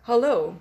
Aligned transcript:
Hallo, 0.00 0.54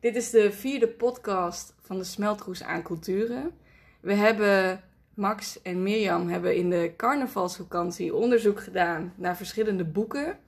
dit 0.00 0.16
is 0.16 0.30
de 0.30 0.52
vierde 0.52 0.88
podcast 0.88 1.74
van 1.80 1.98
de 1.98 2.04
Smeltroes 2.04 2.62
aan 2.62 2.82
Culturen. 2.82 3.52
We 4.00 4.14
hebben, 4.14 4.80
Max 5.14 5.62
en 5.62 5.82
Mirjam 5.82 6.28
hebben 6.28 6.56
in 6.56 6.70
de 6.70 6.92
carnavalsvakantie 6.96 8.14
onderzoek 8.14 8.60
gedaan 8.60 9.12
naar 9.16 9.36
verschillende 9.36 9.84
boeken. 9.84 10.38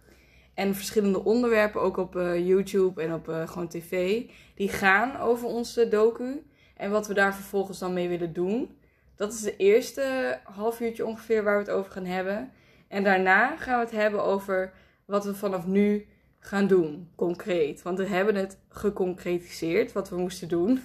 En 0.54 0.74
verschillende 0.74 1.24
onderwerpen, 1.24 1.80
ook 1.80 1.96
op 1.96 2.16
eh, 2.16 2.46
YouTube 2.46 3.02
en 3.02 3.14
op 3.14 3.28
eh, 3.28 3.48
gewoon 3.48 3.68
tv, 3.68 4.22
die 4.54 4.68
gaan 4.68 5.20
over 5.20 5.46
onze 5.46 5.88
docu. 5.88 6.44
En 6.76 6.90
wat 6.90 7.06
we 7.06 7.14
daar 7.14 7.34
vervolgens 7.34 7.78
dan 7.78 7.92
mee 7.92 8.08
willen 8.08 8.32
doen. 8.32 8.78
Dat 9.20 9.32
is 9.32 9.40
de 9.40 9.56
eerste 9.56 10.38
half 10.44 10.80
uurtje 10.80 11.06
ongeveer 11.06 11.42
waar 11.42 11.54
we 11.54 11.62
het 11.62 11.70
over 11.70 11.92
gaan 11.92 12.04
hebben. 12.04 12.50
En 12.88 13.04
daarna 13.04 13.56
gaan 13.56 13.78
we 13.78 13.84
het 13.84 13.94
hebben 13.94 14.24
over 14.24 14.72
wat 15.04 15.24
we 15.24 15.34
vanaf 15.34 15.66
nu 15.66 16.06
gaan 16.38 16.66
doen, 16.66 17.10
concreet. 17.14 17.82
Want 17.82 17.98
we 17.98 18.06
hebben 18.06 18.34
het 18.34 18.58
geconcretiseerd, 18.68 19.92
wat 19.92 20.08
we 20.08 20.16
moesten 20.16 20.48
doen. 20.48 20.80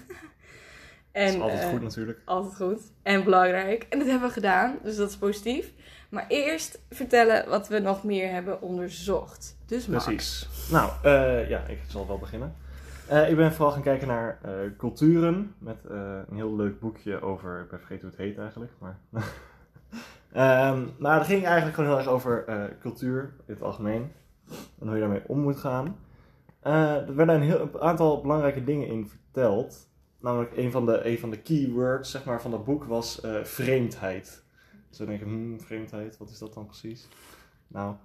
Dat 1.12 1.24
is 1.24 1.40
altijd 1.40 1.62
eh, 1.62 1.70
goed 1.70 1.82
natuurlijk. 1.82 2.22
altijd 2.26 2.56
goed 2.56 2.82
en 3.04 3.24
belangrijk. 3.24 3.86
En 3.90 4.00
dat 4.00 4.08
hebben 4.08 4.28
we 4.28 4.34
gedaan, 4.34 4.78
dus 4.84 4.96
dat 4.96 5.10
is 5.10 5.18
positief. 5.18 5.72
Maar 6.10 6.26
eerst 6.28 6.80
vertellen 6.90 7.50
wat 7.50 7.68
we 7.68 7.80
nog 7.80 8.04
meer 8.04 8.32
hebben 8.32 8.62
onderzocht. 8.62 9.58
Dus 9.66 9.88
Max. 9.88 10.06
Precies. 10.06 10.48
Nou, 10.72 10.92
eh, 11.04 11.50
ja, 11.50 11.64
ik 11.68 11.80
zal 11.88 12.08
wel 12.08 12.18
beginnen. 12.18 12.56
Eh, 13.08 13.30
ik 13.30 13.36
ben 13.36 13.54
vooral 13.54 13.72
gaan 13.72 13.82
kijken 13.82 14.08
naar 14.08 14.40
eh, 14.42 14.52
culturen. 14.78 15.56
Met 15.58 15.86
eh, 15.86 16.20
een 16.28 16.36
heel 16.36 16.56
leuk 16.56 16.80
boekje 16.80 17.22
over. 17.22 17.62
Ik 17.62 17.70
ben 17.70 17.80
vergeten 17.80 18.08
hoe 18.08 18.18
het 18.18 18.28
heet 18.28 18.38
eigenlijk. 18.38 18.72
Maar. 18.80 18.98
Ehm 20.32 20.88
maar 20.98 21.18
dat 21.18 21.28
ging 21.28 21.46
eigenlijk 21.46 21.76
gewoon 21.76 21.90
heel 21.90 22.00
erg 22.00 22.08
over 22.08 22.46
cultuur 22.80 23.34
in 23.46 23.54
het 23.54 23.62
algemeen. 23.62 24.12
En 24.80 24.88
hoe 24.88 24.94
je 24.94 25.00
daarmee 25.00 25.28
om 25.28 25.40
moet 25.40 25.58
gaan. 25.58 25.98
Er 26.62 27.16
werden 27.16 27.36
een, 27.36 27.42
heel, 27.42 27.82
aantal 27.82 28.22
belangrijke 28.22 28.64
dingen 28.64 28.88
in 28.88 29.08
verteld. 29.08 29.90
Namelijk 30.20 30.58
een 30.58 30.72
van 30.72 30.86
de, 30.86 31.06
een 31.06 31.20
van 31.20 31.30
de 31.30 31.42
keywords 31.42 32.12
zeg 32.12 32.26
maar, 32.26 32.42
van 32.42 32.52
dat 32.52 32.66
boek 32.66 32.84
was 32.84 33.22
vreemdheid. 33.44 34.44
Dus 34.90 34.98
dan 34.98 35.08
denk 35.08 35.22
ik, 35.22 35.28
hmm, 35.28 35.60
vreemdheid, 35.60 36.18
wat 36.18 36.30
is 36.30 36.40
dat 36.40 36.54
dan 36.54 36.66
precies? 36.66 37.08
Nou, 37.68 37.96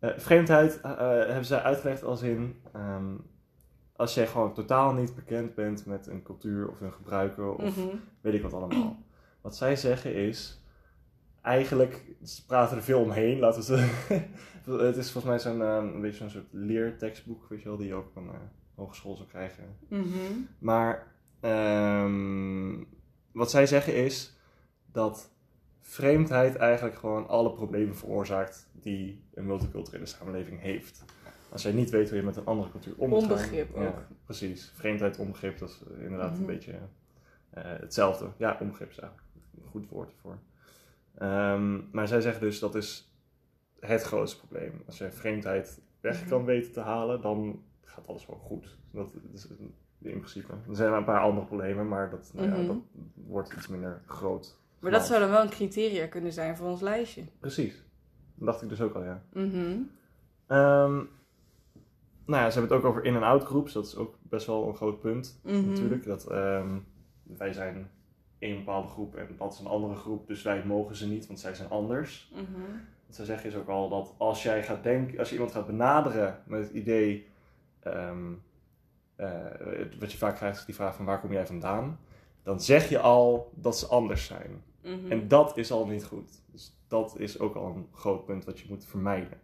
vreemdheid 0.00 0.80
hebben 0.82 1.44
zij 1.44 1.60
uitgelegd 1.60 2.04
als 2.04 2.22
in... 2.22 2.60
ehm, 2.72 3.14
als 3.98 4.14
jij 4.14 4.26
gewoon 4.26 4.54
totaal 4.54 4.92
niet 4.92 5.14
bekend 5.14 5.54
bent 5.54 5.86
met 5.86 6.06
een 6.06 6.22
cultuur 6.22 6.68
of 6.68 6.80
een 6.80 6.92
gebruiker 6.92 7.54
of 7.54 7.76
Mhm. 7.76 7.96
weet 8.20 8.34
ik 8.34 8.42
wat 8.42 8.52
allemaal. 8.52 8.96
Wat 9.40 9.56
zij 9.56 9.76
zeggen 9.76 10.14
is, 10.14 10.62
eigenlijk, 11.42 12.04
ze 12.24 12.44
praten 12.46 12.76
er 12.76 12.82
veel 12.82 13.00
omheen, 13.00 13.38
laten 13.38 13.60
we 13.60 13.66
zeggen. 13.66 14.30
het 14.86 14.96
is 14.96 15.10
volgens 15.12 15.24
mij 15.24 15.38
zo'n, 15.52 15.62
ehm, 15.62 15.86
een 15.94 16.00
beetje 16.00 16.18
zo'n 16.18 16.30
soort 16.30 16.46
leertekstboek, 16.52 17.46
weet 17.48 17.62
je 17.62 17.68
wel, 17.68 17.76
die 17.76 17.86
je 17.86 17.94
ook 17.94 18.06
op 18.06 18.16
een 18.16 18.28
eh, 18.28 18.34
hogeschool 18.74 19.16
zou 19.16 19.28
krijgen. 19.28 19.64
Mhm. 19.88 20.06
Maar 20.58 21.06
ehm, 21.40 22.84
wat 23.32 23.50
zij 23.50 23.66
zeggen 23.66 23.94
is 23.94 24.36
dat 24.92 25.30
vreemdheid 25.80 26.56
eigenlijk 26.56 26.98
gewoon 26.98 27.28
alle 27.28 27.52
problemen 27.52 27.96
veroorzaakt 27.96 28.68
die 28.72 29.22
een 29.34 29.46
multiculturele 29.46 30.06
samenleving 30.06 30.60
heeft. 30.60 31.04
Als 31.50 31.62
jij 31.62 31.72
niet 31.72 31.90
weet 31.90 32.08
hoe 32.08 32.18
je 32.18 32.24
met 32.24 32.36
een 32.36 32.44
andere 32.44 32.70
cultuur 32.70 32.94
om 32.96 33.08
moet 33.08 33.22
gaan. 33.22 33.30
Onbegrip 33.32 33.76
Ja, 33.76 33.86
ook. 33.86 33.98
precies. 34.24 34.72
Vreemdheid, 34.74 35.18
onbegrip, 35.18 35.58
dat 35.58 35.68
is 35.68 35.82
eh, 35.96 36.02
inderdaad 36.04 36.30
Mhm. 36.30 36.40
een 36.40 36.46
beetje 36.46 36.72
eh, 37.50 37.62
hetzelfde. 37.64 38.28
Ja, 38.36 38.56
onbegrip 38.60 38.90
is 38.90 38.98
eigenlijk 38.98 39.28
een 39.62 39.70
goed 39.70 39.88
woord 39.88 40.10
ervoor. 40.12 40.38
Ehm, 41.14 41.80
maar 41.92 42.08
zij 42.08 42.20
zeggen 42.20 42.40
dus 42.42 42.58
dat 42.58 42.74
is 42.74 43.12
het 43.80 44.02
grootste 44.02 44.38
probleem. 44.38 44.82
Als 44.86 44.98
je 44.98 45.10
vreemdheid 45.10 45.80
weg 46.00 46.20
Mhm. 46.20 46.28
kan 46.28 46.44
weten 46.44 46.72
te 46.72 46.80
halen, 46.80 47.20
dan 47.20 47.62
gaat 47.84 48.06
alles 48.06 48.24
gewoon 48.24 48.40
goed. 48.40 48.76
Dat 48.90 49.10
is 49.32 49.46
in 50.02 50.18
principe. 50.18 50.52
Er 50.52 50.76
zijn 50.76 50.90
wel 50.90 50.98
een 50.98 51.04
paar 51.04 51.20
andere 51.20 51.46
problemen, 51.46 51.88
maar 51.88 52.10
dat, 52.10 52.30
nou 52.34 52.48
ja, 52.48 52.56
Mhm. 52.56 52.66
dat 52.66 52.76
wordt 53.14 53.52
iets 53.52 53.68
minder 53.68 54.02
groot. 54.06 54.58
Maar 54.78 54.90
dat 54.90 55.06
zou 55.06 55.20
dan 55.20 55.30
wel 55.30 55.42
een 55.42 55.48
criteria 55.50 56.06
kunnen 56.06 56.32
zijn 56.32 56.56
voor 56.56 56.68
ons 56.68 56.80
lijstje. 56.80 57.22
Precies. 57.40 57.74
Dat 58.34 58.46
dacht 58.46 58.62
ik 58.62 58.68
dus 58.68 58.80
ook 58.80 58.94
al, 58.94 59.04
ja. 59.04 59.22
Mhm. 59.32 59.78
Nou 62.28 62.42
ja, 62.42 62.50
ze 62.50 62.58
hebben 62.58 62.76
het 62.76 62.84
ook 62.86 62.90
over 62.90 63.04
in- 63.04 63.14
en 63.14 63.22
out 63.22 63.44
groups. 63.44 63.72
Dat 63.72 63.86
is 63.86 63.96
ook 63.96 64.18
best 64.22 64.46
wel 64.46 64.68
een 64.68 64.76
groot 64.76 65.00
punt. 65.00 65.40
Mhm. 65.42 65.68
natuurlijk. 65.68 66.04
Dat 66.04 66.26
ehm, 66.30 66.78
wij 67.22 67.52
zijn 67.52 67.90
één 68.38 68.56
bepaalde 68.56 68.88
groep 68.88 69.14
en 69.16 69.28
dat 69.38 69.52
is 69.52 69.58
een 69.58 69.66
andere 69.66 69.94
groep, 69.94 70.26
dus 70.26 70.42
wij 70.42 70.64
mogen 70.64 70.96
ze 70.96 71.08
niet, 71.08 71.26
want 71.26 71.40
zij 71.40 71.54
zijn 71.54 71.68
anders. 71.70 72.30
Mhm. 72.32 72.42
Wat 73.06 73.16
zij 73.16 73.24
zeggen 73.24 73.48
is 73.50 73.56
ook 73.56 73.68
al 73.68 73.88
dat 73.88 74.14
als 74.16 74.42
jij 74.42 74.62
gaat 74.62 74.82
denken, 74.82 75.18
als 75.18 75.28
je 75.28 75.34
iemand 75.34 75.52
gaat 75.52 75.66
benaderen 75.66 76.42
met 76.46 76.60
het 76.62 76.72
idee, 76.72 77.26
ehm, 77.80 78.32
eh, 79.16 79.28
wat 80.00 80.12
je 80.12 80.18
vaak 80.18 80.36
krijgt 80.36 80.58
is 80.58 80.64
die 80.64 80.74
vraag 80.74 80.94
van 80.96 81.04
waar 81.04 81.20
kom 81.20 81.32
jij 81.32 81.46
vandaan, 81.46 81.98
dan 82.42 82.60
zeg 82.60 82.88
je 82.88 82.98
al 82.98 83.50
dat 83.54 83.78
ze 83.78 83.86
anders 83.86 84.24
zijn. 84.26 84.62
Mhm. 84.82 85.10
En 85.12 85.28
dat 85.28 85.56
is 85.56 85.70
al 85.72 85.86
niet 85.86 86.04
goed. 86.04 86.42
Dus 86.52 86.76
dat 86.88 87.14
is 87.18 87.38
ook 87.38 87.54
al 87.54 87.66
een 87.66 87.86
groot 87.92 88.24
punt 88.24 88.44
wat 88.44 88.58
je 88.60 88.66
moet 88.68 88.84
vermijden. 88.84 89.38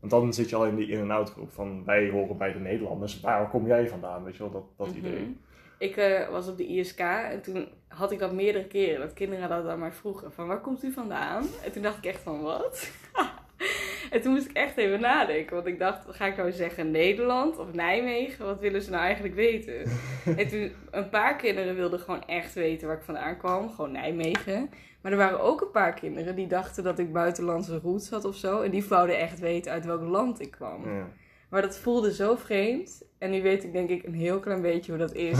Want 0.00 0.12
dan 0.12 0.32
zit 0.32 0.48
je 0.50 0.56
al 0.56 0.66
in 0.66 0.76
die 0.76 0.88
in- 0.88 0.98
en 1.00 1.10
out 1.10 1.30
groep 1.30 1.52
van 1.52 1.84
wij 1.84 2.10
horen 2.10 2.36
bij 2.38 2.52
de 2.52 2.58
Nederlanders, 2.58 3.20
waar 3.20 3.48
kom 3.48 3.66
jij 3.66 3.88
vandaan? 3.88 4.24
Weet 4.24 4.36
je 4.36 4.42
wel, 4.42 4.52
dat, 4.52 4.64
dat 4.76 4.86
Mhm. 4.88 4.96
idee. 4.96 5.36
Ik 5.78 5.96
eh, 5.96 6.28
was 6.28 6.48
op 6.48 6.56
de 6.56 6.66
ISK 6.66 7.00
en 7.00 7.42
toen 7.42 7.68
had 7.88 8.12
ik 8.12 8.18
dat 8.18 8.32
meerdere 8.32 8.66
keren. 8.66 9.00
Dat 9.00 9.12
kinderen 9.12 9.48
dat 9.48 9.66
aan 9.68 9.78
mij 9.78 9.92
vroegen. 9.92 10.32
Van 10.32 10.46
waar 10.46 10.60
komt 10.60 10.84
u 10.84 10.92
vandaan? 10.92 11.44
En 11.64 11.72
toen 11.72 11.82
dacht 11.82 11.96
ik 11.98 12.04
echt 12.04 12.22
van 12.22 12.40
wat? 12.42 12.90
en 14.10 14.20
toen 14.20 14.32
moest 14.32 14.48
ik 14.50 14.56
echt 14.56 14.76
even 14.76 15.00
nadenken. 15.00 15.54
Want 15.54 15.66
ik 15.66 15.78
dacht, 15.78 16.04
ga 16.08 16.26
ik 16.26 16.36
nou 16.36 16.52
zeggen 16.52 16.90
Nederland 16.90 17.58
of 17.58 17.72
Nijmegen? 17.72 18.44
Wat 18.46 18.60
willen 18.60 18.82
ze 18.82 18.90
nou 18.90 19.02
eigenlijk 19.02 19.34
weten? 19.34 19.74
en 20.38 20.48
toen, 20.48 20.72
een 20.90 21.08
paar 21.08 21.36
kinderen 21.36 21.74
wilden 21.74 21.98
gewoon 22.00 22.24
echt 22.26 22.54
weten 22.54 22.86
waar 22.86 22.96
ik 22.96 23.02
vandaan 23.02 23.36
kwam. 23.38 23.70
Gewoon 23.70 23.92
Nijmegen. 23.92 24.70
Maar 25.06 25.14
er 25.14 25.20
waren 25.20 25.40
ook 25.40 25.60
een 25.60 25.70
paar 25.70 25.94
kinderen 25.94 26.34
die 26.36 26.46
dachten 26.46 26.84
dat 26.84 26.98
ik 26.98 27.12
buitenlandse 27.12 27.78
roots 27.78 28.10
had 28.10 28.24
of 28.24 28.36
zo. 28.36 28.60
En 28.60 28.70
die 28.70 28.84
wouden 28.88 29.18
echt 29.18 29.38
weten 29.38 29.72
uit 29.72 29.84
welk 29.84 30.02
land 30.02 30.40
ik 30.40 30.50
kwam. 30.50 30.90
Ja. 30.90 31.06
Maar 31.50 31.62
dat 31.62 31.78
voelde 31.78 32.14
zo 32.14 32.36
vreemd. 32.36 33.02
En 33.18 33.30
nu 33.30 33.42
weet 33.42 33.64
ik 33.64 33.72
denk 33.72 33.88
ik 33.90 34.04
een 34.04 34.14
heel 34.14 34.40
klein 34.40 34.62
beetje 34.62 34.92
hoe 34.92 35.00
dat 35.00 35.14
is 35.14 35.38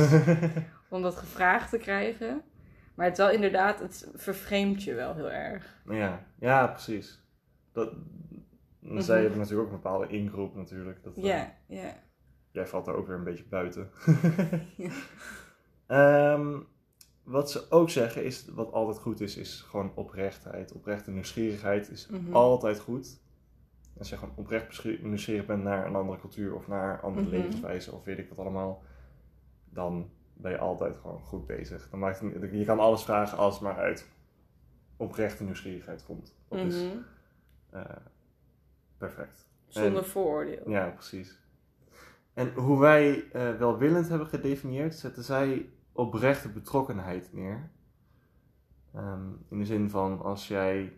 om 0.91 1.03
dat 1.03 1.17
gevraagd 1.17 1.71
te 1.71 1.79
krijgen. 1.79 2.43
Maar 2.95 3.07
het 3.07 3.19
is 3.19 3.25
wel 3.25 3.35
inderdaad, 3.35 3.79
het 3.79 4.11
vervreemdt 4.15 4.83
je 4.83 4.95
wel 4.95 5.15
heel 5.15 5.31
erg. 5.31 5.81
Ja, 5.89 6.27
ja 6.39 6.67
precies. 6.67 7.23
Dat, 7.73 7.91
dan 8.81 8.93
Mhm. 8.95 9.01
zij 9.01 9.21
hebben 9.21 9.39
natuurlijk 9.39 9.69
ook 9.69 9.75
een 9.75 9.81
bepaalde 9.83 10.07
ingroep 10.07 10.55
natuurlijk. 10.57 11.03
Dat, 11.03 11.17
eh, 11.17 11.25
Ja, 11.25 11.55
ja. 11.67 11.95
Jij 12.51 12.67
valt 12.67 12.85
daar 12.85 12.95
ook 12.95 13.07
weer 13.07 13.17
een 13.17 13.25
beetje 13.25 13.47
buiten. 13.49 13.91
Ja. 14.77 14.91
Ehm, 15.87 16.59
wat 17.27 17.51
ze 17.51 17.71
ook 17.71 17.91
zeggen 17.91 18.25
is, 18.25 18.45
wat 18.55 18.73
altijd 18.73 18.99
goed 18.99 19.21
is, 19.21 19.37
is 19.37 19.61
gewoon 19.61 19.93
oprechtheid. 19.95 20.73
Oprechte 20.73 21.11
nieuwsgierigheid 21.11 21.91
is 21.91 22.07
Mhm. 22.07 22.33
altijd 22.33 22.79
goed. 22.81 23.19
Als 23.99 24.09
je 24.09 24.17
gewoon 24.17 24.35
oprecht 24.37 24.85
nieuwsgierig 25.03 25.47
bent 25.47 25.63
naar 25.63 25.87
een 25.87 25.95
andere 25.95 26.19
cultuur 26.21 26.55
of 26.55 26.67
naar 26.69 27.01
andere 27.01 27.27
Mhm. 27.27 27.37
levenswijze 27.37 27.93
of 27.93 28.05
weet 28.05 28.19
ik 28.19 28.29
wat 28.29 28.39
allemaal, 28.39 28.83
dan 29.71 30.11
ben 30.35 30.51
je 30.51 30.59
altijd 30.59 30.97
gewoon 30.97 31.21
goed 31.21 31.47
bezig. 31.47 31.89
Dan 31.91 31.99
maakt 31.99 32.21
het, 32.21 32.51
je 32.53 32.65
kan 32.65 32.79
alles 32.79 33.03
vragen 33.03 33.39
als 33.39 33.55
het 33.55 33.63
maar 33.63 33.77
uit 33.77 34.07
oprechte 34.97 35.45
nieuwsgierigheid 35.45 36.05
komt. 36.05 36.35
Dat 36.49 36.59
is 36.59 36.83
Mhm. 36.83 36.97
eh, 37.71 37.97
perfect. 38.99 39.47
Zonder 39.67 40.03
En- 40.03 40.09
vooroordeel. 40.09 40.71
Ja, 40.71 40.89
precies. 40.89 41.41
En 42.35 42.53
hoe 42.55 42.81
wij 42.81 43.31
eh, 43.33 43.57
welwillend 43.59 44.09
hebben 44.09 44.27
gedefinieerd, 44.27 44.95
zetten 44.95 45.23
zij 45.25 45.69
oprechte 45.97 46.49
betrokkenheid 46.49 47.33
neer. 47.33 47.71
Ehm, 48.95 49.29
in 49.49 49.59
de 49.59 49.65
zin 49.65 49.91
van 49.91 50.23
als 50.23 50.49
jij 50.49 50.93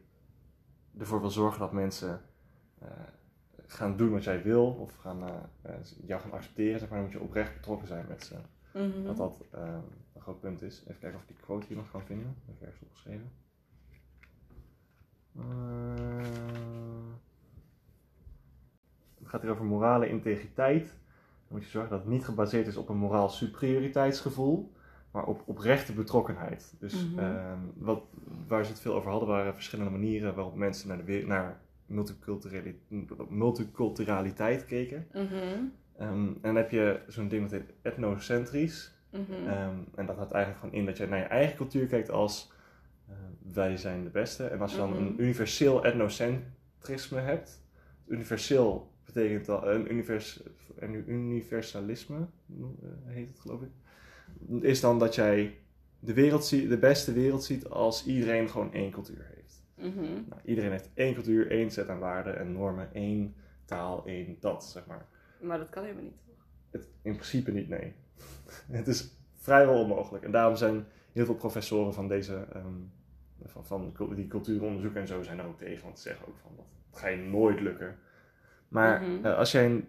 ervoor 0.98 1.20
wil 1.20 1.30
zorgen 1.30 1.60
dat 1.60 1.72
mensen 1.72 2.20
eh, 2.78 2.88
gaan 3.68 3.96
doen 3.96 4.10
wat 4.10 4.24
jij 4.24 4.42
wil, 4.42 4.66
of 4.66 4.96
gaan, 4.96 5.22
eh, 5.22 5.34
eh, 5.62 5.74
jou 6.06 6.20
gaan 6.20 6.32
accepteren, 6.32 6.78
zeg 6.78 6.88
maar, 6.88 6.98
dan 6.98 7.08
moet 7.08 7.16
je 7.16 7.24
oprecht 7.24 7.54
betrokken 7.54 7.88
zijn 7.88 8.04
met 8.08 8.24
ze. 8.24 8.34
Mhm. 8.72 9.04
Dat 9.04 9.16
dat 9.16 9.44
eh, 9.50 9.78
een 10.14 10.20
groot 10.20 10.40
punt 10.40 10.62
is. 10.62 10.80
Even 10.80 11.00
kijken 11.00 11.18
of 11.18 11.22
ik 11.22 11.28
die 11.28 11.44
quote 11.44 11.66
hier 11.66 11.76
nog 11.76 11.90
kan 11.90 12.02
vinden. 12.02 12.26
Dat 12.26 12.46
heb 12.46 12.54
ik 12.54 12.62
ergens 12.62 12.82
opgeschreven. 12.82 13.30
Het 19.18 19.28
gaat 19.28 19.42
hier 19.42 19.50
over 19.50 19.64
morale 19.64 20.08
integriteit. 20.08 20.86
Dan 20.86 21.56
moet 21.56 21.64
je 21.64 21.70
zorgen 21.70 21.90
dat 21.90 22.00
het 22.00 22.08
niet 22.08 22.24
gebaseerd 22.24 22.66
is 22.66 22.76
op 22.76 22.88
een 22.88 22.96
moraal 22.96 23.28
superioriteitsgevoel, 23.28 24.72
maar 25.10 25.24
op 25.24 25.42
oprechte 25.46 25.92
betrokkenheid. 25.92 26.74
Dus 26.78 27.06
Mhm. 27.06 27.18
ehm, 27.18 27.58
wat, 27.76 28.02
waar 28.46 28.64
ze 28.64 28.70
het 28.70 28.80
veel 28.80 28.94
over 28.94 29.10
hadden, 29.10 29.28
waren 29.28 29.54
verschillende 29.54 29.90
manieren 29.90 30.34
waarop 30.34 30.54
mensen 30.54 30.88
naar, 30.88 31.04
de, 31.04 31.22
naar 31.26 31.60
multiculturali- 31.86 32.80
multiculturaliteit 33.28 34.64
keken. 34.64 35.06
Mhm. 35.12 35.24
Ehm, 35.96 36.26
en 36.26 36.38
dan 36.42 36.56
heb 36.56 36.70
je 36.70 37.00
zo'n 37.06 37.28
ding 37.28 37.42
dat 37.42 37.50
heet 37.60 37.72
etnocentrisch. 37.82 38.94
Mhm. 39.10 39.32
Ehm, 39.32 39.74
en 39.94 40.06
dat 40.06 40.16
houdt 40.16 40.32
eigenlijk 40.32 40.64
gewoon 40.64 40.80
in 40.80 40.86
dat 40.86 40.96
je 40.96 41.06
naar 41.06 41.18
je 41.18 41.24
eigen 41.24 41.56
cultuur 41.56 41.86
kijkt 41.86 42.10
als 42.10 42.52
eh, 43.08 43.14
wij 43.52 43.76
zijn 43.76 44.04
de 44.04 44.10
beste. 44.10 44.44
En 44.46 44.60
als 44.60 44.70
je 44.70 44.76
dan 44.78 44.96
een 44.96 45.14
universeel 45.22 45.84
etnocentrisme 45.84 47.20
hebt, 47.20 47.62
universeel 48.06 48.92
betekent 49.04 49.46
dat 49.46 49.66
een, 49.66 49.92
univers, 49.92 50.42
universalisme, 51.06 52.16
eh, 52.18 52.66
heet 53.04 53.28
het 53.28 53.40
geloof 53.40 53.62
ik, 53.62 53.70
is 54.60 54.80
dan 54.80 54.98
dat 54.98 55.14
jij 55.14 55.58
de, 56.00 56.12
wereld 56.14 56.44
zie, 56.44 56.68
de 56.68 56.78
beste 56.78 57.12
wereld 57.12 57.44
ziet 57.44 57.68
als 57.68 58.06
iedereen 58.06 58.48
gewoon 58.50 58.72
één 58.72 58.90
cultuur 58.90 59.26
heeft. 59.34 59.62
Mhm. 59.74 60.02
Nou, 60.02 60.40
iedereen 60.44 60.70
heeft 60.70 60.90
één 60.94 61.14
cultuur, 61.14 61.50
één 61.50 61.70
set 61.70 61.88
aan 61.88 61.98
waarden 61.98 62.38
en 62.38 62.52
normen, 62.52 62.94
één 62.94 63.34
taal, 63.64 64.06
één 64.06 64.36
dat, 64.40 64.64
zeg 64.64 64.86
maar. 64.86 65.06
Maar 65.40 65.58
dat 65.58 65.68
kan 65.70 65.82
helemaal 65.82 66.04
niet. 66.04 66.16
toch? 66.26 66.44
Het, 66.70 66.88
in 67.02 67.12
principe 67.14 67.50
niet, 67.50 67.68
nee. 67.68 67.92
het 68.70 68.86
is 68.86 69.08
vrijwel 69.36 69.80
onmogelijk. 69.82 70.24
En 70.24 70.30
daarom 70.30 70.56
zijn 70.56 70.86
heel 71.12 71.24
veel 71.24 71.34
professoren 71.34 71.94
van 71.94 72.08
deze, 72.08 72.46
ehm, 72.52 72.74
van, 73.44 73.66
van 73.66 73.94
die 74.14 74.26
cultuuronderzoeken 74.26 75.00
en 75.00 75.06
zo, 75.06 75.22
zijn 75.22 75.38
er 75.38 75.46
ook 75.46 75.58
tegen. 75.58 75.84
Want 75.84 75.98
ze 75.98 76.08
zeggen 76.08 76.26
ook 76.26 76.38
van, 76.42 76.50
dat 76.56 77.00
ga 77.00 77.08
je 77.08 77.16
nooit 77.16 77.60
lukken. 77.60 77.98
Maar 78.68 79.02
Mhm. 79.02 79.24
eh, 79.26 79.36
als 79.36 79.52
jij 79.52 79.64
een, 79.66 79.88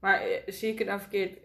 Maar 0.00 0.20
eh, 0.20 0.52
zie 0.52 0.72
ik 0.72 0.78
het 0.78 0.88
nou 0.88 1.00
verkeerd? 1.00 1.38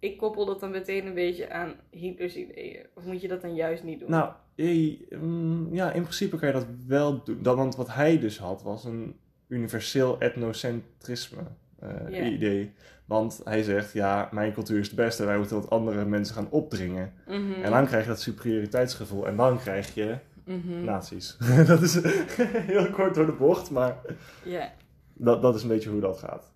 Ik 0.00 0.18
koppel 0.18 0.46
dat 0.46 0.60
dan 0.60 0.70
meteen 0.70 1.06
een 1.06 1.14
beetje 1.14 1.50
aan 1.52 1.74
Hitlers 1.90 2.36
ideeën. 2.36 2.86
Of 2.94 3.04
moet 3.04 3.20
je 3.20 3.28
dat 3.28 3.40
dan 3.40 3.54
juist 3.54 3.82
niet 3.84 4.00
doen? 4.00 4.10
nou, 4.10 4.32
eh, 4.54 4.96
mm, 5.20 5.74
ja, 5.74 5.92
in 5.92 6.02
principe 6.02 6.36
kan 6.38 6.48
je 6.48 6.54
dat 6.54 6.66
wel 6.86 7.24
doen. 7.24 7.42
Dat, 7.42 7.56
want 7.56 7.76
wat 7.76 7.94
hij 7.94 8.18
dus 8.18 8.38
had, 8.38 8.62
was 8.62 8.84
een 8.84 9.16
universeel 9.48 10.20
etnocentrisme 10.20 11.42
eh, 11.78 12.32
idee. 12.32 12.72
Want 13.04 13.40
hij 13.44 13.62
zegt, 13.62 13.92
ja, 13.92 14.28
mijn 14.32 14.52
cultuur 14.52 14.78
is 14.78 14.88
de 14.90 14.94
beste, 14.94 15.24
wij 15.24 15.38
moeten 15.38 15.60
dat 15.60 15.70
andere 15.70 16.04
mensen 16.04 16.34
gaan 16.34 16.50
opdringen. 16.50 17.12
Mhm. 17.26 17.62
En 17.62 17.70
dan 17.70 17.86
krijg 17.86 18.02
je 18.02 18.08
dat 18.10 18.20
superioriteitsgevoel 18.20 19.26
en 19.26 19.36
dan 19.36 19.58
krijg 19.58 19.94
je 19.94 20.16
Mhm. 20.44 20.84
nazi's. 20.84 21.36
dat 21.66 21.82
is 21.82 22.00
heel 22.72 22.90
kort 22.90 23.14
door 23.14 23.26
de 23.26 23.32
bocht, 23.32 23.70
maar 23.70 23.96
Ja. 24.44 24.72
dat, 25.14 25.42
dat 25.42 25.54
is 25.54 25.62
een 25.62 25.68
beetje 25.68 25.90
hoe 25.90 26.00
dat 26.00 26.18
gaat. 26.18 26.52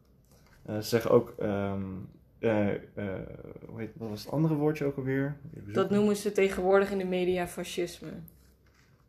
Eh, 0.66 0.74
ze 0.76 0.82
zeggen 0.82 1.10
ook, 1.10 1.34
ehm, 1.38 1.82
eh, 2.44 2.74
eh, 2.74 3.20
hoe 3.66 3.80
heet, 3.80 3.90
wat 3.96 4.08
was 4.08 4.24
het 4.24 4.32
andere 4.32 4.54
woordje 4.54 4.84
ook 4.84 4.96
alweer? 4.96 5.36
Dat 5.72 5.90
noemen 5.90 6.16
ze 6.16 6.32
tegenwoordig 6.32 6.90
in 6.90 6.98
de 6.98 7.04
media 7.04 7.46
fascisme. 7.46 8.12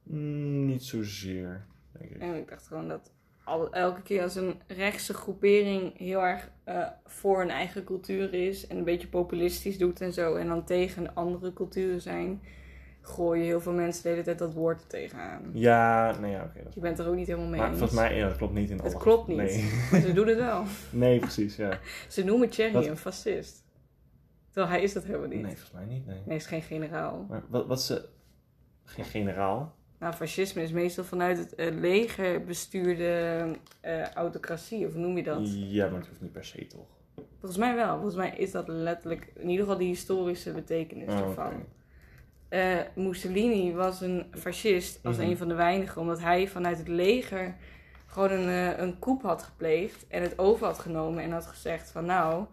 Mm, 0.04 0.66
niet 0.66 0.84
zozeer, 0.84 1.66
denk 1.92 2.12
ik. 2.12 2.22
En 2.22 2.36
ik 2.36 2.48
dacht 2.48 2.68
gewoon 2.68 2.88
dat 2.88 3.12
al, 3.46 3.74
elke 3.74 4.02
keer 4.02 4.22
als 4.22 4.36
een 4.36 4.62
rechtse 4.68 5.14
groepering 5.14 5.98
heel 5.98 6.22
erg 6.26 6.52
eh, 6.64 6.88
voor 7.06 7.42
een 7.42 7.50
eigen 7.50 7.84
cultuur 7.84 8.34
is 8.34 8.68
en 8.68 8.78
een 8.78 8.84
beetje 8.84 9.08
populistisch 9.08 9.78
doet 9.78 10.02
en 10.02 10.14
zo, 10.14 10.36
en 10.36 10.48
dan 10.48 10.64
tegen 10.64 11.16
andere 11.16 11.54
culturen 11.54 12.02
zijn, 12.02 12.42
gooien 13.08 13.46
heel 13.46 13.62
veel 13.62 13.72
mensen 13.74 14.04
de 14.04 14.10
hele 14.10 14.22
tijd 14.24 14.40
dat 14.40 14.54
woord 14.54 14.82
er 14.82 14.88
tegenaan. 14.88 15.42
Ja, 15.54 16.18
nee, 16.20 16.32
ja, 16.32 16.44
oké. 16.44 16.70
Je 16.74 16.80
bent 16.80 17.00
er 17.00 17.08
ook 17.08 17.16
niet 17.16 17.28
helemaal 17.28 17.50
mee 17.50 17.60
Maar 17.60 17.70
eens. 17.70 17.78
volgens 17.78 18.00
mij, 18.00 18.18
ja, 18.18 18.28
dat 18.28 18.38
klopt 18.38 18.54
niet 18.54 18.70
in 18.70 18.80
alle 18.80 18.90
Het 18.90 18.98
klopt 18.98 19.28
niet. 19.28 19.38
Nee, 19.38 19.72
Maar 19.92 20.02
ze 20.02 20.14
doen 20.14 20.28
het 20.28 20.38
wel. 20.38 20.64
nee 20.90 21.20
precies, 21.20 21.56
ja. 21.56 21.80
Ze 22.08 22.24
noemen 22.24 22.50
Thierry 22.50 22.88
een 22.88 22.98
fascist. 22.98 23.64
Terwijl 24.50 24.74
hij 24.74 24.84
is 24.84 24.94
dat 24.94 25.04
helemaal 25.04 25.28
niet. 25.28 25.42
Nee, 25.42 25.52
volgens 25.52 25.72
mij 25.72 25.86
niet, 25.86 26.06
nee. 26.06 26.16
Nee, 26.16 26.24
hij 26.26 26.36
is 26.36 26.46
geen 26.46 26.62
generaal. 26.62 27.26
Maar 27.30 27.44
wat, 27.50 27.68
wat 27.68 27.82
ze... 27.82 28.06
Geen 28.84 29.06
generaal? 29.06 29.76
Nou, 30.00 30.14
fascisme 30.14 30.62
is 30.62 30.72
meestal 30.72 31.04
vanuit 31.04 31.38
het 31.38 31.56
eh, 31.56 31.74
leger 31.80 32.44
bestuurde 32.44 33.46
eh, 33.82 34.10
autocratie, 34.14 34.88
of 34.88 34.96
noem 34.96 35.18
je 35.18 35.24
dat? 35.24 35.40
Ja, 35.54 35.90
maar 35.90 36.00
het 36.00 36.08
hoeft 36.08 36.22
niet 36.22 36.32
per 36.32 36.46
se, 36.46 36.68
toch? 36.68 36.88
Volgens 37.40 37.58
mij 37.58 37.76
wel. 37.76 37.94
Volgens 37.94 38.16
mij 38.16 38.34
is 38.38 38.52
dat 38.52 38.68
letterlijk, 38.68 39.32
in 39.36 39.50
ieder 39.50 39.66
geval 39.66 39.80
de 39.80 39.86
historische 39.86 40.52
betekenis 40.52 41.08
Oh, 41.10 41.20
ervan. 41.20 41.54
Eh, 42.56 42.78
Mussolini 42.96 43.74
was 43.74 44.02
een 44.02 44.26
fascist 44.32 45.00
als 45.04 45.18
Mhm. 45.18 45.26
een 45.30 45.38
van 45.38 45.48
de 45.48 45.54
weinigen, 45.54 46.02
omdat 46.02 46.20
hij 46.20 46.48
vanuit 46.48 46.78
het 46.78 46.88
leger 46.88 47.56
gewoon 48.06 48.32
een, 48.32 48.50
eh, 48.50 48.78
een 48.80 49.00
coup 49.00 49.22
had 49.22 49.44
gepleegd 49.44 50.08
en 50.08 50.22
het 50.22 50.40
over 50.40 50.66
had 50.66 50.80
genomen 50.80 51.24
en 51.24 51.32
had 51.32 51.46
gezegd 51.46 51.92
van 51.92 52.06
nou, 52.06 52.46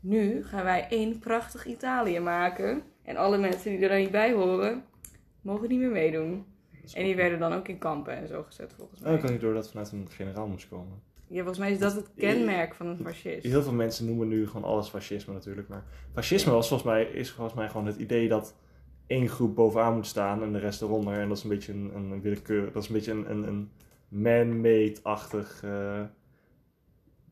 nu 0.00 0.44
gaan 0.44 0.64
wij 0.64 0.86
één 0.90 1.18
prachtig 1.18 1.66
Italië 1.66 2.20
maken 2.20 2.82
en 3.02 3.16
alle 3.16 3.38
mensen 3.38 3.70
die 3.70 3.80
er 3.82 3.88
dan 3.88 3.98
niet 3.98 4.10
bij 4.10 4.32
horen, 4.32 4.84
mogen 5.42 5.68
niet 5.68 5.78
meer 5.78 5.90
meedoen. 5.90 6.44
En 6.94 7.04
die 7.04 7.16
werden 7.16 7.38
dan 7.38 7.52
ook 7.52 7.68
in 7.68 7.78
kampen 7.78 8.16
en 8.16 8.28
zo 8.28 8.42
gezet 8.42 8.74
volgens 8.76 9.00
mij. 9.00 9.14
Ik 9.14 9.20
had 9.20 9.30
niet 9.30 9.40
door 9.40 9.52
dat 9.54 9.62
het 9.62 9.70
vanuit 9.70 9.92
een 9.92 10.08
generaal 10.10 10.46
moest 10.46 10.68
komen. 10.68 11.00
Ja, 11.28 11.36
volgens 11.36 11.58
mij 11.58 11.70
is 11.72 11.78
dat 11.78 11.94
het 11.94 12.10
kenmerk 12.16 12.74
van 12.74 12.86
een 12.86 12.98
fascist. 13.04 13.46
Heel 13.46 13.62
veel 13.62 13.72
mensen 13.72 14.06
noemen 14.06 14.28
nu 14.28 14.46
gewoon 14.46 14.64
alles 14.64 14.88
fascisme 14.88 15.32
natuurlijk. 15.32 15.68
Maar 15.68 15.84
fascisme 16.12 16.52
was 16.52 16.68
volgens 16.68 16.88
mij, 16.90 17.04
is 17.04 17.30
volgens 17.30 17.56
mij 17.56 17.68
gewoon 17.68 17.86
het 17.86 17.96
idee 17.96 18.28
dat 18.28 18.54
één 19.06 19.28
groep 19.28 19.54
bovenaan 19.54 19.94
moet 19.94 20.06
staan 20.06 20.42
en 20.42 20.52
de 20.52 20.58
rest 20.58 20.82
eronder. 20.82 21.18
En 21.18 21.28
dat 21.28 21.36
is 21.36 21.42
een 21.42 21.48
beetje 21.50 21.72
een, 21.72 21.90
een 21.94 22.20
willekeur. 22.20 22.72
Dat 22.72 22.82
is 22.82 22.88
een 22.88 22.94
beetje 22.94 23.12
een, 23.12 23.30
een, 23.30 23.42
een 23.48 23.70
man-made-achtig. 24.08 25.60
eh, 25.64 26.00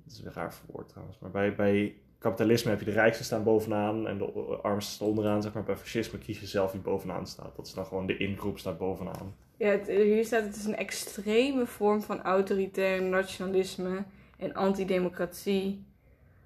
dat 0.04 0.12
is 0.12 0.22
een 0.24 0.32
raar 0.32 0.54
woord 0.66 0.88
trouwens. 0.88 1.18
Maar 1.18 1.30
bij, 1.30 1.54
bij 1.54 1.94
kapitalisme 2.18 2.70
heb 2.70 2.78
je 2.78 2.84
de 2.84 2.90
rijkste 2.90 3.24
staan 3.24 3.42
bovenaan 3.44 4.06
en 4.08 4.18
de 4.18 4.24
armste 4.62 4.92
staan 4.92 5.08
onderaan. 5.08 5.42
Zeg 5.42 5.52
maar. 5.52 5.62
Bij 5.62 5.76
fascisme 5.76 6.18
kies 6.18 6.40
je 6.40 6.46
zelf 6.46 6.72
wie 6.72 6.80
bovenaan 6.80 7.26
staat. 7.26 7.56
Dat 7.56 7.66
is 7.66 7.74
dan 7.74 7.86
gewoon 7.86 8.06
de 8.06 8.16
ingroep 8.16 8.58
staat 8.58 8.78
bovenaan. 8.78 9.34
Ja, 9.56 9.68
het- 9.68 9.86
hier 9.86 10.24
staat 10.24 10.42
het 10.44 10.56
is 10.56 10.64
een 10.64 10.76
extreme 10.76 11.66
vorm 11.66 12.02
van 12.02 12.22
autoritair 12.22 13.02
nationalisme 13.02 14.04
en 14.38 14.54
antidemocratie, 14.54 15.84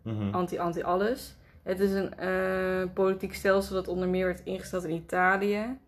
Mhm. 0.02 0.34
anti-anti-alles. 0.34 1.37
Het 1.66 1.80
is 1.80 1.92
een 1.92 2.18
eh, 2.18 2.92
politiek 2.94 3.34
stelsel 3.34 3.74
dat 3.74 3.88
onder 3.88 4.08
meer 4.08 4.26
werd 4.26 4.44
ingesteld 4.44 4.84
in 4.84 4.94
Italië. 4.94 5.78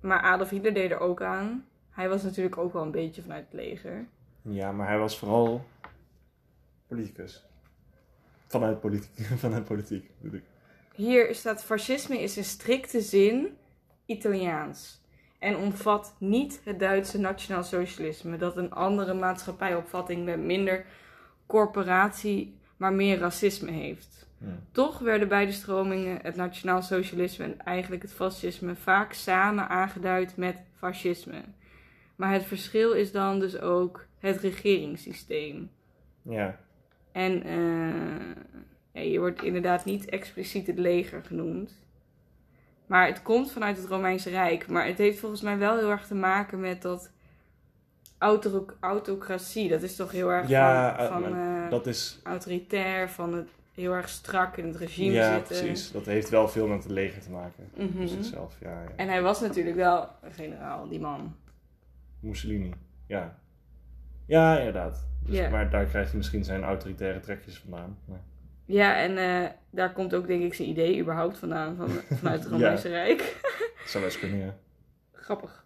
Maar 0.00 0.20
Adolf 0.20 0.50
Hitler 0.50 0.74
deed 0.74 0.90
er 0.90 0.98
ook 0.98 1.22
aan. 1.22 1.64
Hij 1.90 2.08
was 2.08 2.22
natuurlijk 2.22 2.58
ook 2.58 2.72
wel 2.72 2.82
een 2.82 2.90
beetje 2.90 3.22
vanuit 3.22 3.44
het 3.44 3.52
leger. 3.52 4.06
Ja, 4.42 4.72
maar 4.72 4.88
hij 4.88 4.98
was 4.98 5.18
vooral 5.18 5.64
politicus. 6.86 7.44
Vanuit 8.46 8.80
politiek. 8.80 9.26
Vanuit 9.44 9.64
politiek, 9.64 10.10
bedoel 10.20 10.38
ik. 10.38 10.44
Hier 10.94 11.34
staat 11.34 11.64
fascisme 11.64 12.22
is 12.22 12.36
in 12.36 12.44
strikte 12.44 13.00
zin 13.00 13.56
Italiaans. 14.06 15.00
En 15.38 15.56
omvat 15.56 16.14
niet 16.18 16.60
het 16.64 16.78
Duitse 16.78 17.18
nationaal 17.18 17.62
socialisme, 17.62 18.36
dat 18.36 18.56
een 18.56 18.72
andere 18.72 19.14
maatschappijopvatting 19.14 20.24
met 20.24 20.38
minder 20.38 20.86
corporatie, 21.46 22.56
maar 22.76 22.92
meer 22.92 23.18
racisme 23.18 23.70
heeft. 23.70 24.22
Toch 24.72 24.98
werden 24.98 25.28
beide 25.28 25.52
stromingen, 25.52 26.18
het 26.22 26.36
nationaal 26.36 26.82
socialisme 26.82 27.44
en 27.44 27.58
eigenlijk 27.58 28.02
het 28.02 28.12
fascisme, 28.12 28.74
vaak 28.74 29.12
samen 29.12 29.68
aangeduid 29.68 30.36
met 30.36 30.56
fascisme. 30.76 31.42
Maar 32.16 32.32
het 32.32 32.44
verschil 32.44 32.92
is 32.92 33.12
dan 33.12 33.40
dus 33.40 33.60
ook 33.60 34.06
het 34.18 34.40
regeringssysteem. 34.40 35.70
ja. 36.22 36.58
En 37.12 37.42
eh, 37.42 38.32
ja, 38.92 39.00
hier 39.00 39.20
wordt 39.20 39.42
inderdaad 39.42 39.84
niet 39.84 40.04
expliciet 40.04 40.66
het 40.66 40.78
leger 40.78 41.22
genoemd. 41.24 41.72
Maar 42.86 43.06
het 43.06 43.22
komt 43.22 43.52
vanuit 43.52 43.76
het 43.76 43.86
Romeinse 43.86 44.30
Rijk. 44.30 44.68
Maar 44.68 44.86
het 44.86 44.98
heeft 44.98 45.18
volgens 45.18 45.40
mij 45.40 45.58
wel 45.58 45.78
heel 45.78 45.90
erg 45.90 46.06
te 46.06 46.14
maken 46.14 46.60
met 46.60 46.82
dat 46.82 47.10
auto 48.18 48.66
autocratie. 48.80 49.68
Dat 49.68 49.82
is 49.82 49.96
toch 49.96 50.12
heel 50.12 50.32
erg 50.32 50.48
Ja, 50.48 50.96
van, 50.96 51.24
eh, 51.24 51.30
van 51.30 51.38
eh, 51.38 51.70
dat 51.70 51.86
is... 51.86 52.20
autoritair, 52.22 53.10
van 53.10 53.34
het 53.34 53.48
heel 53.74 53.92
erg 53.92 54.08
strak 54.08 54.56
in 54.56 54.66
het 54.66 54.76
regime 54.76 55.12
Ja, 55.12 55.34
zitten. 55.36 55.56
precies. 55.56 55.90
Dat 55.92 56.06
heeft 56.06 56.28
wel 56.28 56.48
veel 56.48 56.66
met 56.66 56.82
het 56.82 56.92
leger 56.92 57.22
te 57.22 57.30
maken. 57.30 57.70
Dus 57.74 58.10
zichzelf, 58.12 58.56
ja, 58.60 58.82
ja. 58.82 58.88
En 58.96 59.08
hij 59.08 59.22
was 59.22 59.40
natuurlijk 59.40 59.76
wel 59.76 60.08
een 60.22 60.32
generaal, 60.32 60.88
die 60.88 61.00
man. 61.00 61.36
Mussolini, 62.20 62.72
ja. 63.06 63.38
Ja, 64.26 64.58
inderdaad. 64.58 65.06
Dus, 65.26 65.36
Ja. 65.36 65.48
Maar 65.50 65.70
daar 65.70 65.84
krijgt 65.84 66.08
hij 66.08 66.16
misschien 66.16 66.44
zijn 66.44 66.62
autoritaire 66.62 67.20
trekjes 67.20 67.58
vandaan. 67.58 67.98
Maar... 68.04 68.20
Ja, 68.64 68.96
en 68.96 69.16
eh, 69.18 69.50
daar 69.70 69.92
komt 69.92 70.14
ook 70.14 70.26
denk 70.26 70.42
ik 70.42 70.54
zijn 70.54 70.68
idee 70.68 71.00
überhaupt 71.00 71.38
vandaan, 71.38 71.76
van, 71.76 71.88
vanuit 72.18 72.42
het 72.42 72.52
Romeinse 72.52 72.88
Rijk. 72.88 73.36
Dat 73.78 73.90
zou 73.90 74.04
best 74.04 74.18
kunnen, 74.18 74.38
ja. 74.38 74.54
Grappig. 75.12 75.64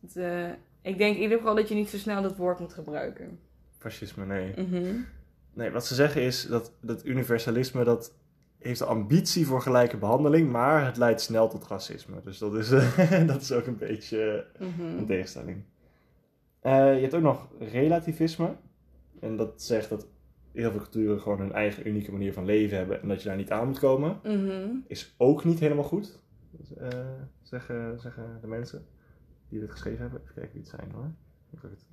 Het, 0.00 0.16
eh, 0.16 0.48
ik 0.82 0.98
denk 0.98 1.16
in 1.16 1.22
ieder 1.22 1.38
geval 1.38 1.54
dat 1.54 1.68
je 1.68 1.74
niet 1.74 1.88
zo 1.90 1.96
snel 1.96 2.22
dat 2.22 2.36
woord 2.36 2.58
moet 2.58 2.72
gebruiken. 2.72 3.38
Fascisme, 3.78 4.26
nee. 4.26 4.52
Mhm. 4.56 4.94
Nee, 5.56 5.70
wat 5.70 5.86
ze 5.86 5.94
zeggen 5.94 6.22
is 6.22 6.46
dat 6.46 6.72
dat 6.80 7.04
universalisme, 7.04 7.84
dat 7.84 8.14
heeft 8.58 8.78
de 8.78 8.84
ambitie 8.84 9.46
voor 9.46 9.60
gelijke 9.62 9.96
behandeling, 9.96 10.50
maar 10.50 10.84
het 10.86 10.96
leidt 10.96 11.20
snel 11.20 11.48
tot 11.48 11.66
racisme. 11.66 12.20
Dus 12.22 12.38
dat 12.38 12.54
is, 12.54 12.68
dat 13.32 13.40
is 13.40 13.52
ook 13.52 13.66
een 13.66 13.78
beetje 13.78 14.46
Mhm. 14.58 14.82
een 14.98 15.06
tegenstelling. 15.06 15.62
Eh, 16.60 16.94
je 16.94 17.00
hebt 17.00 17.14
ook 17.14 17.22
nog 17.22 17.48
relativisme. 17.58 18.56
En 19.20 19.36
dat 19.36 19.62
zegt 19.62 19.88
dat 19.88 20.06
heel 20.52 20.70
veel 20.70 20.80
culturen 20.80 21.20
gewoon 21.20 21.38
hun 21.38 21.52
eigen 21.52 21.88
unieke 21.88 22.12
manier 22.12 22.32
van 22.32 22.44
leven 22.44 22.76
hebben 22.76 23.02
en 23.02 23.08
dat 23.08 23.22
je 23.22 23.28
daar 23.28 23.36
niet 23.36 23.50
aan 23.50 23.66
moet 23.66 23.78
komen. 23.78 24.18
Mhm. 24.24 24.68
Is 24.86 25.14
ook 25.18 25.44
niet 25.44 25.58
helemaal 25.58 25.84
goed, 25.84 26.18
eh, 26.78 26.88
zeggen, 27.42 28.00
zeggen 28.00 28.38
de 28.40 28.46
mensen 28.46 28.86
die 29.48 29.60
dit 29.60 29.70
geschreven 29.70 30.00
hebben. 30.00 30.20
Even 30.20 30.34
kijken 30.34 30.52
wie 30.52 30.60
het 30.62 30.70
zijn 30.70 30.90
hoor. 30.94 31.10
Ik 31.52 31.58
heb 31.62 31.70
het- 31.70 31.86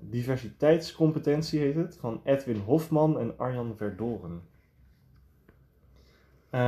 Diversiteitscompetentie 0.00 1.60
heet 1.60 1.74
het, 1.74 1.96
van 2.00 2.20
Edwin 2.24 2.56
Hofman 2.58 3.18
en 3.18 3.38
Arjan 3.38 3.74
Verdoren. 3.76 4.42
Eh, 6.50 6.60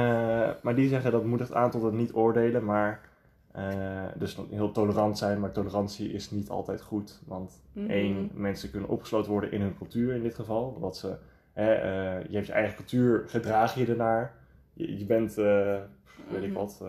maar 0.63 0.75
die 0.75 0.89
zeggen 0.89 1.13
dat 1.13 1.25
moedigt 1.25 1.53
aan 1.53 1.71
tot 1.71 1.83
het 1.83 1.93
niet 1.95 2.13
oordelen, 2.15 2.65
maar 2.65 3.11
Eh, 3.53 4.05
dus 4.17 4.39
heel 4.51 4.71
tolerant 4.73 5.19
zijn, 5.19 5.41
maar 5.41 5.53
tolerantie 5.53 6.13
is 6.13 6.31
niet 6.31 6.49
altijd 6.49 6.83
goed. 6.83 7.21
Want 7.27 7.63
Mhm. 7.73 7.91
één, 7.91 8.31
mensen 8.35 8.71
kunnen 8.71 8.89
opgesloten 8.89 9.31
worden 9.31 9.53
in 9.53 9.61
hun 9.61 9.77
cultuur 9.77 10.15
in 10.15 10.23
dit 10.23 10.35
geval. 10.35 10.77
Wat 10.81 10.97
ze, 10.97 11.17
hè, 11.53 11.73
eh, 11.73 12.27
je 12.29 12.35
hebt 12.35 12.47
je 12.47 12.53
eigen 12.53 12.77
cultuur, 12.77 13.23
gedraag 13.27 13.75
je 13.75 13.87
ernaar. 13.87 14.35
Je, 14.73 14.99
je 14.99 15.05
bent, 15.05 15.35
weet 15.35 16.43
ik 16.43 16.49
Mhm. 16.49 16.53
wat, 16.53 16.85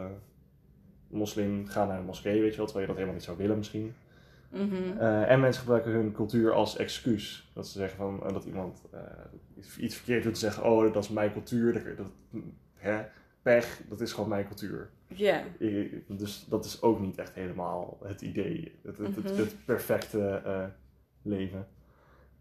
moslim, 1.08 1.66
ga 1.68 1.86
naar 1.86 1.98
de 2.00 2.06
moskee, 2.06 2.42
weet 2.42 2.52
je 2.52 2.58
wel, 2.58 2.66
terwijl 2.66 2.88
je 2.88 2.94
dat 2.94 2.96
helemaal 2.96 3.14
niet 3.16 3.24
zou 3.24 3.38
willen 3.38 3.58
misschien. 3.58 3.94
Eh, 5.00 5.30
en 5.32 5.40
mensen 5.40 5.62
gebruiken 5.62 5.92
hun 5.92 6.12
cultuur 6.12 6.52
als 6.52 6.78
excuus. 6.78 7.52
Dat 7.54 7.68
ze 7.68 7.78
zeggen 7.78 7.98
van, 7.98 8.24
eh, 8.24 8.34
dat 8.34 8.46
iemand 8.46 8.82
eh, 8.92 9.00
iets- 9.78 9.96
verkeerd 9.96 10.24
doet, 10.24 10.38
zeggen, 10.38 10.64
oh, 10.64 10.94
dat 10.94 11.04
is 11.04 11.10
mijn 11.10 11.32
cultuur, 11.32 11.74
dat, 11.74 11.98
dat, 11.98 12.08
hè, 12.74 13.04
pech, 13.42 13.82
dat 13.90 14.02
is 14.02 14.14
gewoon 14.14 14.30
mijn 14.30 14.46
cultuur. 14.48 14.90
Ja. 15.08 15.44
Dus 16.08 16.46
dat 16.50 16.66
is 16.66 16.82
ook 16.82 17.00
niet 17.00 17.18
echt 17.18 17.34
helemaal 17.34 17.98
het 18.04 18.22
idee, 18.22 18.80
het, 18.84 18.98
het, 18.98 19.16
het, 19.16 19.24
Mhm. 19.24 19.36
het 19.36 19.56
perfecte 19.66 20.42
leven. 21.22 21.68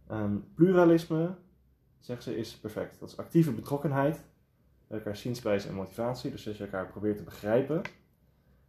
Ehm, 0.09 0.37
pluralisme, 0.55 1.35
zegt 2.01 2.23
ze, 2.23 2.37
is 2.37 2.57
perfect. 2.57 3.01
Dat 3.01 3.09
is 3.09 3.17
actieve 3.17 3.53
betrokkenheid, 3.53 4.25
elkaar 4.89 5.17
zienswijze 5.17 5.69
en 5.69 5.75
motivatie. 5.75 6.31
Dus 6.31 6.43
dat 6.45 6.57
je 6.57 6.65
elkaar 6.65 6.87
probeert 6.87 7.17
te 7.17 7.23
begrijpen. 7.23 7.77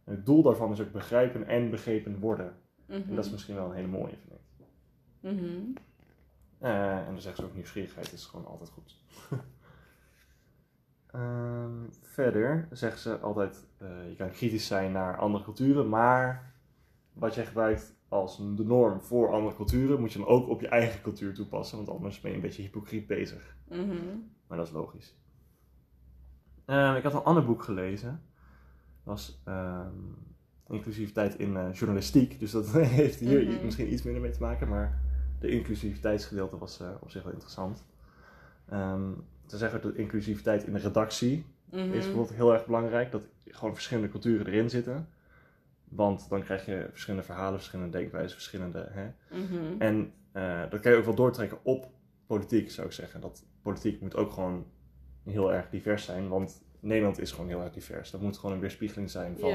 En 0.04 0.14
het 0.14 0.26
doel 0.26 0.42
daarvan 0.42 0.72
is 0.72 0.80
ook 0.80 0.92
begrijpen 0.92 1.46
en 1.46 1.70
begrepen 1.70 2.18
worden. 2.18 2.52
Mhm. 2.86 3.08
En 3.08 3.14
dat 3.14 3.24
is 3.24 3.30
misschien 3.30 3.54
wel 3.54 3.66
een 3.68 3.74
hele 3.74 3.88
mooie, 3.88 4.16
vind 4.16 4.32
ik. 4.32 4.66
Mhm. 5.20 5.76
Eh, 6.58 6.98
en 6.98 7.12
dan 7.12 7.20
zegt 7.20 7.36
ze 7.36 7.44
ook 7.44 7.54
nieuwsgierigheid 7.54 8.12
is 8.12 8.24
gewoon 8.24 8.46
altijd 8.46 8.70
goed. 8.70 8.96
Ehm, 11.06 11.72
verder 12.02 12.68
zegt 12.70 13.00
ze 13.00 13.18
altijd, 13.18 13.66
eh, 13.78 14.08
je 14.08 14.16
kan 14.16 14.30
kritisch 14.30 14.66
zijn 14.66 14.92
naar 14.92 15.18
andere 15.18 15.44
culturen, 15.44 15.88
maar 15.88 16.54
wat 17.12 17.34
jij 17.34 17.46
gebruikt 17.46 17.94
als 18.08 18.36
de 18.36 18.64
norm 18.64 19.00
voor 19.00 19.32
andere 19.32 19.56
culturen, 19.56 20.00
moet 20.00 20.12
je 20.12 20.18
dan 20.18 20.28
ook 20.28 20.48
op 20.48 20.60
je 20.60 20.68
eigen 20.68 21.02
cultuur 21.02 21.34
toepassen, 21.34 21.76
want 21.76 21.88
anders 21.88 22.20
ben 22.20 22.30
je 22.30 22.36
een 22.36 22.42
beetje 22.42 22.62
hypocriet 22.62 23.06
bezig. 23.06 23.56
Mhm. 23.68 24.16
Maar 24.46 24.58
dat 24.58 24.66
is 24.66 24.72
logisch. 24.72 25.16
Ehm, 26.64 26.94
ik 26.94 27.02
had 27.02 27.14
een 27.14 27.22
ander 27.22 27.44
boek 27.44 27.62
gelezen. 27.62 28.22
Dat 29.04 29.14
was 29.14 29.40
ehm, 29.44 29.98
inclusiviteit 30.68 31.38
in 31.38 31.56
eh, 31.56 31.72
journalistiek. 31.72 32.38
Dus 32.40 32.50
dat 32.50 32.70
heeft 32.98 33.20
hier 33.20 33.46
Mhm. 33.46 33.64
misschien 33.64 33.92
iets 33.92 34.02
minder 34.02 34.22
mee 34.22 34.30
te 34.32 34.40
maken. 34.40 34.68
Maar 34.68 35.00
de 35.40 35.48
inclusiviteitsgedeelte 35.48 36.58
was 36.58 36.80
eh, 36.80 36.88
op 37.00 37.10
zich 37.10 37.22
wel 37.22 37.32
interessant. 37.32 37.84
Ehm 38.68 39.10
ze 39.46 39.56
zeggen 39.56 39.80
dat 39.82 39.94
inclusiviteit 39.94 40.64
in 40.66 40.72
de 40.72 40.78
redactie 40.78 41.44
Mhm. 41.70 41.80
is 41.80 42.04
bijvoorbeeld 42.04 42.34
heel 42.34 42.52
erg 42.52 42.66
belangrijk. 42.66 43.10
Dat 43.12 43.26
gewoon 43.46 43.74
verschillende 43.74 44.08
culturen 44.08 44.46
erin 44.46 44.70
zitten. 44.70 45.08
Want 45.84 46.28
dan 46.28 46.42
krijg 46.42 46.66
je 46.66 46.86
verschillende 46.90 47.26
verhalen, 47.26 47.54
verschillende 47.58 47.98
denkwijzen, 47.98 48.32
verschillende... 48.32 48.88
Hè? 48.90 49.06
Mhm. 49.38 49.80
En 49.80 50.12
eh, 50.32 50.60
dat 50.70 50.80
kan 50.80 50.92
je 50.92 50.98
ook 50.98 51.04
wel 51.04 51.14
doortrekken 51.14 51.58
op 51.62 51.88
politiek, 52.26 52.70
zou 52.70 52.86
ik 52.86 52.92
zeggen. 52.92 53.20
Dat 53.20 53.44
politiek 53.62 54.00
moet 54.00 54.16
ook 54.16 54.32
gewoon 54.32 54.66
heel 55.24 55.52
erg 55.52 55.68
divers 55.70 56.04
zijn, 56.04 56.28
want 56.28 56.62
Nederland 56.80 57.18
is 57.20 57.32
gewoon 57.32 57.48
heel 57.48 57.62
erg 57.62 57.72
divers. 57.72 58.10
Dat 58.10 58.20
moet 58.20 58.38
gewoon 58.38 58.54
een 58.54 58.60
weerspiegeling 58.60 59.10
zijn 59.10 59.36
van. 59.38 59.50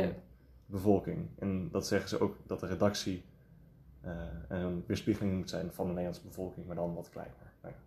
Bevolking. 0.70 1.30
En 1.40 1.70
dat 1.72 1.88
zeggen 1.88 2.10
ze 2.10 2.20
ook, 2.20 2.36
dat 2.46 2.60
de 2.60 2.66
redactie 2.68 3.24
eh, 4.02 4.12
een 4.48 4.84
weerspiegeling 4.88 5.38
moet 5.38 5.50
zijn 5.50 5.72
van 5.74 5.84
de 5.86 5.90
Nederlandse 5.92 6.28
bevolking, 6.28 6.66
maar 6.66 6.76
dan 6.76 6.94
wat 6.94 7.10
kleiner. 7.10 7.54
Nou 7.62 7.74
ja. 7.74 7.80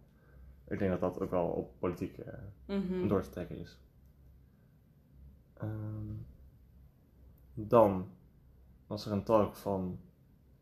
Ik 0.72 0.78
denk 0.78 0.90
dat 0.90 1.00
dat 1.00 1.20
ook 1.20 1.30
wel 1.30 1.46
op 1.46 1.72
politiek 1.78 2.18
eh, 2.18 2.34
Mhm. 2.66 3.08
door 3.08 3.22
te 3.22 3.30
trekken 3.30 3.56
is. 3.58 3.78
Ehm, 5.54 6.12
dan 7.54 8.08
was 8.86 9.06
er 9.06 9.12
een 9.12 9.22
talk 9.24 9.54
van 9.56 9.98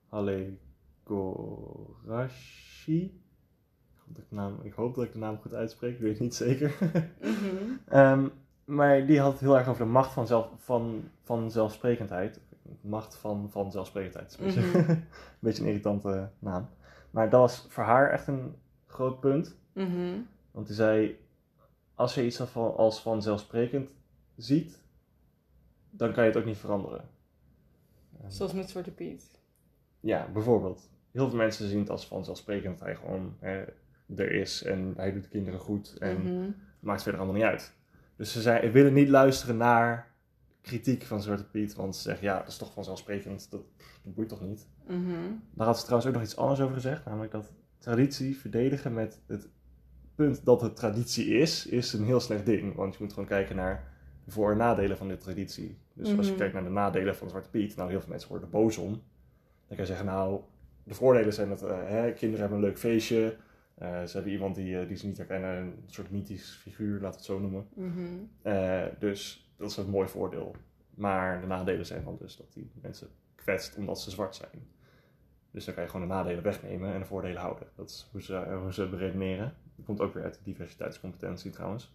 Halle 0.07 0.57
Gorashi. 1.05 3.03
Ik 3.05 3.99
hoop 4.05 4.15
dat 4.15 4.23
ik 4.25 4.29
de 4.29 4.35
naam, 4.35 4.61
ik 4.63 4.73
hoop 4.73 4.95
dat 4.95 5.05
ik 5.05 5.13
de 5.13 5.19
naam 5.19 5.39
goed 5.39 5.55
uitspreek, 5.55 5.95
ik 5.95 6.01
weet 6.01 6.13
het 6.13 6.21
niet 6.21 6.35
zeker. 6.35 6.77
Mhm. 7.21 7.77
Ehm, 7.99 8.29
maar 8.71 9.07
die 9.07 9.21
had 9.21 9.33
het 9.33 9.41
heel 9.41 9.59
erg 9.59 9.69
over 9.69 9.85
de 9.85 9.91
macht 9.91 10.13
van, 10.13 10.27
zelf, 10.27 10.49
van, 10.57 11.09
van 11.23 11.51
zelfsprekendheid. 11.51 12.41
Macht 12.81 13.17
van, 13.17 13.51
van 13.51 13.73
zelfsprekendheid. 13.73 14.31
Is 14.31 14.37
een 14.39 14.45
beetje, 14.45 14.61
Mhm. 14.81 14.91
een 14.91 15.07
beetje 15.39 15.63
een 15.63 15.69
irritante 15.69 16.31
naam. 16.39 16.69
Maar 17.11 17.31
dat 17.31 17.41
was 17.41 17.67
voor 17.69 17.85
haar 17.85 18.11
echt 18.11 18.27
een 18.27 18.55
groot 18.87 19.21
punt. 19.21 19.57
Mhm. 19.73 20.19
Want 20.51 20.67
die 20.67 20.75
zei, 20.77 21.19
als 21.95 22.15
je 22.15 22.25
iets 22.25 22.41
als 22.41 22.51
van, 22.51 22.77
als 22.77 23.01
vanzelfsprekend 23.03 23.93
ziet, 24.37 24.83
dan 25.91 26.13
kan 26.13 26.23
je 26.25 26.31
het 26.31 26.39
ook 26.39 26.45
niet 26.45 26.57
veranderen. 26.59 27.09
Zoals 28.27 28.53
met 28.53 28.71
Zwarte 28.71 28.91
Piet. 28.91 29.39
Ja, 30.01 30.29
bijvoorbeeld. 30.33 30.91
Heel 31.11 31.29
veel 31.29 31.37
mensen 31.39 31.69
zien 31.69 31.79
het 31.79 31.91
als 31.91 32.07
vanzelfsprekend 32.07 32.79
dat 32.79 32.87
hij 32.87 32.97
gewoon 32.97 33.37
hè, 33.39 33.65
er 34.17 34.33
is 34.33 34.63
en 34.63 34.93
hij 34.97 35.13
doet 35.13 35.23
de 35.23 35.29
kinderen 35.29 35.61
goed 35.61 35.97
en 35.99 36.23
Mhm. 36.23 36.51
maakt 36.81 37.03
verder 37.03 37.21
allemaal 37.21 37.39
niet 37.41 37.49
uit. 37.51 37.73
Dus 38.21 38.43
ze 38.43 38.71
willen 38.73 38.93
niet 38.93 39.09
luisteren 39.09 39.57
naar 39.57 40.11
kritiek 40.61 41.03
van 41.05 41.23
Zwarte 41.23 41.45
Piet, 41.45 41.75
want 41.75 41.97
ze 41.97 42.03
zeggen, 42.03 42.25
ja, 42.27 42.39
dat 42.39 42.49
is 42.49 42.57
toch 42.57 42.73
vanzelfsprekend, 42.73 43.51
dat, 43.51 43.61
dat 44.03 44.15
boeit 44.15 44.29
toch 44.29 44.41
niet. 44.41 44.67
Mhm. 44.87 45.11
Daar 45.55 45.67
had 45.67 45.77
ze 45.79 45.83
trouwens 45.85 46.09
ook 46.11 46.17
nog 46.17 46.27
iets 46.27 46.37
anders 46.37 46.61
over 46.61 46.75
gezegd, 46.75 47.05
namelijk 47.05 47.33
dat 47.33 47.53
traditie 47.79 48.37
verdedigen 48.37 48.95
met 48.95 49.21
het 49.27 49.49
punt 50.15 50.45
dat 50.45 50.61
het 50.61 50.77
traditie 50.77 51.27
is, 51.27 51.67
is 51.67 51.93
een 51.93 52.05
heel 52.05 52.21
slecht 52.21 52.47
ding. 52.47 52.75
Want 52.75 52.95
je 52.97 53.03
moet 53.03 53.13
gewoon 53.13 53.29
kijken 53.29 53.57
naar 53.57 53.93
de 54.25 54.31
voor- 54.31 54.51
en 54.51 54.57
nadelen 54.57 54.97
van 54.97 55.09
de 55.09 55.17
traditie. 55.17 55.79
Dus 55.93 56.17
als 56.17 56.27
je 56.27 56.31
Mhm. 56.33 56.41
kijkt 56.41 56.55
naar 56.55 56.65
de 56.65 56.71
nadelen 56.71 57.17
van 57.17 57.29
Zwarte 57.29 57.51
Piet, 57.51 57.77
nou 57.77 57.91
heel 57.91 58.01
veel 58.01 58.09
mensen 58.11 58.29
worden 58.29 58.47
er 58.47 58.53
boos 58.53 58.77
om. 58.77 58.91
Dan 58.91 59.03
kan 59.69 59.79
je 59.79 59.87
zeggen, 59.87 60.07
nou, 60.07 60.41
de 60.85 60.95
voordelen 60.95 61.33
zijn 61.33 61.49
dat 61.49 61.63
eh, 61.63 61.79
hè, 61.85 62.13
kinderen 62.13 62.41
hebben 62.41 62.59
een 62.59 62.65
leuk 62.65 62.79
feestje. 62.79 63.37
Eh, 63.81 64.05
ze 64.05 64.13
hebben 64.13 64.33
iemand 64.33 64.55
die, 64.55 64.81
eh, 64.81 64.89
die 64.89 64.97
ze 64.97 65.07
niet 65.07 65.17
herkennen, 65.17 65.57
een 65.57 65.83
soort 65.87 66.11
mythisch 66.11 66.51
figuur, 66.51 66.93
laten 66.93 67.11
we 67.11 67.17
het 67.17 67.25
zo 67.25 67.39
noemen. 67.39 67.69
Mhm. 67.75 68.07
Eh, 68.43 68.87
dus 68.99 69.51
dat 69.57 69.71
is 69.71 69.77
een 69.77 69.91
mooi 69.91 70.09
voordeel. 70.09 70.55
Maar 70.95 71.41
de 71.41 71.47
nadelen 71.47 71.87
zijn 71.87 72.05
dan 72.05 72.17
dus 72.17 72.37
dat 72.37 72.53
die 72.53 72.71
mensen 72.83 73.09
kwetst 73.35 73.77
omdat 73.77 74.01
ze 74.01 74.11
zwart 74.11 74.35
zijn. 74.35 74.69
Dus 75.51 75.65
dan 75.65 75.75
kan 75.75 75.83
je 75.83 75.91
gewoon 75.91 76.09
de 76.09 76.15
nadelen 76.15 76.43
wegnemen 76.43 76.93
en 76.93 76.99
de 76.99 77.07
voordelen 77.07 77.41
houden. 77.41 77.67
Dat 77.75 77.91
is 77.91 78.09
hoe 78.13 78.23
ze, 78.23 78.37
eh, 78.37 78.61
hoe 78.61 78.73
ze 78.73 78.89
beredeneren. 78.89 79.55
Dat 79.77 79.85
komt 79.85 80.01
ook 80.01 80.15
weer 80.15 80.25
uit 80.25 80.35
de 80.35 80.41
diversiteitscompetentie 80.43 81.51
trouwens. 81.51 81.95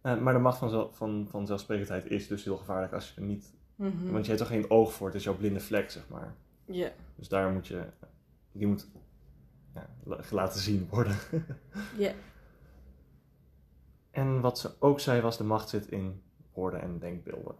Eh, 0.00 0.18
maar 0.20 0.32
de 0.32 0.38
macht 0.38 0.58
van, 0.58 0.94
van, 0.94 1.26
van 1.30 1.46
zelfsprekendheid 1.46 2.10
is 2.10 2.26
dus 2.26 2.44
heel 2.44 2.56
gevaarlijk 2.56 2.92
als 2.92 3.08
je 3.08 3.20
er 3.20 3.26
niet... 3.26 3.56
Mhm. 3.74 4.10
Want 4.10 4.24
je 4.24 4.30
hebt 4.30 4.42
er 4.42 4.54
geen 4.54 4.70
oog 4.70 4.92
voor, 4.92 5.06
het 5.06 5.16
is 5.16 5.24
jouw 5.24 5.36
blinde 5.36 5.60
vlek, 5.60 5.90
zeg 5.90 6.08
maar. 6.08 6.34
Ja. 6.64 6.90
Dus 7.14 7.28
daar 7.28 7.50
moet 7.50 7.66
je... 7.66 7.82
Die 8.52 8.66
moet 8.66 8.88
laten 10.30 10.60
zien 10.60 10.86
worden. 10.90 11.16
Ja. 11.98 12.12
En 14.10 14.40
wat 14.40 14.58
ze 14.58 14.70
ook 14.78 15.00
zei 15.00 15.20
was, 15.20 15.36
de 15.36 15.44
macht 15.44 15.68
zit 15.68 15.86
in 15.90 16.22
woorden 16.52 16.80
en 16.80 16.98
denkbeelden. 16.98 17.54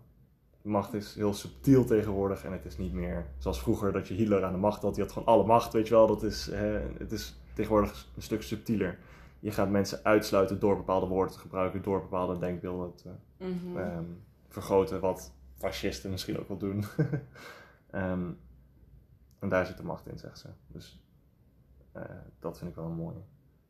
De 0.62 0.68
macht 0.68 0.94
is 0.94 1.14
heel 1.14 1.34
subtiel 1.34 1.84
tegenwoordig 1.84 2.44
en 2.44 2.52
het 2.52 2.64
is 2.64 2.78
niet 2.78 2.92
meer 2.92 3.26
zoals 3.38 3.60
vroeger 3.60 3.92
dat 3.92 4.08
je 4.08 4.14
Hitler 4.14 4.44
aan 4.44 4.52
de 4.52 4.58
macht 4.58 4.82
had. 4.82 4.94
Die 4.94 5.04
had 5.04 5.12
gewoon 5.12 5.28
alle 5.28 5.44
macht, 5.46 5.72
weet 5.72 5.88
je 5.88 5.94
wel. 5.94 6.06
Dat 6.06 6.22
is, 6.22 6.46
hè, 6.46 6.80
het 6.98 7.12
is 7.12 7.40
tegenwoordig 7.54 8.06
een 8.16 8.22
stuk 8.22 8.42
subtieler. 8.42 8.98
Je 9.40 9.50
gaat 9.50 9.70
mensen 9.70 10.04
uitsluiten 10.04 10.60
door 10.60 10.76
bepaalde 10.76 11.06
woorden 11.06 11.32
te 11.34 11.40
gebruiken, 11.40 11.82
door 11.82 12.00
bepaalde 12.00 12.38
denkbeelden 12.38 12.94
te 12.94 13.10
Mhm. 13.38 13.76
ehm, 13.78 14.04
vergroten, 14.48 15.00
wat 15.00 15.32
fascisten 15.54 16.10
misschien 16.10 16.38
ook 16.38 16.48
wel 16.48 16.58
doen. 16.58 16.84
Ehm, 17.90 18.30
en 19.38 19.48
daar 19.48 19.66
zit 19.66 19.76
de 19.76 19.82
macht 19.84 20.06
in, 20.06 20.18
zegt 20.18 20.38
ze. 20.38 20.48
Dus 20.66 21.00
eh, 21.92 22.02
dat 22.38 22.59
vind 22.59 22.71
ik 22.71 22.76
wel 22.76 22.85
een 22.85 22.92
mooie. 22.97 23.23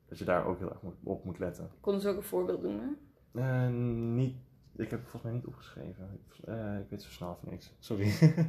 Dat 0.09 0.19
je 0.19 0.25
daar 0.25 0.45
ook 0.47 0.59
heel 0.59 0.69
erg 0.71 0.83
moet- 0.83 0.95
op 1.03 1.25
moet 1.25 1.39
letten. 1.39 1.71
Konden 1.81 2.03
ze 2.03 2.09
ook 2.09 2.17
een 2.17 2.23
voorbeeld 2.23 2.63
noemen? 2.63 2.99
Eh, 3.33 3.69
niet, 4.15 4.37
ik 4.77 4.91
heb 4.91 5.01
het 5.01 5.09
volgens 5.09 5.23
mij 5.23 5.33
niet 5.33 5.47
opgeschreven. 5.47 6.21
Ik, 6.27 6.45
eh, 6.45 6.79
ik 6.79 6.89
weet 6.91 7.03
zo 7.03 7.11
snel 7.11 7.37
van 7.41 7.49
niks. 7.51 7.75
Sorry. 7.79 8.13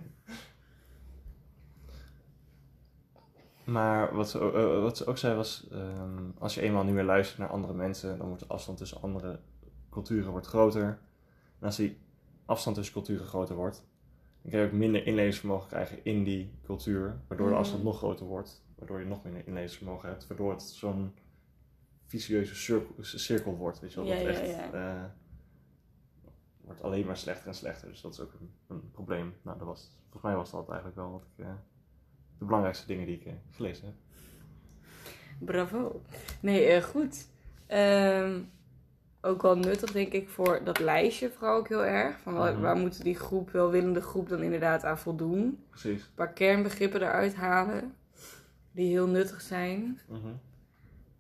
maar 3.66 4.16
wat 4.16 4.30
ze, 4.30 4.40
ook- 4.40 4.82
wat 4.82 4.98
ze 4.98 5.06
ook 5.06 5.18
zei 5.18 5.36
was, 5.36 5.68
ehm, 5.72 6.30
als 6.38 6.56
je 6.56 6.62
eenmaal 6.62 6.84
niet 6.84 6.94
meer 6.94 7.04
luistert 7.04 7.40
naar 7.40 7.50
andere 7.50 7.74
mensen, 7.74 8.18
dan 8.18 8.28
wordt 8.28 8.42
de 8.44 8.48
afstand 8.50 8.78
tussen 8.78 9.02
andere 9.02 9.40
culturen 9.90 10.32
wordt 10.32 10.48
groter. 10.48 11.00
En 11.60 11.66
als 11.66 11.76
die 11.76 11.98
afstand 12.46 12.76
tussen 12.76 12.94
culturen 12.94 13.26
groter 13.26 13.56
wordt, 13.56 13.88
dan 14.42 14.52
kan 14.52 14.60
je 14.60 14.66
ook 14.66 14.72
minder 14.72 15.06
inlevingsvermogen 15.06 15.68
krijgen 15.68 16.06
in 16.06 16.24
die 16.24 16.52
cultuur, 16.64 17.22
waardoor 17.28 17.50
de 17.50 17.56
afstand 17.56 17.84
nog 17.84 17.98
groter 17.98 18.26
wordt, 18.26 18.64
waardoor 18.80 19.00
je 19.00 19.06
nog 19.06 19.24
minder 19.24 19.48
inlevingsvermogen 19.48 20.10
hebt, 20.10 20.28
waardoor 20.28 20.52
het 20.52 20.62
zo'n 20.64 21.14
vicieuze 22.06 22.56
cirkel, 22.56 22.96
cirkel 23.02 23.56
wordt, 23.56 23.80
weet 23.80 23.94
je 23.94 24.00
wel. 24.04 24.06
Ja, 24.06 24.16
dat 24.16 24.36
ja, 24.36 24.42
echt, 24.42 24.50
ja. 24.56 24.72
eh, 24.72 25.04
wordt 26.62 26.82
alleen 26.84 27.06
maar 27.06 27.18
slechter 27.18 27.48
en 27.48 27.54
slechter, 27.56 27.88
dus 27.88 28.02
dat 28.02 28.14
is 28.14 28.20
ook 28.20 28.34
een, 28.40 28.52
een 28.68 28.92
probleem. 28.92 29.34
Nou, 29.42 29.58
dat 29.58 29.68
was, 29.68 29.92
volgens 30.02 30.24
mij 30.24 30.36
was 30.36 30.52
dat 30.52 30.68
eigenlijk 30.68 30.98
wel 30.98 31.12
wat 31.12 31.22
ik, 31.36 31.46
eh, 31.46 31.52
de 32.38 32.46
belangrijkste 32.46 32.88
dingen 32.88 33.06
die 33.06 33.16
ik 33.16 33.26
eh, 33.26 33.34
gelezen 33.52 33.86
heb. 33.86 33.96
Bravo. 35.40 36.02
Nee, 36.40 36.82
goed. 36.82 37.28
Ehm, 37.68 38.42
ook 39.22 39.42
wel 39.42 39.58
nuttig, 39.58 39.92
denk 39.92 40.12
ik, 40.14 40.30
voor 40.30 40.64
dat 40.64 40.80
lijstje 40.80 41.30
vooral 41.32 41.58
ook 41.58 41.68
heel 41.68 41.86
erg. 41.86 42.20
Van 42.20 42.34
waar, 42.34 42.54
Mhm. 42.54 42.62
waar 42.62 42.76
moeten 42.78 43.04
die 43.04 43.16
groep, 43.16 43.50
welwillende 43.52 44.02
groep, 44.02 44.30
dan 44.30 44.42
inderdaad 44.44 44.84
aan 44.84 44.98
voldoen. 44.98 45.64
Precies. 45.70 46.02
Een 46.02 46.14
paar 46.16 46.34
kernbegrippen 46.34 47.02
eruit 47.02 47.36
halen, 47.36 47.96
die 48.80 48.90
heel 48.90 49.08
nuttig 49.08 49.42
zijn. 49.42 50.00
Mhm. 50.08 50.28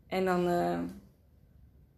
En 0.08 0.26
dan 0.26 0.48
eh, 0.48 0.80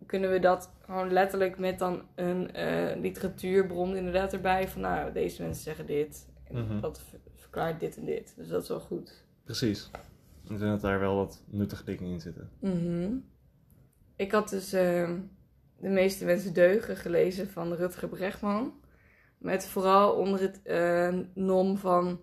kunnen 0.06 0.32
we 0.32 0.40
dat 0.40 0.72
gewoon 0.86 1.12
letterlijk 1.12 1.58
met 1.60 1.80
dan 1.80 2.02
een 2.16 2.52
eh, 2.54 3.00
literatuurbron 3.02 3.96
inderdaad 3.96 4.34
erbij. 4.34 4.68
Van 4.68 4.82
nou, 4.82 5.12
deze 5.14 5.42
mensen 5.42 5.64
zeggen 5.64 5.86
dit. 5.86 6.28
En 6.44 6.56
Mhm. 6.66 6.80
dat 6.82 7.02
ver- 7.02 7.20
verklaart 7.36 7.80
dit 7.80 7.98
en 7.98 8.06
dit. 8.06 8.34
Dus 8.38 8.48
dat 8.48 8.62
is 8.64 8.70
wel 8.70 8.80
goed. 8.80 9.24
Precies. 9.44 9.90
Ik 10.44 10.50
denk 10.50 10.60
dat 10.72 10.82
daar 10.82 11.00
wel 11.00 11.16
wat 11.16 11.44
nuttige 11.48 11.84
dingen 11.84 12.04
in 12.12 12.22
zitten. 12.22 12.50
Mhm. 12.60 13.14
Ik 14.16 14.32
had 14.32 14.50
dus 14.50 14.74
eh, 14.74 15.12
De 15.80 15.90
meeste 15.90 16.26
mensen 16.26 16.54
deugen 16.54 16.98
gelezen 16.98 17.50
van 17.50 17.74
Rutger 17.74 18.08
Bregman. 18.10 18.74
Met 19.38 19.66
vooral 19.66 20.14
onder 20.14 20.40
het 20.42 20.62
nom 21.36 21.78
van. 21.78 22.20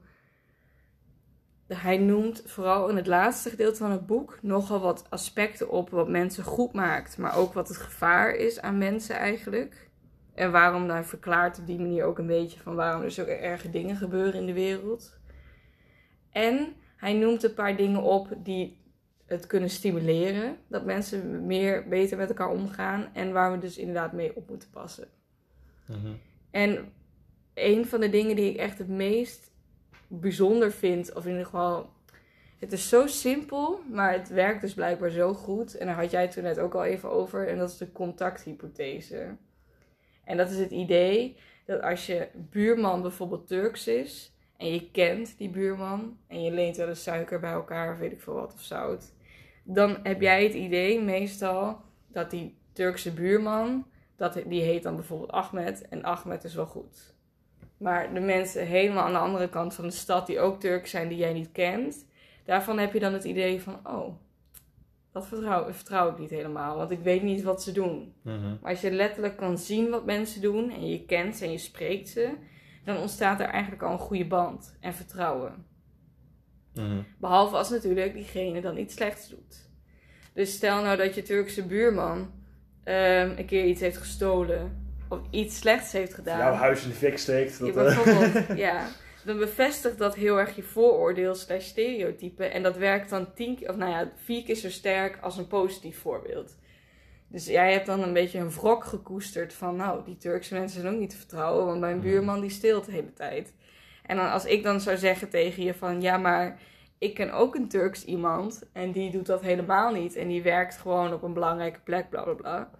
Hij 1.68 1.98
noemt 1.98 2.42
vooral 2.46 2.88
in 2.88 2.96
het 2.96 3.06
laatste 3.06 3.50
gedeelte 3.50 3.78
van 3.78 3.90
het 3.90 4.06
boek 4.06 4.38
nogal 4.42 4.80
wat 4.80 5.06
aspecten 5.10 5.70
op 5.70 5.90
wat 5.90 6.08
mensen 6.08 6.44
goed 6.44 6.72
maakt. 6.72 7.18
Maar 7.18 7.36
ook 7.36 7.52
wat 7.52 7.68
het 7.68 7.76
gevaar 7.76 8.34
is 8.34 8.60
aan 8.60 8.78
mensen 8.78 9.16
eigenlijk. 9.16 9.90
En 10.34 10.52
waarom 10.52 10.90
hij 10.90 11.04
verklaart 11.04 11.58
op 11.58 11.66
die 11.66 11.78
manier 11.78 12.04
ook 12.04 12.18
een 12.18 12.26
beetje 12.26 12.60
van 12.60 12.74
waarom 12.74 13.02
er 13.02 13.10
zulke 13.10 13.32
erge 13.32 13.70
dingen 13.70 13.96
gebeuren 13.96 14.40
in 14.40 14.46
de 14.46 14.52
wereld. 14.52 15.18
En 16.30 16.74
hij 16.96 17.12
noemt 17.12 17.42
een 17.42 17.54
paar 17.54 17.76
dingen 17.76 18.02
op 18.02 18.28
die 18.36 18.80
het 19.26 19.46
kunnen 19.46 19.70
stimuleren. 19.70 20.56
Dat 20.68 20.84
mensen 20.84 21.46
meer 21.46 21.88
beter 21.88 22.16
met 22.16 22.28
elkaar 22.28 22.50
omgaan. 22.50 23.08
En 23.12 23.32
waar 23.32 23.52
we 23.52 23.58
dus 23.58 23.78
inderdaad 23.78 24.12
mee 24.12 24.36
op 24.36 24.48
moeten 24.48 24.70
passen. 24.70 25.08
Mhm. 25.86 26.12
En 26.50 26.92
een 27.54 27.86
van 27.86 28.00
de 28.00 28.10
dingen 28.10 28.36
die 28.36 28.50
ik 28.50 28.56
echt 28.56 28.78
het 28.78 28.88
meest 28.88 29.47
bijzonder 30.08 30.72
vind, 30.72 31.14
of 31.14 31.24
in 31.24 31.30
ieder 31.30 31.44
geval, 31.44 31.90
het 32.58 32.72
is 32.72 32.88
zo 32.88 33.06
simpel, 33.06 33.80
maar 33.90 34.12
het 34.12 34.28
werkt 34.28 34.60
dus 34.60 34.74
blijkbaar 34.74 35.10
zo 35.10 35.34
goed. 35.34 35.76
En 35.76 35.86
daar 35.86 35.96
had 35.96 36.10
jij 36.10 36.22
het 36.22 36.30
toen 36.30 36.42
net 36.42 36.58
ook 36.58 36.74
al 36.74 36.84
even 36.84 37.10
over, 37.10 37.48
en 37.48 37.58
dat 37.58 37.70
is 37.70 37.76
de 37.76 37.92
contacthypothese. 37.92 39.36
En 40.24 40.36
dat 40.36 40.50
is 40.50 40.58
het 40.58 40.70
idee 40.70 41.36
dat 41.66 41.82
als 41.82 42.06
je 42.06 42.28
buurman 42.34 43.02
bijvoorbeeld 43.02 43.48
Turks 43.48 43.86
is, 43.86 44.32
en 44.56 44.72
je 44.72 44.90
kent 44.90 45.38
die 45.38 45.50
buurman, 45.50 46.18
en 46.26 46.42
je 46.42 46.50
leent 46.50 46.76
wel 46.76 46.88
eens 46.88 47.02
suiker 47.02 47.40
bij 47.40 47.52
elkaar, 47.52 47.92
of 47.92 47.98
weet 47.98 48.12
ik 48.12 48.20
veel 48.20 48.34
wat, 48.34 48.54
of 48.54 48.60
zout, 48.60 49.12
dan 49.62 49.98
heb 50.02 50.20
jij 50.20 50.44
het 50.44 50.54
idee 50.54 51.02
meestal 51.02 51.80
dat 52.06 52.30
die 52.30 52.58
Turkse 52.72 53.12
buurman 53.12 53.86
dat, 54.16 54.34
die 54.46 54.62
heet 54.62 54.82
dan 54.82 54.96
bijvoorbeeld 54.96 55.30
Ahmed. 55.30 55.88
En 55.88 56.02
Ahmed 56.02 56.44
is 56.44 56.54
wel 56.54 56.66
goed. 56.66 57.14
Maar 57.78 58.14
de 58.14 58.20
mensen 58.20 58.66
helemaal 58.66 59.04
aan 59.04 59.12
de 59.12 59.18
andere 59.18 59.48
kant 59.48 59.74
van 59.74 59.84
de 59.84 59.90
stad, 59.90 60.26
die 60.26 60.40
ook 60.40 60.60
Turk 60.60 60.86
zijn, 60.86 61.08
die 61.08 61.18
jij 61.18 61.32
niet 61.32 61.52
kent, 61.52 62.06
daarvan 62.44 62.78
heb 62.78 62.92
je 62.92 63.00
dan 63.00 63.12
het 63.12 63.24
idee 63.24 63.62
van: 63.62 63.80
oh, 63.86 64.14
dat 65.12 65.26
vertrouw, 65.26 65.72
vertrouw 65.72 66.10
ik 66.10 66.18
niet 66.18 66.30
helemaal, 66.30 66.76
want 66.76 66.90
ik 66.90 67.00
weet 67.00 67.22
niet 67.22 67.42
wat 67.42 67.62
ze 67.62 67.72
doen. 67.72 68.14
Mhm. 68.22 68.56
Maar 68.60 68.70
als 68.70 68.80
je 68.80 68.90
letterlijk 68.90 69.36
kan 69.36 69.58
zien 69.58 69.90
wat 69.90 70.04
mensen 70.04 70.40
doen 70.40 70.70
en 70.70 70.88
je 70.88 71.04
kent 71.04 71.36
ze 71.36 71.44
en 71.44 71.52
je 71.52 71.58
spreekt 71.58 72.08
ze, 72.08 72.30
dan 72.84 72.96
ontstaat 72.96 73.40
er 73.40 73.46
eigenlijk 73.46 73.82
al 73.82 73.92
een 73.92 73.98
goede 73.98 74.26
band 74.26 74.76
en 74.80 74.94
vertrouwen. 74.94 75.66
Mhm. 76.74 77.02
Behalve 77.18 77.56
als 77.56 77.70
natuurlijk 77.70 78.14
diegene 78.14 78.60
dan 78.60 78.76
iets 78.76 78.94
slechts 78.94 79.28
doet. 79.28 79.68
Dus 80.34 80.52
stel 80.52 80.82
nou 80.82 80.96
dat 80.96 81.14
je 81.14 81.22
Turkse 81.22 81.66
buurman 81.66 82.30
ehm, 82.84 83.34
een 83.36 83.46
keer 83.46 83.64
iets 83.64 83.80
heeft 83.80 83.96
gestolen. 83.96 84.87
Of 85.08 85.18
iets 85.30 85.58
slechts 85.58 85.92
heeft 85.92 86.14
gedaan. 86.14 86.38
Jouw 86.38 86.52
huis 86.52 86.82
in 86.82 86.88
de 86.88 86.94
fik 86.94 87.18
steekt. 87.18 87.58
Dat, 87.58 87.74
Ja, 87.74 87.84
eh, 87.84 88.04
bijvoorbeeld, 88.04 88.58
ja. 88.66 88.86
Dan 89.24 89.38
bevestigt 89.38 89.98
dat 89.98 90.14
heel 90.14 90.38
erg 90.38 90.56
je 90.56 90.62
vooroordeel 90.62 91.34
slash 91.34 91.64
stereotype. 91.64 92.44
En 92.44 92.62
dat 92.62 92.76
werkt 92.76 93.10
dan 93.10 93.34
tien 93.34 93.56
keer, 93.56 93.68
of 93.70 93.76
nou 93.76 93.90
ja, 93.90 94.10
vier 94.24 94.42
keer 94.44 94.54
zo 94.54 94.68
sterk 94.70 95.18
als 95.20 95.36
een 95.36 95.46
positief 95.46 95.98
voorbeeld. 95.98 96.56
Dus 97.28 97.46
jij 97.46 97.72
hebt 97.72 97.86
dan 97.86 98.02
een 98.02 98.12
beetje 98.12 98.38
een 98.38 98.50
wrok 98.50 98.84
gekoesterd 98.84 99.52
van, 99.52 99.76
nou, 99.76 100.04
die 100.04 100.16
Turkse 100.16 100.54
mensen 100.54 100.80
zijn 100.80 100.92
ook 100.94 101.00
niet 101.00 101.10
te 101.10 101.16
vertrouwen, 101.16 101.66
want 101.66 101.80
mijn 101.80 101.96
Mhm. 101.96 102.06
buurman 102.06 102.40
die 102.40 102.50
steelt 102.50 102.84
de 102.84 102.92
hele 102.92 103.12
tijd. 103.12 103.54
En 104.06 104.16
dan 104.16 104.30
als 104.30 104.44
ik 104.44 104.62
dan 104.62 104.80
zou 104.80 104.96
zeggen 104.96 105.28
tegen 105.28 105.62
je 105.62 105.74
van, 105.74 106.00
ja, 106.00 106.16
maar 106.16 106.58
ik 106.98 107.14
ken 107.14 107.32
ook 107.32 107.54
een 107.54 107.68
Turks 107.68 108.04
iemand 108.04 108.62
en 108.72 108.92
die 108.92 109.10
doet 109.10 109.26
dat 109.26 109.40
helemaal 109.42 109.92
niet 109.92 110.16
en 110.16 110.28
die 110.28 110.42
werkt 110.42 110.76
gewoon 110.76 111.12
op 111.12 111.22
een 111.22 111.32
belangrijke 111.32 111.80
plek, 111.84 112.10
bla 112.10 112.22
bla 112.22 112.32
bla. 112.34 112.70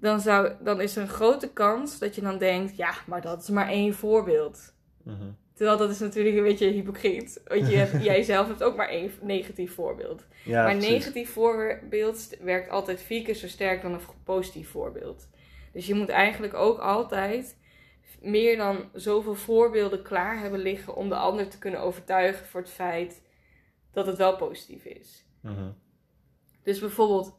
Dan, 0.00 0.20
zou, 0.20 0.52
dan 0.60 0.80
is 0.80 0.96
er 0.96 1.02
een 1.02 1.08
grote 1.08 1.52
kans 1.52 1.98
dat 1.98 2.14
je 2.14 2.20
dan 2.20 2.38
denkt, 2.38 2.76
ja, 2.76 2.94
maar 3.06 3.20
dat 3.20 3.42
is 3.42 3.48
maar 3.48 3.68
één 3.68 3.94
voorbeeld. 3.94 4.72
Mhm. 5.02 5.30
Terwijl 5.54 5.78
dat 5.78 5.90
is 5.90 5.98
natuurlijk 5.98 6.36
een 6.36 6.42
beetje 6.42 6.70
hypocriet. 6.70 7.40
Want 7.44 7.68
je 7.68 7.76
hebt, 7.76 8.04
jij 8.10 8.22
zelf 8.22 8.46
hebt 8.48 8.62
ook 8.62 8.76
maar 8.76 8.88
één 8.88 9.10
negatief 9.22 9.74
voorbeeld. 9.74 10.26
Ja, 10.44 10.62
maar 10.62 10.72
een 10.72 10.78
negatief 10.78 11.32
voorbeeld 11.32 12.36
werkt 12.40 12.70
altijd 12.70 13.02
vier 13.02 13.22
keer 13.22 13.34
zo 13.34 13.48
sterk 13.48 13.82
dan 13.82 13.92
een 13.92 14.00
positief 14.24 14.70
voorbeeld. 14.70 15.28
Dus 15.72 15.86
je 15.86 15.94
moet 15.94 16.08
eigenlijk 16.08 16.54
ook 16.54 16.78
altijd 16.78 17.56
meer 18.20 18.56
dan 18.56 18.88
zoveel 18.92 19.34
voorbeelden 19.34 20.02
klaar 20.02 20.40
hebben 20.40 20.60
liggen 20.60 20.96
om 20.96 21.08
de 21.08 21.16
ander 21.16 21.48
te 21.48 21.58
kunnen 21.58 21.80
overtuigen 21.80 22.46
voor 22.46 22.60
het 22.60 22.70
feit 22.70 23.22
dat 23.92 24.06
het 24.06 24.16
wel 24.16 24.36
positief 24.36 24.84
is. 24.84 25.24
Mhm. 25.40 25.70
Dus 26.62 26.78
bijvoorbeeld 26.78 27.36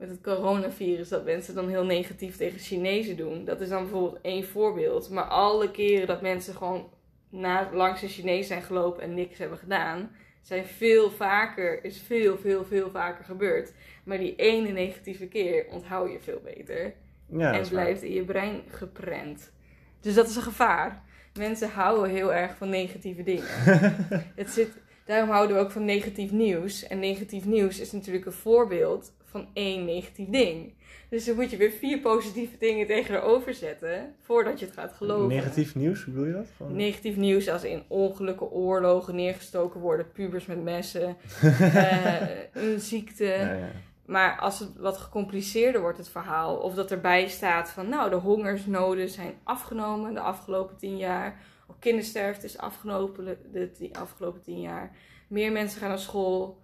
met 0.00 0.08
het 0.08 0.20
coronavirus, 0.20 1.08
dat 1.08 1.24
mensen 1.24 1.54
dan 1.54 1.68
heel 1.68 1.84
negatief 1.84 2.36
tegen 2.36 2.58
Chinezen 2.58 3.16
doen. 3.16 3.44
Dat 3.44 3.60
is 3.60 3.68
dan 3.68 3.82
bijvoorbeeld 3.82 4.18
één 4.22 4.44
voorbeeld. 4.44 5.10
Maar 5.10 5.24
alle 5.24 5.70
keren 5.70 6.06
dat 6.06 6.22
mensen 6.22 6.54
gewoon 6.54 6.88
na, 7.30 7.70
langs 7.72 8.02
een 8.02 8.08
Chinees 8.08 8.46
zijn 8.46 8.62
gelopen 8.62 9.02
en 9.02 9.14
niks 9.14 9.38
hebben 9.38 9.58
gedaan, 9.58 10.10
zijn 10.40 10.64
veel 10.64 11.10
vaker, 11.10 11.84
is 11.84 12.00
veel, 12.00 12.38
veel, 12.38 12.64
veel 12.64 12.90
vaker 12.90 13.24
gebeurd. 13.24 13.72
Maar 14.04 14.18
die 14.18 14.36
ene 14.36 14.68
negatieve 14.68 15.26
keer 15.26 15.66
onthoud 15.70 16.12
je 16.12 16.20
veel 16.20 16.40
beter. 16.44 16.94
Ja, 17.26 17.52
en 17.52 17.68
blijft 17.68 18.02
in 18.02 18.12
je 18.12 18.24
brein 18.24 18.62
geprent. 18.68 19.52
Dus 20.00 20.14
dat 20.14 20.28
is 20.28 20.36
een 20.36 20.42
gevaar. 20.42 21.02
Mensen 21.34 21.70
houden 21.70 22.10
heel 22.10 22.34
erg 22.34 22.56
van 22.56 22.68
negatieve 22.68 23.22
dingen. 23.22 23.48
Het 24.40 24.50
zit, 24.50 24.70
daarom 25.04 25.30
houden 25.30 25.56
we 25.56 25.62
ook 25.62 25.70
van 25.70 25.84
negatief 25.84 26.30
nieuws. 26.30 26.86
En 26.86 26.98
negatief 26.98 27.44
nieuws 27.44 27.80
is 27.80 27.92
natuurlijk 27.92 28.26
een 28.26 28.32
voorbeeld 28.32 29.12
van 29.30 29.48
één 29.52 29.84
negatief 29.84 30.28
ding. 30.28 30.72
Dus 31.08 31.24
dan 31.24 31.34
moet 31.34 31.50
je 31.50 31.56
weer 31.56 31.70
vier 31.70 31.98
positieve 31.98 32.56
dingen 32.58 32.86
tegenover 32.86 33.54
zetten 33.54 34.14
voordat 34.20 34.58
je 34.58 34.66
het 34.66 34.74
gaat 34.74 34.92
geloven. 34.92 35.28
Negatief 35.28 35.74
nieuws, 35.74 36.04
hoe 36.04 36.12
bedoel 36.14 36.28
je 36.28 36.34
dat? 36.34 36.48
Van... 36.56 36.76
Negatief 36.76 37.16
nieuws 37.16 37.48
als 37.48 37.64
in 37.64 37.82
ongelukken, 37.88 38.50
oorlogen, 38.50 39.14
neergestoken 39.14 39.80
worden, 39.80 40.12
pubers 40.12 40.46
met 40.46 40.62
messen, 40.62 41.16
eh, 41.42 42.28
een 42.52 42.80
ziekte. 42.80 43.24
Ja, 43.24 43.52
ja. 43.52 43.70
Maar 44.06 44.38
als 44.38 44.58
het 44.58 44.76
wat 44.76 44.96
gecompliceerder 44.96 45.80
wordt, 45.80 45.98
het 45.98 46.08
verhaal, 46.08 46.56
of 46.56 46.74
dat 46.74 46.90
erbij 46.90 47.28
staat 47.28 47.70
van, 47.70 47.88
nou, 47.88 48.10
de 48.10 48.16
hongersnoden 48.16 49.08
zijn 49.08 49.34
afgenomen 49.44 50.14
de 50.14 50.20
afgelopen 50.20 50.76
tien 50.76 50.96
jaar, 50.96 51.40
of 51.66 51.78
kindersterfte 51.78 52.46
is 52.46 52.58
afgenomen 52.58 53.38
de 53.52 53.90
afgelopen 53.92 54.42
tien 54.42 54.60
jaar, 54.60 54.96
meer 55.28 55.52
mensen 55.52 55.80
gaan 55.80 55.88
naar 55.88 55.98
school. 55.98 56.58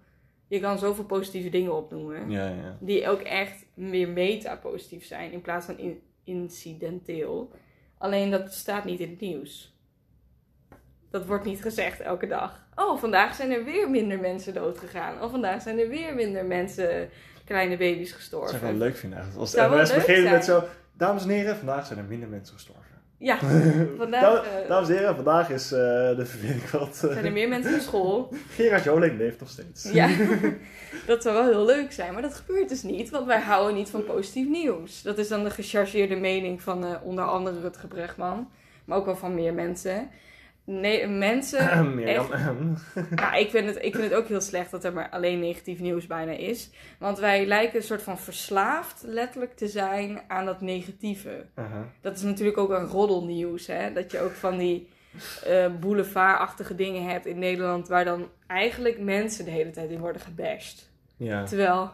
Je 0.47 0.59
kan 0.59 0.79
zoveel 0.79 1.03
positieve 1.05 1.49
dingen 1.49 1.75
opnoemen, 1.75 2.29
Ja, 2.29 2.47
ja. 2.47 2.77
die 2.79 3.07
ook 3.07 3.21
echt 3.21 3.65
meer 3.73 4.09
meta-positief 4.09 5.05
zijn 5.05 5.31
in 5.31 5.41
plaats 5.41 5.65
van 5.65 5.77
in- 5.77 6.01
incidenteel. 6.23 7.51
Alleen 7.97 8.29
dat 8.31 8.53
staat 8.53 8.85
niet 8.85 8.99
in 8.99 9.09
het 9.09 9.19
nieuws. 9.19 9.75
Dat 11.09 11.25
wordt 11.25 11.45
niet 11.45 11.61
gezegd 11.61 11.99
elke 11.99 12.27
dag. 12.27 12.67
Oh, 12.75 12.99
vandaag 12.99 13.35
zijn 13.35 13.51
er 13.51 13.63
weer 13.63 13.89
minder 13.89 14.19
mensen 14.19 14.53
doodgegaan. 14.53 15.21
Of 15.21 15.31
vandaag 15.31 15.61
zijn 15.61 15.79
er 15.79 15.89
weer 15.89 16.15
minder 16.15 16.45
mensen, 16.45 17.09
kleine 17.45 17.77
baby's 17.77 18.09
Dat 18.09 18.17
gestorven. 18.17 18.59
zou 18.59 18.71
ik 18.71 18.77
wel 18.77 18.87
leuk 18.87 18.97
vinden. 18.97 19.25
Als 19.37 19.53
wel 19.53 19.69
NOS 19.69 19.93
beginnen 19.93 20.31
met 20.31 20.45
zo... 20.45 20.63
Dames 20.93 21.23
en 21.23 21.29
heren, 21.29 21.55
vandaag 21.57 21.85
zijn 21.85 21.99
er 21.99 22.05
minder 22.05 22.29
mensen 22.29 22.53
gestorven. 22.55 22.86
Ja, 23.19 23.37
vandaag 23.97 24.43
eh, 24.45 24.67
Dames 24.67 24.89
en 24.89 24.95
heren, 24.95 25.15
vandaag 25.15 25.49
is 25.49 25.71
eh, 25.71 25.79
de 25.79 26.25
ik 26.41 26.67
wat. 26.67 27.01
eh, 27.03 27.11
zijn 27.11 27.25
er 27.25 27.31
meer 27.31 27.47
mensen 27.49 27.71
naar 27.71 27.81
school. 27.81 28.29
Gerard 28.55 28.83
Joling 28.83 29.17
leeft 29.17 29.39
nog 29.39 29.49
steeds. 29.49 29.91
Ja, 29.91 30.09
dat 31.07 31.23
zou 31.23 31.35
wel 31.35 31.45
heel 31.45 31.65
leuk 31.65 31.91
zijn. 31.91 32.13
Maar 32.13 32.21
dat 32.21 32.35
gebeurt 32.35 32.69
dus 32.69 32.83
niet, 32.83 33.09
want 33.09 33.25
wij 33.25 33.39
houden 33.39 33.75
niet 33.75 33.89
van 33.89 34.03
positief 34.05 34.47
nieuws. 34.47 35.01
Dat 35.01 35.17
is 35.17 35.27
dan 35.27 35.43
de 35.43 35.49
gechargeerde 35.49 36.15
mening 36.15 36.61
van 36.61 36.85
eh, 36.85 36.91
onder 37.03 37.23
andere 37.25 37.59
Rutger 37.59 37.87
Bregman. 37.87 38.49
Maar 38.85 38.97
ook 38.97 39.05
wel 39.05 39.15
van 39.15 39.33
meer 39.33 39.53
mensen. 39.53 40.09
Nee, 40.69 41.07
mensen 41.07 41.87
Mirjam. 41.95 42.27
Nou, 43.15 43.37
ik 43.37 43.49
vind, 43.49 43.67
het, 43.67 43.83
ik 43.83 43.95
vind 43.95 44.09
het 44.09 44.13
ook 44.13 44.27
heel 44.27 44.41
slecht 44.41 44.71
dat 44.71 44.83
er 44.83 44.93
maar 44.93 45.09
alleen 45.09 45.39
negatief 45.39 45.79
nieuws 45.79 46.07
bijna 46.07 46.31
is. 46.31 46.69
Want 46.99 47.19
wij 47.19 47.45
lijken 47.45 47.77
een 47.77 47.83
soort 47.85 48.01
van 48.01 48.19
verslaafd 48.19 49.03
letterlijk 49.05 49.55
te 49.55 49.67
zijn 49.67 50.21
aan 50.27 50.45
dat 50.45 50.61
negatieve. 50.61 51.45
Dat 52.01 52.15
is 52.15 52.21
natuurlijk 52.21 52.57
ook 52.57 52.69
een 52.69 52.85
roddelnieuws, 52.85 53.67
hè. 53.67 53.93
Dat 53.93 54.11
je 54.11 54.19
ook 54.19 54.31
van 54.31 54.57
die 54.57 54.89
eh 55.45 55.67
boulevardachtige 55.79 56.75
dingen 56.75 57.09
hebt 57.09 57.25
in 57.25 57.39
Nederland... 57.39 57.87
waar 57.87 58.05
dan 58.05 58.29
eigenlijk 58.47 58.99
mensen 58.99 59.45
de 59.45 59.51
hele 59.51 59.71
tijd 59.71 59.89
in 59.89 59.99
worden 59.99 60.21
gebashed. 60.21 60.89
Ja. 61.17 61.43
Terwijl 61.43 61.91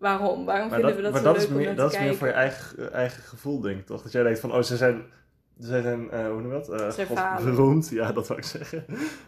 Waarom? 0.00 0.44
Waarom 0.44 0.68
Maar 0.68 0.80
vinden 0.80 0.96
dat, 0.96 0.96
we 0.96 1.02
dat 1.02 1.12
maar 1.12 1.20
zo 1.20 1.26
dat 1.26 1.36
is 1.36 1.48
leuk 1.48 1.58
om 1.58 1.64
naar 1.64 1.74
dat 1.74 1.90
te 1.90 1.96
is 1.96 2.02
meer 2.02 2.14
voor 2.14 2.26
je 2.26 2.32
kijken? 2.32 2.58
eigen, 2.58 2.92
eigen 2.92 3.22
gevoel, 3.22 3.60
denk 3.60 3.78
ik 3.78 3.86
toch? 3.86 4.02
Dat 4.02 4.12
jij 4.12 4.22
denkt 4.22 4.40
van, 4.40 4.52
oh, 4.52 4.62
ze 4.62 4.76
zijn, 4.76 5.04
ze 5.60 5.66
zijn 5.82 6.10
eh, 6.10 6.26
hoe 6.26 6.40
noem 6.40 6.52
je 6.52 6.64
dat? 6.66 6.96
Eh, 6.98 7.06
God, 7.06 7.44
beroemd, 7.44 7.88
ja, 7.88 8.12
dat 8.12 8.26
wou 8.28 8.38
ik 8.40 8.46
zeggen. 8.46 8.84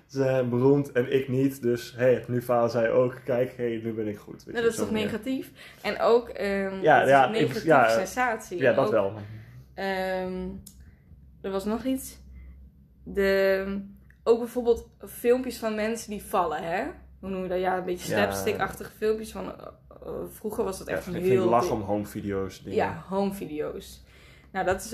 Ze 0.07 0.19
zijn 0.19 0.49
beroemd 0.49 0.93
en 0.93 1.13
ik 1.13 1.29
niet, 1.29 1.63
dus 1.63 1.93
hé, 1.97 2.05
hey, 2.13 2.25
nu 2.29 2.43
falen 2.43 2.71
zij 2.71 2.91
ook. 2.91 3.21
Kijk, 3.25 3.55
hé, 3.57 3.81
nu 3.83 3.93
ben 3.93 4.09
ik 4.09 4.19
goed. 4.19 4.45
Weet 4.45 4.55
Nou, 4.55 4.65
dat 4.65 4.73
is 4.75 4.79
toch 4.81 4.91
negatief? 4.91 5.51
En 5.83 6.01
ook 6.01 6.29
ehm 6.29 6.81
Ja, 6.83 7.07
ja, 7.07 7.23
een 7.29 7.35
ik- 7.35 7.41
negatieve 7.41 7.67
ja, 7.67 7.89
sensatie. 7.89 8.59
Ja, 8.59 8.73
dat 8.73 8.85
ook, 8.87 8.93
wel. 8.93 9.13
ehm, 9.75 10.49
er 11.43 11.51
was 11.51 11.65
nog 11.65 11.85
iets. 11.85 12.21
De, 13.05 13.81
ook 14.25 14.39
bijvoorbeeld 14.39 14.89
filmpjes 15.09 15.59
van 15.59 15.75
mensen 15.75 16.11
die 16.11 16.23
vallen, 16.23 16.63
hè? 16.63 16.85
Hoe 17.21 17.31
noem 17.31 17.43
je 17.43 17.49
dat? 17.49 17.59
Ja, 17.61 17.77
een 17.79 17.85
beetje 17.85 18.13
slapstick-achtige 18.13 18.91
filmpjes. 18.97 19.33
Van, 19.33 19.53
eh, 19.59 19.67
vroeger 20.29 20.65
was 20.65 20.79
dat 20.79 20.89
Ja, 20.89 20.95
echt 20.97 21.07
ik 21.07 21.13
vind 21.13 21.25
heel... 21.27 21.49
lach 21.49 21.71
om 21.71 21.81
home 21.81 22.07
video's. 22.07 22.63
Dingen. 22.63 22.77
Ja, 22.77 23.05
home 23.09 23.33
video's. 23.33 24.05
Nou, 24.53 24.67
dat 24.67 24.81
is... 24.85 24.91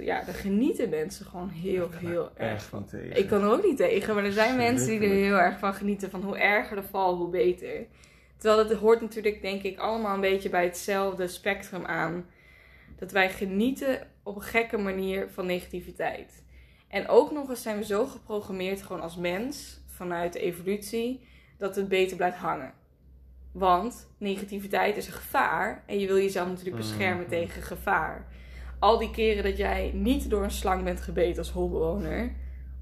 Ja, 0.00 0.22
daar 0.24 0.34
genieten 0.34 0.88
mensen 0.88 1.26
gewoon 1.26 1.48
heel, 1.48 1.88
heel 1.92 2.30
erg 2.36 2.62
van. 2.62 2.84
tegen. 2.86 3.16
Ik 3.16 3.26
kan 3.28 3.42
er 3.42 3.50
ook 3.50 3.64
niet 3.64 3.76
tegen, 3.76 4.14
maar 4.14 4.24
er 4.24 4.32
zijn 4.32 4.56
mensen 4.56 4.86
die 4.88 5.00
er 5.00 5.14
heel 5.14 5.38
erg 5.38 5.58
van 5.58 5.74
genieten. 5.74 6.10
Van 6.10 6.22
hoe 6.22 6.38
erger 6.38 6.76
de 6.76 6.82
val, 6.82 7.16
hoe 7.16 7.30
beter. 7.30 7.86
Terwijl 8.36 8.68
dat 8.68 8.78
hoort 8.78 9.00
natuurlijk, 9.00 9.42
denk 9.42 9.62
ik, 9.62 9.78
allemaal 9.78 10.14
een 10.14 10.20
beetje 10.20 10.48
bij 10.48 10.64
hetzelfde 10.64 11.28
spectrum 11.28 11.84
aan. 11.84 12.26
Dat 12.98 13.12
wij 13.12 13.30
genieten 13.30 14.06
op 14.22 14.36
een 14.36 14.42
gekke 14.42 14.76
manier 14.78 15.28
van 15.30 15.46
negativiteit. 15.46 16.42
En 16.88 17.08
ook 17.08 17.32
nog 17.32 17.48
eens 17.48 17.62
zijn 17.62 17.78
we 17.78 17.84
zo 17.84 18.06
geprogrammeerd, 18.06 18.82
gewoon 18.82 19.02
als 19.02 19.16
mens, 19.16 19.80
vanuit 19.86 20.32
de 20.32 20.40
evolutie, 20.40 21.26
dat 21.58 21.76
het 21.76 21.88
beter 21.88 22.16
blijft 22.16 22.36
hangen. 22.36 22.72
Want 23.52 24.08
negativiteit 24.18 24.96
is 24.96 25.06
een 25.06 25.12
gevaar 25.12 25.82
en 25.86 25.98
je 25.98 26.06
wil 26.06 26.16
jezelf 26.16 26.48
natuurlijk 26.48 26.76
beschermen 26.76 27.20
Mhm. 27.20 27.28
tegen 27.30 27.62
gevaar. 27.62 28.26
Al 28.78 28.98
die 28.98 29.10
keren 29.10 29.42
dat 29.42 29.56
jij 29.56 29.90
niet 29.94 30.30
door 30.30 30.42
een 30.42 30.50
slang 30.50 30.84
bent 30.84 31.00
gebeten 31.00 31.38
als 31.38 31.50
holbewoner, 31.50 32.32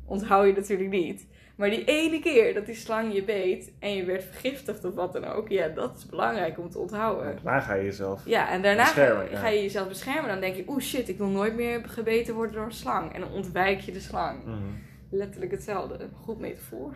onthoud 0.04 0.46
je 0.46 0.52
natuurlijk 0.52 0.90
niet. 0.90 1.26
Maar 1.56 1.70
die 1.70 1.84
ene 1.84 2.20
keer 2.20 2.54
dat 2.54 2.66
die 2.66 2.74
slang 2.74 3.14
je 3.14 3.24
beet 3.24 3.72
en 3.78 3.94
je 3.94 4.04
werd 4.04 4.24
vergiftigd 4.24 4.84
of 4.84 4.94
wat 4.94 5.12
dan 5.12 5.24
ook, 5.24 5.48
ja, 5.48 5.68
dat 5.68 5.96
is 5.96 6.06
belangrijk 6.06 6.58
om 6.58 6.70
te 6.70 6.78
onthouden. 6.78 7.38
Daarna 7.42 7.60
ga 7.60 7.74
je 7.74 7.84
jezelf. 7.84 8.22
Ja, 8.26 8.50
en 8.50 8.62
daarna 8.62 8.84
ga, 8.84 9.22
ja. 9.30 9.48
je 9.48 9.62
jezelf 9.62 9.88
beschermen. 9.88 10.28
Dan 10.28 10.40
denk 10.40 10.56
je, 10.56 10.64
oeh 10.68 10.82
shit, 10.82 11.08
ik 11.08 11.18
wil 11.18 11.28
nooit 11.28 11.54
meer 11.54 11.88
gebeten 11.88 12.34
worden 12.34 12.54
door 12.54 12.64
een 12.64 12.72
slang. 12.72 13.12
En 13.12 13.20
dan 13.20 13.32
ontwijk 13.32 13.80
je 13.80 13.92
de 13.92 14.00
slang. 14.00 14.44
Mhm. 14.44 14.56
Letterlijk 15.10 15.50
hetzelfde. 15.50 16.08
Goed 16.22 16.38
metafoor. 16.38 16.92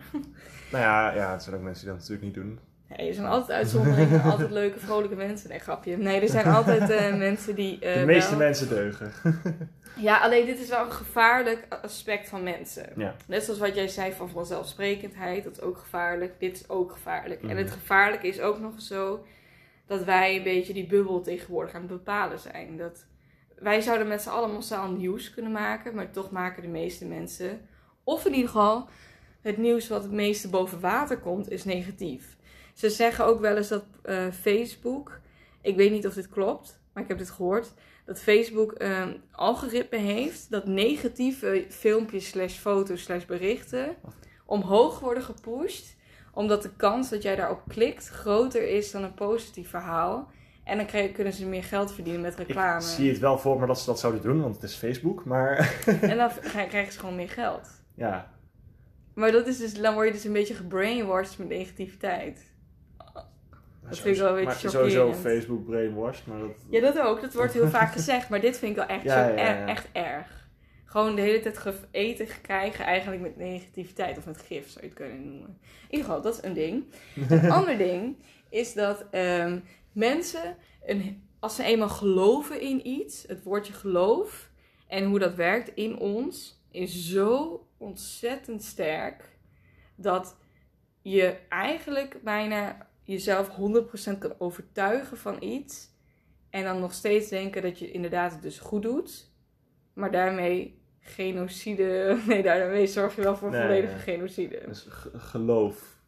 Nou 0.71 0.83
ja, 0.83 1.13
ja, 1.13 1.31
het 1.31 1.43
zijn 1.43 1.55
ook 1.55 1.61
mensen 1.61 1.83
die 1.83 1.93
dat 1.93 2.01
natuurlijk 2.01 2.35
niet 2.35 2.43
doen. 2.43 2.59
Ja, 2.97 3.03
er 3.07 3.13
zijn 3.13 3.27
altijd 3.27 3.51
uitzonderingen, 3.57 4.21
altijd 4.31 4.51
leuke, 4.51 4.79
vrolijke 4.79 5.15
mensen. 5.15 5.49
Nee, 5.49 5.59
grapje. 5.59 5.97
Nee, 5.97 6.21
er 6.21 6.27
zijn 6.29 6.45
altijd 6.47 6.89
eh, 6.89 7.15
mensen 7.27 7.55
die. 7.55 7.79
eh, 7.79 7.99
De 7.99 8.05
meeste 8.05 8.29
wel- 8.29 8.39
mensen 8.39 8.69
deugen. 8.69 9.11
Ja, 9.95 10.19
alleen 10.19 10.45
dit 10.45 10.59
is 10.59 10.69
wel 10.69 10.85
een 10.85 10.91
gevaarlijk 10.91 11.67
aspect 11.81 12.29
van 12.29 12.43
mensen. 12.43 12.85
Ja. 12.95 13.15
Net 13.27 13.43
zoals 13.43 13.59
wat 13.59 13.75
jij 13.75 13.87
zei 13.87 14.11
van 14.13 14.29
vanzelfsprekendheid, 14.29 15.43
dat 15.43 15.53
is 15.57 15.61
ook 15.61 15.77
gevaarlijk. 15.77 16.33
Dit 16.39 16.55
is 16.55 16.69
ook 16.69 16.91
gevaarlijk. 16.91 17.41
En 17.41 17.47
Mhm. 17.47 17.57
het 17.57 17.71
gevaarlijke 17.71 18.27
is 18.27 18.39
ook 18.41 18.59
nog 18.59 18.81
zo 18.81 19.25
dat 19.87 20.03
wij 20.03 20.35
een 20.37 20.43
beetje 20.43 20.73
die 20.73 20.87
bubbel 20.87 21.21
tegenwoordig 21.21 21.73
aan 21.73 21.81
het 21.81 21.89
bepalen 21.89 22.39
zijn. 22.39 22.77
Dat 22.77 23.05
wij 23.59 23.81
zouden 23.81 24.07
met 24.07 24.21
z'n 24.21 24.29
allen 24.29 24.53
massaal 24.53 24.91
nieuws 24.91 25.33
kunnen 25.33 25.51
maken, 25.51 25.95
maar 25.95 26.11
toch 26.11 26.31
maken 26.31 26.61
de 26.61 26.67
meeste 26.69 27.05
mensen, 27.05 27.61
of 28.03 28.25
in 28.25 28.33
ieder 28.33 28.49
geval 28.49 28.89
het 29.41 29.57
nieuws 29.57 29.87
wat 29.87 30.03
het 30.03 30.11
meeste 30.11 30.49
boven 30.49 30.79
water 30.79 31.17
komt, 31.17 31.49
is 31.51 31.63
negatief. 31.63 32.37
Ze 32.73 32.89
zeggen 32.89 33.25
ook 33.25 33.39
wel 33.39 33.57
eens 33.57 33.67
dat 33.67 33.83
eh, 34.01 34.27
Facebook, 34.41 35.19
ik 35.61 35.75
weet 35.75 35.91
niet 35.91 36.07
of 36.07 36.13
dit 36.13 36.29
klopt, 36.29 36.81
maar 36.93 37.03
ik 37.03 37.09
heb 37.09 37.17
dit 37.17 37.29
gehoord, 37.29 37.73
dat 38.05 38.19
Facebook 38.21 38.73
een 38.77 39.21
algoritme 39.31 39.97
heeft 39.97 40.51
dat 40.51 40.65
negatieve 40.65 41.65
filmpjes 41.69 42.27
slash 42.27 42.57
foto's 42.57 43.03
slash 43.03 43.25
berichten 43.25 43.95
omhoog 44.45 44.99
worden 44.99 45.23
gepusht. 45.23 45.95
Omdat 46.33 46.61
de 46.61 46.75
kans 46.75 47.09
dat 47.09 47.21
jij 47.21 47.35
daarop 47.35 47.61
klikt 47.67 48.07
groter 48.07 48.67
is 48.69 48.91
dan 48.91 49.03
een 49.03 49.13
positief 49.13 49.69
verhaal. 49.69 50.31
En 50.63 50.77
dan 50.77 51.11
kunnen 51.13 51.33
ze 51.33 51.45
meer 51.45 51.63
geld 51.63 51.93
verdienen 51.93 52.21
met 52.21 52.35
reclame. 52.35 52.81
Ik 52.81 52.87
zie 52.87 53.09
het 53.09 53.19
wel 53.19 53.37
voor 53.37 53.59
me 53.59 53.65
dat 53.65 53.79
ze 53.79 53.85
dat 53.85 53.99
zouden 53.99 54.21
doen, 54.21 54.41
want 54.41 54.55
het 54.55 54.63
is 54.63 54.75
Facebook. 54.75 55.25
Maar 55.25 55.75
En 56.01 56.17
dan 56.17 56.29
krijgen 56.51 56.91
ze 56.91 56.99
gewoon 56.99 57.15
meer 57.15 57.29
geld. 57.29 57.67
ja, 57.95 58.31
Maar 59.13 59.31
dat 59.31 59.47
is 59.47 59.57
dus, 59.57 59.73
dan 59.73 59.93
word 59.93 60.07
je 60.07 60.13
dus 60.13 60.23
een 60.23 60.33
beetje 60.33 60.53
gebrainwashed 60.53 61.37
met 61.37 61.47
negativiteit. 61.47 62.50
Dat 63.91 63.99
vind 63.99 64.15
ik 64.15 64.21
wel 64.21 64.37
een 64.37 64.45
beetje 64.45 64.63
maar 64.63 64.71
Sowieso. 64.71 65.13
Facebook 65.13 65.65
brainwashed, 65.65 66.25
maar 66.25 66.39
dat... 66.39 66.65
Ja, 66.69 66.81
dat 66.81 66.99
ook. 66.99 67.21
Dat 67.21 67.33
wordt 67.33 67.53
heel 67.53 67.67
vaak 67.79 67.91
gezegd. 67.91 68.29
Maar 68.29 68.41
dit 68.41 68.57
vind 68.57 68.71
ik 68.71 68.77
wel 68.77 68.87
echt, 68.87 69.03
Ja, 69.03 69.27
zo 69.27 69.33
ja, 69.35 69.67
echt 69.67 69.87
erg. 69.91 70.49
Gewoon 70.85 71.15
de 71.15 71.21
hele 71.21 71.39
tijd 71.39 71.87
eten 71.91 72.27
krijgen 72.41 72.85
eigenlijk 72.85 73.21
met 73.21 73.37
negativiteit. 73.37 74.17
Of 74.17 74.25
met 74.25 74.41
gif 74.41 74.69
zou 74.69 74.79
je 74.79 74.89
het 74.89 74.99
kunnen 74.99 75.25
noemen. 75.25 75.47
In 75.49 75.89
ieder 75.89 76.05
geval, 76.05 76.21
dat 76.21 76.33
is 76.33 76.43
een 76.43 76.53
ding. 76.53 76.83
Een 77.29 77.51
ander 77.59 77.77
ding 77.77 78.15
is 78.49 78.73
dat 78.73 79.05
ehm, 79.11 79.59
mensen, 79.91 80.55
een, 80.85 81.29
als 81.39 81.55
ze 81.55 81.63
eenmaal 81.63 81.89
geloven 81.89 82.61
in 82.61 82.87
iets, 82.87 83.23
het 83.27 83.43
woordje 83.43 83.73
geloof 83.73 84.49
en 84.87 85.05
hoe 85.05 85.19
dat 85.19 85.35
werkt 85.35 85.71
in 85.75 85.97
ons, 85.97 86.63
is 86.71 87.09
zo 87.09 87.61
ontzettend 87.77 88.63
sterk 88.63 89.23
dat 89.95 90.37
je 91.01 91.37
eigenlijk 91.49 92.23
bijna 92.23 92.89
jezelf 93.11 93.49
100% 94.15 94.17
kan 94.19 94.33
overtuigen 94.37 95.17
van 95.17 95.43
iets. 95.43 95.89
En 96.49 96.63
dan 96.63 96.79
nog 96.79 96.93
steeds 96.93 97.29
denken 97.29 97.61
dat 97.61 97.79
je 97.79 97.91
inderdaad 97.91 98.31
het 98.31 98.41
dus 98.41 98.59
goed 98.59 98.81
doet. 98.81 99.31
Maar 99.93 100.11
daarmee 100.11 100.79
genocide. 100.99 102.17
Nee, 102.27 102.43
daarmee 102.43 102.87
zorg 102.87 103.15
je 103.15 103.21
wel 103.21 103.35
voor 103.37 103.49
Nee, 103.51 103.61
volledige 103.61 103.93
nee. 103.93 104.01
genocide. 104.03 104.63
Dus 104.65 104.85
ge- 104.89 105.19
geloof 105.19 106.01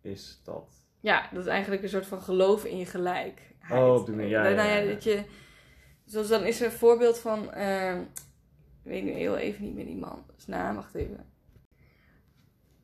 is 0.00 0.40
dat. 0.44 0.82
Ja, 1.00 1.28
dat 1.32 1.42
is 1.42 1.50
eigenlijk 1.50 1.82
een 1.82 1.88
soort 1.88 2.06
van 2.06 2.22
geloof 2.22 2.64
in 2.64 2.76
je 2.78 2.86
gelijkheid. 2.86 3.82
Oh, 3.82 3.94
op 3.94 4.06
die 4.06 4.14
manier, 4.14 4.30
ja, 4.30 4.42
Nou 4.42 4.54
ja, 4.54 4.64
ja, 4.64 4.76
ja. 4.76 4.88
dat 4.92 5.04
je, 5.04 5.24
zoals 6.04 6.28
dan 6.28 6.44
is 6.44 6.60
er 6.60 6.66
een 6.66 6.72
voorbeeld 6.72 7.18
van, 7.18 7.52
ehm, 7.52 8.00
ik 8.00 8.90
weet 8.90 9.04
nu 9.04 9.10
heel 9.10 9.36
even 9.36 9.64
niet 9.64 9.74
meer 9.74 9.86
die 9.86 9.96
man, 9.96 10.24
dus 10.34 10.46
naam, 10.46 10.74
wacht 10.74 10.94
even. 10.94 11.32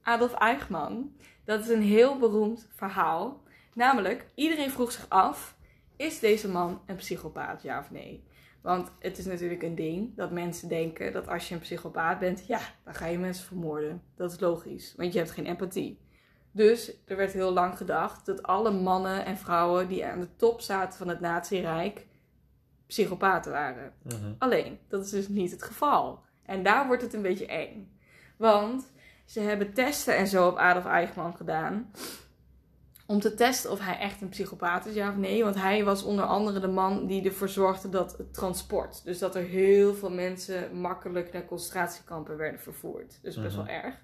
Adolf 0.02 0.32
Eichmann, 0.34 1.16
dat 1.50 1.60
is 1.60 1.68
een 1.68 1.82
heel 1.82 2.18
beroemd 2.18 2.68
verhaal. 2.74 3.42
Namelijk, 3.74 4.26
iedereen 4.34 4.70
vroeg 4.70 4.92
zich 4.92 5.06
af, 5.08 5.56
is 5.96 6.18
deze 6.18 6.48
man 6.48 6.80
een 6.86 6.96
psychopaat, 6.96 7.62
ja 7.62 7.78
of 7.78 7.90
nee? 7.90 8.24
Want 8.62 8.92
het 8.98 9.18
is 9.18 9.24
natuurlijk 9.24 9.62
een 9.62 9.74
ding 9.74 10.16
dat 10.16 10.30
mensen 10.30 10.68
denken 10.68 11.12
dat 11.12 11.28
als 11.28 11.48
je 11.48 11.54
een 11.54 11.60
psychopaat 11.60 12.18
bent, 12.18 12.46
ja, 12.46 12.60
dan 12.84 12.94
ga 12.94 13.06
je 13.06 13.18
mensen 13.18 13.46
vermoorden. 13.46 14.02
Dat 14.16 14.32
is 14.32 14.40
logisch, 14.40 14.94
want 14.96 15.12
je 15.12 15.18
hebt 15.18 15.30
geen 15.30 15.46
empathie. 15.46 16.00
Dus 16.52 16.92
er 17.04 17.16
werd 17.16 17.32
heel 17.32 17.52
lang 17.52 17.76
gedacht 17.76 18.26
dat 18.26 18.42
alle 18.42 18.70
mannen 18.70 19.24
en 19.24 19.36
vrouwen 19.36 19.88
die 19.88 20.06
aan 20.06 20.20
de 20.20 20.36
top 20.36 20.60
zaten 20.60 20.98
van 20.98 21.08
het 21.08 21.20
nazi-rijk 21.20 22.06
psychopaten 22.86 23.52
waren. 23.52 23.92
Alleen, 24.38 24.78
dat 24.88 25.04
is 25.04 25.10
dus 25.10 25.28
niet 25.28 25.50
het 25.50 25.62
geval. 25.62 26.22
En 26.42 26.62
daar 26.62 26.86
wordt 26.86 27.02
het 27.02 27.14
een 27.14 27.22
beetje 27.22 27.46
eng. 27.46 27.98
Want 28.36 28.92
ze 29.30 29.40
hebben 29.40 29.72
testen 29.72 30.16
en 30.16 30.26
zo 30.26 30.46
op 30.46 30.56
Adolf 30.56 30.86
Eichmann 30.86 31.36
gedaan. 31.36 31.90
Om 33.06 33.20
te 33.20 33.34
testen 33.34 33.70
of 33.70 33.80
hij 33.80 33.98
echt 33.98 34.20
een 34.20 34.28
psychopaat 34.28 34.86
is, 34.86 34.94
ja 34.94 35.08
of 35.08 35.16
nee. 35.16 35.44
Want 35.44 35.54
hij 35.54 35.84
was 35.84 36.02
onder 36.02 36.24
andere 36.24 36.60
de 36.60 36.68
man 36.68 37.06
die 37.06 37.24
ervoor 37.24 37.48
zorgde 37.48 37.88
dat 37.88 38.16
het 38.18 38.34
transport. 38.34 39.04
Dus 39.04 39.18
dat 39.18 39.34
er 39.34 39.42
heel 39.42 39.94
veel 39.94 40.10
mensen 40.10 40.80
makkelijk 40.80 41.32
naar 41.32 41.44
concentratiekampen 41.44 42.36
werden 42.36 42.60
vervoerd. 42.60 43.18
Dus 43.22 43.40
best 43.40 43.56
wel 43.56 43.66
erg. 43.66 43.94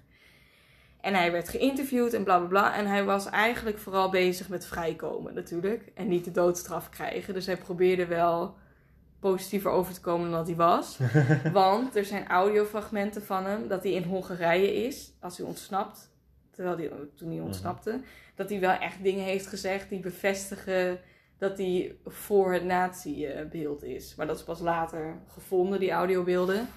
En 1.01 1.13
hij 1.13 1.31
werd 1.31 1.49
geïnterviewd 1.49 2.13
en 2.13 2.23
bla 2.23 2.37
bla 2.37 2.47
bla. 2.47 2.75
En 2.75 2.85
hij 2.85 3.03
was 3.03 3.29
eigenlijk 3.29 3.77
vooral 3.77 4.09
bezig 4.09 4.49
met 4.49 4.65
vrijkomen 4.65 5.33
natuurlijk. 5.33 5.91
En 5.93 6.07
niet 6.07 6.25
de 6.25 6.31
doodstraf 6.31 6.89
krijgen. 6.89 7.33
Dus 7.33 7.45
hij 7.45 7.57
probeerde 7.57 8.05
wel 8.05 8.55
positiever 9.19 9.71
over 9.71 9.93
te 9.93 10.01
komen 10.01 10.29
dan 10.29 10.37
dat 10.37 10.47
hij 10.47 10.55
was. 10.55 10.97
Want 11.53 11.95
er 11.95 12.05
zijn 12.05 12.27
audiofragmenten 12.27 13.23
van 13.23 13.45
hem 13.45 13.67
dat 13.67 13.83
hij 13.83 13.91
in 13.91 14.03
Hongarije 14.03 14.73
is. 14.85 15.13
Als 15.19 15.37
hij 15.37 15.45
ontsnapt. 15.45 16.11
Terwijl 16.51 16.77
hij, 16.77 16.91
toen 17.15 17.31
hij 17.31 17.39
ontsnapte. 17.39 17.99
Dat 18.35 18.49
hij 18.49 18.59
wel 18.59 18.71
echt 18.71 19.03
dingen 19.03 19.23
heeft 19.23 19.47
gezegd 19.47 19.89
die 19.89 19.99
bevestigen 19.99 20.99
dat 21.37 21.57
hij 21.57 21.95
voor 22.05 22.53
het 22.53 22.63
nazi-beeld 22.63 23.83
is. 23.83 24.15
Maar 24.15 24.27
dat 24.27 24.37
is 24.37 24.43
pas 24.43 24.59
later 24.59 25.21
gevonden, 25.27 25.79
die 25.79 25.91
audiobeelden. 25.91 26.67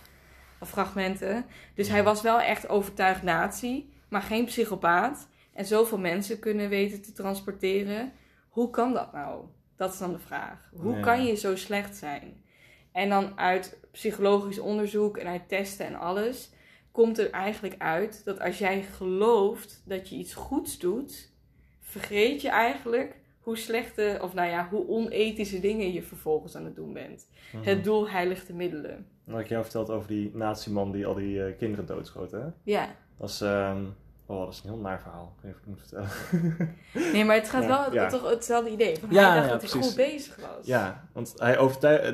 Of 0.60 0.68
fragmenten. 0.68 1.44
Dus 1.74 1.88
hij 1.88 2.02
was 2.02 2.22
wel 2.22 2.40
echt 2.40 2.68
overtuigd 2.68 3.22
nazi. 3.22 3.92
Maar 4.08 4.22
geen 4.22 4.44
psychopaat. 4.44 5.28
En 5.52 5.64
zoveel 5.64 5.98
mensen 5.98 6.38
kunnen 6.38 6.68
weten 6.68 7.02
te 7.02 7.12
transporteren. 7.12 8.12
Hoe 8.48 8.70
kan 8.70 8.92
dat 8.92 9.12
nou? 9.12 9.44
Dat 9.80 9.92
is 9.92 9.98
dan 9.98 10.12
de 10.12 10.18
vraag. 10.18 10.70
Hoe 10.76 10.94
Ja. 10.94 11.00
kan 11.00 11.24
je 11.24 11.34
zo 11.34 11.56
slecht 11.56 11.96
zijn? 11.96 12.42
En 12.92 13.08
dan 13.08 13.38
uit 13.38 13.78
psychologisch 13.92 14.58
onderzoek 14.58 15.16
en 15.16 15.26
uit 15.26 15.48
testen 15.48 15.86
en 15.86 15.94
alles 15.94 16.50
komt 16.92 17.18
er 17.18 17.30
eigenlijk 17.30 17.74
uit 17.78 18.24
dat 18.24 18.40
als 18.40 18.58
jij 18.58 18.82
gelooft 18.82 19.82
dat 19.86 20.08
je 20.08 20.16
iets 20.16 20.34
goeds 20.34 20.78
doet, 20.78 21.30
vergeet 21.80 22.42
je 22.42 22.48
eigenlijk 22.48 23.16
hoe 23.40 23.56
slechte, 23.56 24.18
of 24.22 24.34
nou 24.34 24.48
ja, 24.48 24.68
hoe 24.70 24.88
onethische 24.88 25.60
dingen 25.60 25.92
je 25.92 26.02
vervolgens 26.02 26.56
aan 26.56 26.64
het 26.64 26.76
doen 26.76 26.92
bent. 26.92 27.28
Mhm. 27.52 27.64
Het 27.64 27.84
doel 27.84 28.08
heiligt 28.08 28.46
de 28.46 28.54
middelen. 28.54 29.06
Wat 29.24 29.40
ik 29.40 29.48
jou 29.48 29.62
verteld 29.62 29.90
over 29.90 30.08
die 30.08 30.30
nazi-man 30.34 30.92
die 30.92 31.06
al 31.06 31.14
die 31.14 31.44
eh, 31.44 31.56
kinderen 31.58 31.86
doodschoot, 31.86 32.30
hè? 32.30 32.44
Ja. 32.62 32.88
Dat 33.18 33.28
is, 33.28 33.40
ehm, 33.40 33.84
oh, 34.30 34.44
dat 34.44 34.52
is 34.52 34.60
een 34.64 34.70
heel 34.70 34.78
naar 34.78 35.00
verhaal. 35.00 35.34
Of 35.36 35.50
ik 35.50 35.56
moet 35.64 35.78
vertellen. 35.78 36.08
Nee, 37.12 37.24
maar 37.24 37.36
het 37.36 37.48
gaat 37.48 37.62
Ja, 37.62 37.68
wel 37.68 37.94
ja. 37.94 38.08
toch 38.08 38.30
hetzelfde 38.30 38.70
idee. 38.70 38.98
Van 38.98 39.08
Ja, 39.10 39.26
hij 39.26 39.34
dacht 39.34 39.46
ja, 39.46 39.52
dat 39.52 39.60
hij 39.60 39.70
precies. 39.70 39.86
goed 39.88 39.96
bezig 39.96 40.36
was. 40.36 40.66
ja, 40.66 41.08
want 41.12 41.34
hij, 41.36 41.54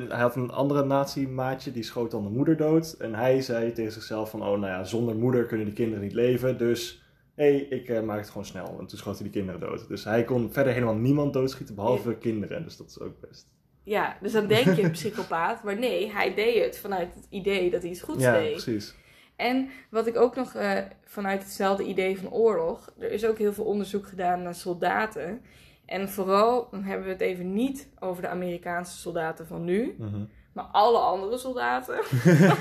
hij 0.09 0.19
had 0.19 0.35
een 0.35 0.51
andere 0.51 0.85
nazi-maatje, 0.85 1.71
die 1.71 1.83
schoot 1.83 2.11
dan 2.11 2.23
de 2.23 2.29
moeder 2.29 2.57
dood. 2.57 2.93
En 2.99 3.13
hij 3.13 3.41
zei 3.41 3.71
tegen 3.71 3.91
zichzelf 3.91 4.29
van, 4.29 4.41
oh 4.41 4.47
nou 4.47 4.65
ja, 4.65 4.83
zonder 4.83 5.15
moeder 5.15 5.45
kunnen 5.45 5.65
die 5.65 5.75
kinderen 5.75 6.03
niet 6.03 6.13
leven. 6.13 6.57
Dus, 6.57 7.03
hé, 7.35 7.43
hey, 7.43 7.57
ik 7.59 7.89
eh, 7.89 8.01
maak 8.01 8.19
het 8.19 8.29
gewoon 8.29 8.45
snel. 8.45 8.77
En 8.79 8.87
toen 8.87 8.97
schoot 8.97 9.15
hij 9.19 9.23
die 9.23 9.41
kinderen 9.41 9.61
dood. 9.61 9.87
Dus 9.87 10.03
hij 10.03 10.23
kon 10.23 10.51
verder 10.51 10.73
helemaal 10.73 10.95
niemand 10.95 11.33
doodschieten, 11.33 11.75
behalve 11.75 12.15
kinderen. 12.15 12.63
Dus 12.63 12.77
dat 12.77 12.87
is 12.89 12.99
ook 12.99 13.19
best. 13.29 13.55
Ja, 13.83 14.17
dus 14.21 14.31
dan 14.31 14.47
denk 14.47 14.75
je 14.75 14.83
een 14.83 14.91
psychopaat. 14.91 15.63
Maar 15.63 15.77
nee, 15.79 16.11
hij 16.11 16.33
deed 16.33 16.65
het 16.65 16.77
vanuit 16.77 17.13
het 17.15 17.27
idee 17.29 17.69
dat 17.69 17.81
hij 17.81 17.91
iets 17.91 18.01
goeds 18.01 18.23
ja, 18.23 18.33
deed. 18.33 18.51
precies. 18.51 18.95
En 19.37 19.69
wat 19.89 20.07
ik 20.07 20.15
ook 20.17 20.35
nog 20.35 20.53
eh, 20.53 20.77
vanuit 21.03 21.43
hetzelfde 21.43 21.83
idee 21.83 22.17
van 22.19 22.31
oorlog. 22.31 22.93
Er 22.99 23.11
is 23.11 23.25
ook 23.25 23.37
heel 23.37 23.53
veel 23.53 23.63
onderzoek 23.65 24.07
gedaan 24.07 24.41
naar 24.41 24.55
soldaten. 24.55 25.41
En 25.85 26.09
vooral, 26.09 26.67
dan 26.71 26.83
hebben 26.83 27.05
we 27.05 27.11
het 27.11 27.21
even 27.21 27.53
niet 27.53 27.89
over 27.99 28.21
de 28.21 28.27
Amerikaanse 28.27 28.97
soldaten 28.97 29.47
van 29.47 29.63
nu. 29.63 29.95
Mhm. 29.97 30.23
Maar 30.53 30.65
alle 30.71 30.97
andere 30.97 31.37
soldaten. 31.37 31.99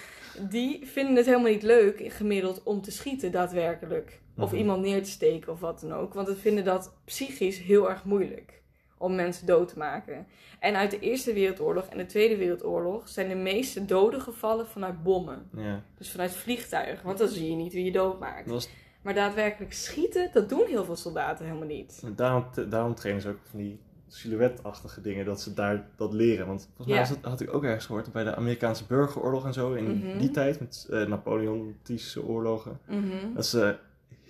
die 0.56 0.86
vinden 0.86 1.16
het 1.16 1.26
helemaal 1.26 1.50
niet 1.50 1.62
leuk, 1.62 2.02
gemiddeld, 2.12 2.62
om 2.62 2.82
te 2.82 2.90
schieten 2.90 3.32
daadwerkelijk. 3.32 4.20
Of 4.36 4.48
Mhm. 4.50 4.58
iemand 4.60 4.82
neer 4.82 5.02
te 5.02 5.10
steken 5.10 5.52
of 5.52 5.60
wat 5.60 5.80
dan 5.80 5.92
ook. 5.92 6.14
Want 6.14 6.28
ze 6.28 6.36
vinden 6.36 6.64
dat 6.64 6.92
psychisch 7.04 7.58
heel 7.58 7.90
erg 7.90 8.04
moeilijk. 8.04 8.61
Om 9.02 9.14
mensen 9.14 9.46
dood 9.46 9.68
te 9.68 9.78
maken. 9.78 10.26
En 10.60 10.74
uit 10.76 10.90
de 10.90 10.98
Eerste 10.98 11.32
Wereldoorlog 11.32 11.86
en 11.86 11.98
de 11.98 12.06
Tweede 12.06 12.36
Wereldoorlog 12.36 13.08
zijn 13.08 13.28
de 13.28 13.34
meeste 13.34 13.84
doden 13.84 14.20
gevallen 14.20 14.66
vanuit 14.66 15.02
bommen. 15.02 15.48
Ja, 15.56 15.82
Dus 15.98 16.10
vanuit 16.10 16.32
vliegtuigen, 16.32 17.06
want 17.06 17.18
dan 17.18 17.28
zie 17.28 17.50
je 17.50 17.56
niet 17.56 17.72
wie 17.72 17.84
je 17.84 17.92
doodmaakt. 17.92 18.50
was 18.50 18.68
Maar 19.02 19.14
daadwerkelijk 19.14 19.72
schieten, 19.72 20.30
dat 20.32 20.48
doen 20.48 20.66
heel 20.66 20.84
veel 20.84 20.96
soldaten 20.96 21.44
helemaal 21.46 21.66
niet. 21.66 22.02
Daarom, 22.16 22.44
daarom 22.68 22.94
trainen 22.94 23.22
ze 23.22 23.28
ook 23.28 23.38
van 23.50 23.58
die 23.58 23.80
silhouetachtige 24.08 25.00
dingen, 25.00 25.24
dat 25.24 25.40
ze 25.40 25.54
daar 25.54 25.88
dat 25.96 26.12
leren. 26.12 26.46
Want 26.46 26.68
volgens 26.76 26.86
mij 26.96 27.06
Ja. 27.06 27.08
dat, 27.20 27.30
had 27.30 27.40
ik 27.40 27.54
ook 27.54 27.64
ergens 27.64 27.86
gehoord, 27.86 28.12
bij 28.12 28.24
de 28.24 28.34
Amerikaanse 28.34 28.86
burgeroorlog 28.86 29.44
en 29.46 29.52
zo, 29.52 29.72
in 29.72 29.98
Mhm. 29.98 30.18
die 30.18 30.30
tijd, 30.30 30.60
met 30.60 30.86
eh 30.90 31.06
Napoleontische 31.06 32.24
oorlogen, 32.24 32.78
Mhm. 32.88 33.34
dat 33.34 33.46
ze 33.46 33.76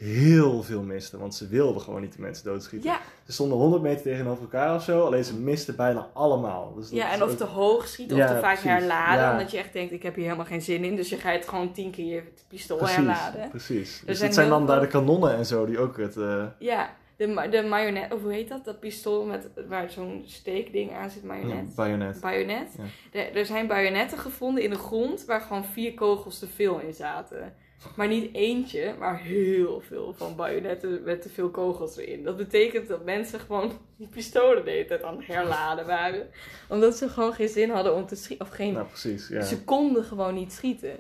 heel 0.03 0.63
veel 0.63 0.83
misten, 0.83 1.19
want 1.19 1.35
ze 1.35 1.47
wilden 1.49 1.83
gewoon 1.83 2.01
niet 2.01 2.13
de 2.17 2.21
mensen 2.23 2.45
doodschieten. 2.45 2.91
Ja, 2.91 3.01
Ze 3.27 3.33
stonden 3.33 3.59
100 3.59 3.83
meter 3.83 4.03
tegenover 4.03 4.43
elkaar 4.43 4.75
of 4.75 4.83
zo, 4.83 5.05
alleen 5.05 5.25
ze 5.25 5.37
misten 5.37 5.77
bijna 5.77 6.09
allemaal. 6.13 6.75
Dus 6.75 6.89
dat 6.89 6.99
ja, 6.99 7.13
en 7.13 7.23
of 7.23 7.31
ook- 7.31 7.37
te 7.37 7.45
hoog 7.45 7.89
schieten 7.89 8.17
Ja, 8.17 8.25
of 8.25 8.31
te 8.35 8.41
vaak 8.41 8.61
precies. 8.61 8.71
herladen. 8.79 9.25
Ja. 9.25 9.31
Omdat 9.33 9.51
je 9.51 9.59
echt 9.59 9.73
denkt, 9.73 9.93
ik 9.93 10.03
heb 10.03 10.15
hier 10.15 10.25
helemaal 10.25 10.47
geen 10.47 10.63
zin 10.63 10.85
in. 10.85 10.97
Dus 10.97 11.09
je 11.09 11.17
gaat 11.17 11.49
gewoon 11.49 11.73
tien 11.73 11.91
keer 11.91 12.15
je 12.15 12.23
pistool 12.49 12.77
Precies, 12.77 12.97
herladen. 12.97 13.49
precies. 13.49 14.03
Dus 14.07 14.17
zijn 14.17 14.29
het 14.31 14.35
zijn 14.39 14.49
dan 14.49 14.67
daar 14.67 14.81
de 14.81 14.87
kanonnen 14.87 15.37
en 15.37 15.47
zo 15.47 15.67
die 15.67 15.79
ook 15.79 15.97
het... 15.97 16.17
eh, 16.17 16.45
Ja, 16.59 16.91
de, 17.17 17.27
de 17.51 18.07
of 18.11 18.23
hoe 18.23 18.33
heet 18.33 18.49
dat? 18.49 18.65
Dat 18.65 18.81
pistool 18.81 19.25
met, 19.25 19.49
waar 19.69 19.91
zo'n 19.91 20.23
steekding 20.27 20.93
aan 20.93 21.11
zit, 21.11 21.23
ja. 21.23 22.21
Bajonet. 22.21 22.69
Ja. 22.79 23.21
Er, 23.21 23.37
er 23.37 23.47
zijn 23.47 23.67
bajonetten 23.67 24.19
gevonden 24.19 24.63
in 24.63 24.71
de 24.71 24.77
grond 24.79 25.25
waar 25.25 25.41
gewoon 25.41 25.65
vier 25.65 25.95
kogels 25.95 26.39
te 26.39 26.47
veel 26.47 26.79
in 26.79 26.95
zaten. 26.95 27.55
Maar 27.97 28.09
niet 28.09 28.35
eentje, 28.35 28.95
maar 28.99 29.21
heel 29.21 29.81
veel 29.81 30.15
van 30.17 30.37
bajonetten 30.37 31.03
met 31.03 31.23
te 31.23 31.29
veel 31.29 31.51
kogels 31.51 31.97
erin. 31.97 32.25
Dat 32.25 32.37
betekent 32.37 32.89
dat 32.89 33.05
mensen 33.05 33.41
gewoon 33.41 33.73
die 33.97 34.09
pistolen 34.09 34.65
de 34.65 34.71
hele 34.71 34.85
tijd 34.85 35.03
aan 35.03 35.17
het 35.17 35.27
herladen 35.27 35.87
waren. 35.87 36.31
Omdat 36.69 36.97
ze 36.97 37.09
gewoon 37.09 37.33
geen 37.33 37.49
zin 37.49 37.71
hadden 37.71 37.95
om 37.95 38.07
te 38.07 38.17
schieten. 38.17 38.47
Of 38.47 38.53
geen, 38.53 38.73
Nou, 38.73 38.87
precies, 38.87 39.29
ja. 39.29 39.43
ze 39.43 39.65
konden 39.65 40.05
gewoon 40.05 40.35
niet 40.35 40.53
schieten. 40.53 40.97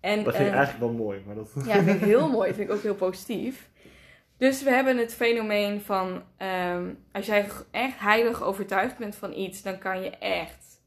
En, 0.00 0.24
Dat 0.24 0.34
vind 0.34 0.46
ik 0.46 0.52
eh, 0.52 0.58
eigenlijk 0.58 0.92
wel 0.92 1.04
mooi, 1.04 1.22
maar 1.26 1.34
dat... 1.34 1.50
ja, 1.66 1.82
vind 1.82 2.00
ik 2.00 2.06
heel 2.08 2.28
mooi. 2.38 2.54
Vind 2.54 2.68
ik 2.68 2.74
ook 2.74 2.82
heel 2.82 2.94
positief. 2.94 3.70
Dus 4.36 4.62
we 4.62 4.70
hebben 4.70 4.96
het 4.96 5.14
fenomeen 5.14 5.80
van... 5.80 6.22
ehm, 6.36 6.94
als 7.12 7.26
jij 7.26 7.48
echt 7.70 7.98
heilig 7.98 8.42
overtuigd 8.42 8.98
bent 8.98 9.14
van 9.16 9.32
iets... 9.32 9.62
dan 9.62 9.78
kan 9.78 10.02
je 10.02 10.10
echt, 10.10 10.80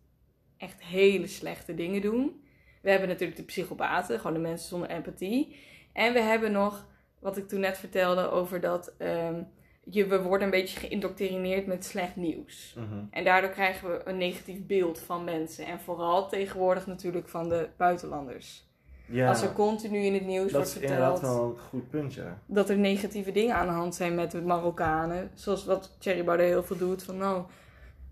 echt 0.57 0.83
hele 0.83 1.27
slechte 1.27 1.75
dingen 1.75 2.01
doen. 2.01 2.40
We 2.81 2.89
hebben 2.89 3.07
natuurlijk 3.07 3.39
de 3.39 3.45
psychopaten. 3.45 4.17
Gewoon 4.19 4.33
de 4.33 4.39
mensen 4.39 4.69
zonder 4.69 4.89
empathie. 4.89 5.55
En 5.93 6.13
we 6.13 6.19
hebben 6.19 6.51
nog, 6.51 6.85
wat 7.19 7.37
ik 7.37 7.47
toen 7.47 7.59
net 7.59 7.77
vertelde... 7.77 8.29
over 8.29 8.61
dat 8.61 8.93
ehm, 8.97 9.41
je, 9.83 10.07
we 10.07 10.21
worden 10.21 10.43
een 10.43 10.59
beetje 10.59 10.79
geïndoctrineerd 10.79 11.65
met 11.65 11.85
slecht 11.85 12.15
nieuws. 12.15 12.75
Mhm. 12.77 13.03
En 13.11 13.23
daardoor 13.23 13.49
krijgen 13.49 13.89
we 13.89 14.01
een 14.05 14.17
negatief 14.17 14.65
beeld 14.65 14.99
van 14.99 15.23
mensen. 15.23 15.65
En 15.65 15.79
vooral 15.79 16.29
tegenwoordig 16.29 16.87
natuurlijk 16.87 17.29
van 17.29 17.49
de 17.49 17.69
buitenlanders. 17.77 18.69
Ja, 19.05 19.27
Als 19.27 19.41
er 19.41 19.53
continu 19.53 19.97
in 19.97 20.13
het 20.13 20.25
nieuws 20.25 20.43
dat 20.43 20.51
wordt 20.51 20.67
is 20.67 20.73
verteld 20.73 20.93
inderdaad 20.93 21.21
wel 21.21 21.43
een 21.43 21.57
goed 21.69 21.89
punt, 21.89 22.13
ja. 22.13 22.39
dat 22.45 22.69
er 22.69 22.77
negatieve 22.77 23.31
dingen 23.31 23.55
aan 23.55 23.67
de 23.67 23.73
hand 23.73 23.95
zijn 23.95 24.15
met 24.15 24.31
de 24.31 24.41
Marokkanen. 24.41 25.31
Zoals 25.33 25.65
wat 25.65 25.95
Thierry 25.99 26.23
Baudet 26.23 26.47
heel 26.47 26.63
veel 26.63 26.77
doet. 26.77 27.03
Van 27.03 27.17
nou, 27.17 27.43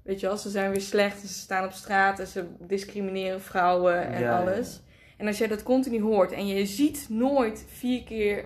weet 0.04 0.20
je 0.20 0.28
wel, 0.28 0.38
ze 0.38 0.50
zijn 0.50 0.72
weer 0.72 0.82
slecht. 0.82 1.22
en 1.22 1.28
Ze 1.28 1.34
staan 1.34 1.66
op 1.66 1.72
straat 1.72 2.20
en 2.20 2.28
ze 2.28 2.46
discrimineren 2.60 3.42
vrouwen 3.42 4.06
en 4.08 4.12
Ja, 4.12 4.20
ja, 4.20 4.40
alles. 4.42 4.82
En 5.18 5.28
als 5.28 5.38
jij 5.38 5.48
dat 5.48 5.64
continu 5.64 6.02
hoort 6.02 6.32
en 6.32 6.48
je 6.48 6.66
ziet 6.66 7.06
nooit 7.10 7.66
vier 7.68 8.04
keer 8.04 8.46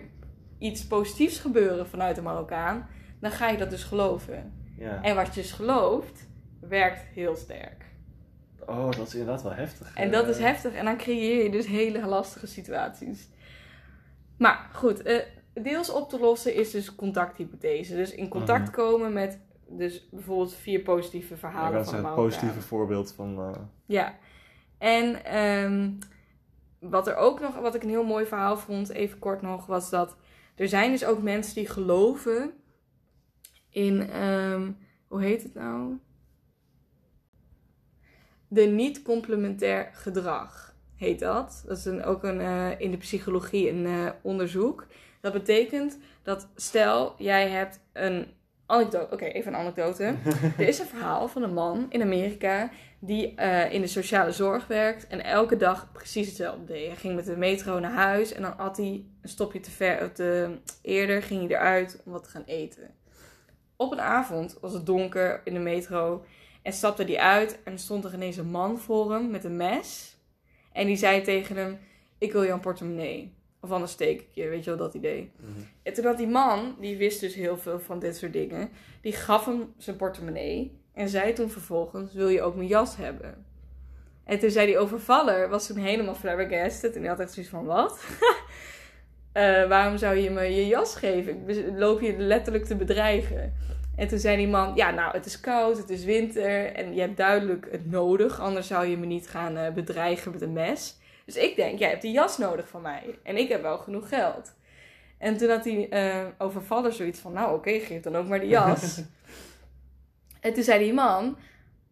iets 0.57 0.87
positiefs 0.87 1.39
gebeuren 1.39 1.87
vanuit 1.87 2.15
de 2.15 2.21
Marokkaan. 2.21 2.87
Dan 3.19 3.31
ga 3.31 3.49
je 3.49 3.57
dat 3.57 3.69
dus 3.69 3.83
geloven. 3.83 4.53
ja. 4.77 5.01
En 5.01 5.15
wat 5.15 5.35
je 5.35 5.41
dus 5.41 5.51
gelooft, 5.51 6.27
werkt 6.59 7.01
heel 7.13 7.35
sterk. 7.35 7.85
Oh, 8.65 8.91
dat 8.91 9.07
is 9.07 9.13
inderdaad 9.13 9.43
wel 9.43 9.53
heftig. 9.53 9.91
En 9.95 10.11
dat 10.11 10.23
Eh, 10.23 10.29
is 10.29 10.37
heftig. 10.39 10.73
En 10.73 10.85
dan 10.85 10.97
creëer 10.97 11.43
je 11.43 11.49
dus 11.49 11.65
hele 11.67 12.05
lastige 12.07 12.47
situaties. 12.47 13.27
Maar 14.37 14.69
goed, 14.73 15.01
eh, 15.01 15.17
deels 15.53 15.91
op 15.91 16.09
te 16.09 16.19
lossen 16.19 16.55
is 16.55 16.71
dus 16.71 16.95
contacthypothese. 16.95 17.95
Dus 17.95 18.11
in 18.11 18.27
contact 18.29 18.61
Mhm. 18.67 18.71
komen 18.75 19.13
met 19.13 19.39
dus 19.77 20.09
bijvoorbeeld 20.11 20.53
vier 20.53 20.79
positieve 20.79 21.33
Ja, 21.33 21.39
verhalen 21.39 21.73
dat 21.73 21.85
is 21.85 21.91
een 21.91 22.13
positieve 22.13 22.61
voorbeeld 22.61 23.13
van... 23.13 23.39
eh, 23.39 23.61
Ja. 23.85 24.17
En 24.77 25.25
ehm, 25.25 25.91
wat 26.79 27.07
er 27.07 27.15
ook 27.15 27.39
nog, 27.39 27.55
wat 27.55 27.75
ik 27.75 27.83
een 27.83 27.89
heel 27.89 28.03
mooi 28.05 28.25
verhaal 28.25 28.57
vond, 28.57 28.89
even 28.89 29.19
kort 29.19 29.41
nog, 29.41 29.65
was 29.65 29.89
dat 29.89 30.17
er 30.55 30.67
zijn 30.67 30.91
dus 30.91 31.05
ook 31.05 31.21
mensen 31.21 31.55
die 31.55 31.67
geloven 31.69 32.53
in, 33.69 34.09
ehm, 34.09 34.71
hoe 35.07 35.21
heet 35.21 35.43
het 35.43 35.53
nou? 35.53 35.97
De 38.47 38.61
niet-complementair 38.61 39.89
gedrag 39.93 40.75
heet 40.95 41.19
dat. 41.19 41.63
Dat 41.67 41.77
is 41.77 41.85
een, 41.85 42.03
ook 42.03 42.23
een, 42.23 42.39
eh, 42.41 42.79
in 42.79 42.91
de 42.91 42.97
psychologie 42.97 43.69
een 43.69 43.85
eh, 43.85 44.09
onderzoek. 44.21 44.87
Dat 45.21 45.33
betekent 45.33 45.97
dat 46.23 46.47
stel 46.55 47.15
jij 47.17 47.49
hebt 47.49 47.79
een 47.93 48.25
anekdote. 48.73 49.13
Oké, 49.13 49.25
even 49.25 49.53
een 49.53 49.59
anekdote. 49.59 50.03
er 50.57 50.67
is 50.67 50.79
een 50.79 50.85
verhaal 50.85 51.27
van 51.27 51.43
een 51.43 51.53
man 51.53 51.85
in 51.89 52.01
Amerika 52.01 52.69
die 52.99 53.35
eh, 53.35 53.73
in 53.73 53.81
de 53.81 53.87
sociale 53.87 54.31
zorg 54.31 54.67
werkt 54.67 55.07
en 55.07 55.23
elke 55.23 55.57
dag 55.57 55.91
precies 55.91 56.27
hetzelfde 56.27 56.65
deed. 56.65 56.87
Hij 56.87 56.95
ging 56.95 57.15
met 57.15 57.25
de 57.25 57.37
metro 57.37 57.79
naar 57.79 57.91
huis 57.91 58.33
en 58.33 58.41
dan 58.41 58.53
had 58.57 58.77
hij 58.77 59.05
een 59.21 59.29
stopje 59.29 59.59
te 59.59 59.71
ver, 59.71 60.11
te, 60.11 60.57
eerder 60.81 61.23
ging 61.23 61.47
hij 61.47 61.57
eruit 61.57 62.01
om 62.05 62.11
wat 62.11 62.23
te 62.23 62.29
gaan 62.29 62.43
eten. 62.45 62.95
Op 63.75 63.91
een 63.91 64.01
avond 64.01 64.57
was 64.61 64.73
het 64.73 64.85
donker 64.85 65.41
in 65.43 65.53
de 65.53 65.59
metro 65.59 66.25
en 66.61 66.73
stapte 66.73 67.03
hij 67.03 67.19
uit 67.19 67.59
en 67.63 67.79
stond 67.79 68.05
er 68.05 68.13
ineens 68.13 68.37
een 68.37 68.51
man 68.51 68.79
voor 68.79 69.13
hem 69.13 69.29
met 69.29 69.43
een 69.43 69.57
mes. 69.57 70.17
En 70.71 70.85
die 70.85 70.95
zei 70.95 71.21
tegen 71.21 71.55
hem, 71.55 71.79
ik 72.17 72.31
wil 72.31 72.45
jouw 72.45 72.59
portemonnee. 72.59 73.33
Of 73.63 73.71
anders 73.71 73.91
steek 73.91 74.21
ik 74.21 74.27
je, 74.31 74.47
weet 74.47 74.63
je 74.63 74.69
wel 74.69 74.79
dat 74.79 74.93
idee. 74.93 75.31
mhm. 75.39 75.49
En 75.83 75.93
toen 75.93 76.05
had 76.05 76.17
die 76.17 76.27
man, 76.27 76.75
die 76.79 76.97
wist 76.97 77.19
dus 77.19 77.35
heel 77.35 77.57
veel 77.57 77.79
van 77.79 77.99
dit 77.99 78.17
soort 78.17 78.33
dingen, 78.33 78.69
die 79.01 79.13
gaf 79.13 79.45
hem 79.45 79.73
zijn 79.77 79.95
portemonnee 79.95 80.77
en 80.93 81.09
zei 81.09 81.33
toen 81.33 81.49
vervolgens, 81.49 82.13
wil 82.13 82.27
je 82.27 82.41
ook 82.41 82.55
mijn 82.55 82.67
jas 82.67 82.97
hebben? 82.97 83.45
En 84.23 84.39
toen 84.39 84.49
zei 84.49 84.65
die 84.65 84.77
overvaller, 84.77 85.49
was 85.49 85.67
toen 85.67 85.77
helemaal 85.77 86.15
flabbergasted 86.15 86.95
en 86.95 86.99
die 86.99 87.09
had 87.09 87.19
echt 87.19 87.33
zoiets 87.33 87.51
van, 87.51 87.65
wat? 87.65 87.99
Eh, 89.33 89.67
waarom 89.67 89.97
zou 89.97 90.15
je 90.15 90.29
me 90.29 90.41
je 90.41 90.67
jas 90.67 90.95
geven? 90.95 91.49
Ik 91.49 91.65
loop 91.75 92.01
je 92.01 92.17
letterlijk 92.17 92.65
te 92.65 92.75
bedreigen. 92.75 93.53
En 93.95 94.07
toen 94.07 94.19
zei 94.19 94.37
die 94.37 94.47
man, 94.47 94.75
ja 94.75 94.91
nou 94.91 95.13
het 95.13 95.25
is 95.25 95.39
koud, 95.39 95.77
het 95.77 95.89
is 95.89 96.03
winter 96.03 96.65
en 96.65 96.93
je 96.93 97.01
hebt 97.01 97.17
duidelijk 97.17 97.67
het 97.71 97.91
nodig, 97.91 98.39
anders 98.39 98.67
zou 98.67 98.85
je 98.85 98.97
me 98.97 99.05
niet 99.05 99.27
gaan 99.27 99.57
eh, 99.57 99.73
bedreigen 99.73 100.31
met 100.31 100.41
een 100.41 100.53
mes. 100.53 100.97
Dus 101.25 101.35
ik 101.35 101.55
denk, 101.55 101.79
jij 101.79 101.89
hebt 101.89 102.01
die 102.01 102.11
jas 102.11 102.37
nodig 102.37 102.67
van 102.67 102.81
mij 102.81 103.19
en 103.23 103.37
ik 103.37 103.49
heb 103.49 103.61
wel 103.61 103.77
genoeg 103.77 104.09
geld. 104.09 104.53
En 105.17 105.37
toen 105.37 105.49
had 105.49 105.63
die 105.63 105.87
eh, 105.89 106.25
overvaller 106.37 106.93
zoiets 106.93 107.19
van, 107.19 107.33
nou 107.33 107.55
oké, 107.55 107.79
geef 107.79 108.01
dan 108.01 108.15
ook 108.15 108.27
maar 108.27 108.39
de 108.39 108.47
jas. 108.47 109.01
en 110.39 110.53
toen 110.53 110.63
zei 110.63 110.83
die 110.83 110.93
man, 110.93 111.37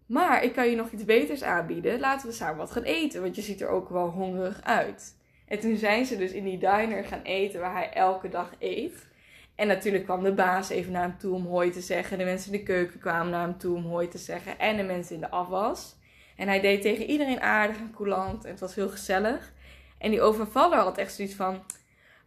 maar 0.05 0.43
ik 0.43 0.53
kan 0.53 0.69
je 0.69 0.75
nog 0.75 0.91
iets 0.91 1.05
beters 1.05 1.43
aanbieden. 1.43 1.99
Laten 1.99 2.27
we 2.27 2.33
samen 2.33 2.57
wat 2.57 2.71
gaan 2.71 2.83
eten, 2.83 3.21
want 3.21 3.35
je 3.35 3.41
ziet 3.41 3.61
er 3.61 3.69
ook 3.69 3.89
wel 3.89 4.09
hongerig 4.09 4.61
uit. 4.63 5.15
En 5.47 5.59
toen 5.59 5.77
zijn 5.77 6.05
ze 6.05 6.17
dus 6.17 6.31
in 6.31 6.43
die 6.43 6.57
diner 6.57 7.03
gaan 7.03 7.21
eten 7.21 7.59
waar 7.59 7.73
hij 7.73 7.93
elke 7.93 8.29
dag 8.29 8.51
eet. 8.59 9.07
En 9.55 9.67
natuurlijk 9.67 10.03
kwam 10.03 10.23
de 10.23 10.33
baas 10.33 10.69
even 10.69 10.91
naar 10.91 11.01
hem 11.01 11.17
toe 11.17 11.35
om 11.35 11.45
hoi 11.45 11.69
te 11.69 11.81
zeggen. 11.81 12.17
De 12.17 12.23
mensen 12.23 12.51
in 12.51 12.57
de 12.57 12.65
keuken 12.65 12.99
kwamen 12.99 13.31
naar 13.31 13.47
hem 13.47 13.57
toe 13.57 13.75
om 13.75 13.85
hoi 13.85 14.07
te 14.07 14.17
zeggen. 14.17 14.59
En 14.59 14.77
de 14.77 14.83
mensen 14.83 15.15
in 15.15 15.21
de 15.21 15.29
afwas. 15.29 15.95
En 16.35 16.47
hij 16.47 16.61
deed 16.61 16.81
tegen 16.81 17.05
iedereen 17.05 17.41
aardig 17.41 17.77
en 17.77 17.91
coulant. 17.95 18.43
En 18.43 18.51
het 18.51 18.59
was 18.59 18.75
heel 18.75 18.89
gezellig. 18.89 19.53
En 19.97 20.11
die 20.11 20.21
overvaller 20.21 20.77
had 20.77 20.97
echt 20.97 21.13
zoiets 21.13 21.35
van... 21.35 21.63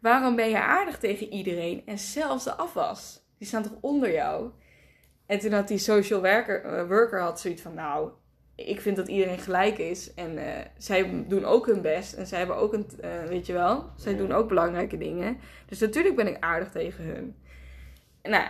Waarom 0.00 0.36
ben 0.36 0.48
je 0.48 0.62
aardig 0.62 0.98
tegen 0.98 1.32
iedereen? 1.32 1.82
En 1.86 1.98
zelfs 1.98 2.44
de 2.44 2.54
afwas. 2.54 3.20
Die 3.38 3.46
staan 3.46 3.62
toch 3.62 3.76
onder 3.80 4.12
jou? 4.12 4.50
En 5.26 5.38
toen 5.38 5.52
had 5.52 5.68
die 5.68 5.78
social 5.78 6.20
worker, 6.20 6.64
eh, 6.64 6.88
worker 6.88 7.20
had 7.20 7.40
zoiets 7.40 7.62
van... 7.62 7.74
Nou, 7.74 8.10
ik 8.54 8.80
vind 8.80 8.96
dat 8.96 9.08
iedereen 9.08 9.38
gelijk 9.38 9.78
is. 9.78 10.14
En 10.14 10.38
eh, 10.38 10.64
zij 10.78 11.24
doen 11.28 11.44
ook 11.44 11.66
hun 11.66 11.82
best. 11.82 12.12
En 12.12 12.26
zij 12.26 12.38
hebben 12.38 12.56
ook 12.56 12.72
een... 12.72 12.86
eh, 13.00 13.24
weet 13.24 13.46
je 13.46 13.52
wel? 13.52 13.90
Zij 13.96 14.16
doen 14.16 14.32
ook 14.32 14.48
belangrijke 14.48 14.98
dingen. 14.98 15.38
Dus 15.66 15.78
natuurlijk 15.78 16.16
ben 16.16 16.26
ik 16.26 16.36
aardig 16.40 16.70
tegen 16.70 17.04
hun. 17.04 17.36
Nou, 18.22 18.44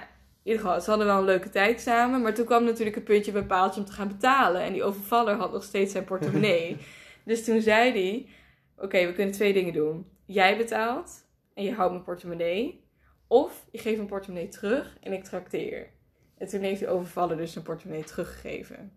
ieder 0.44 0.62
geval, 0.62 0.80
ze 0.80 0.88
hadden 0.88 1.06
wel 1.06 1.18
een 1.18 1.24
leuke 1.24 1.50
tijd 1.50 1.80
samen. 1.80 2.22
Maar 2.22 2.34
toen 2.34 2.44
kwam 2.44 2.64
natuurlijk 2.64 2.96
het 2.96 3.04
puntje 3.04 3.32
bij 3.32 3.44
paaltje 3.44 3.80
om 3.80 3.86
te 3.86 3.92
gaan 3.92 4.08
betalen. 4.08 4.62
En 4.62 4.72
die 4.72 4.82
overvaller 4.82 5.34
had 5.34 5.52
nog 5.52 5.62
steeds 5.62 5.92
zijn 5.92 6.04
portemonnee. 6.04 6.76
dus 7.24 7.44
toen 7.44 7.60
zei 7.60 7.90
hij... 7.90 8.28
Oké, 8.76 9.06
we 9.06 9.12
kunnen 9.12 9.34
twee 9.34 9.52
dingen 9.52 9.72
doen. 9.72 10.06
Jij 10.24 10.56
betaalt 10.56 11.26
en 11.54 11.64
je 11.64 11.72
houdt 11.72 11.92
mijn 11.92 12.04
portemonnee. 12.04 12.84
Of 13.26 13.66
je 13.70 13.78
geeft 13.78 13.96
mijn 13.96 14.08
portemonnee 14.08 14.48
terug 14.48 14.96
en 15.00 15.12
ik 15.12 15.24
trakteer. 15.24 15.90
En 16.38 16.46
toen 16.46 16.60
heeft 16.60 16.78
die 16.78 16.88
overvaller 16.88 17.36
dus 17.36 17.52
zijn 17.52 17.64
portemonnee 17.64 18.04
teruggegeven. 18.04 18.92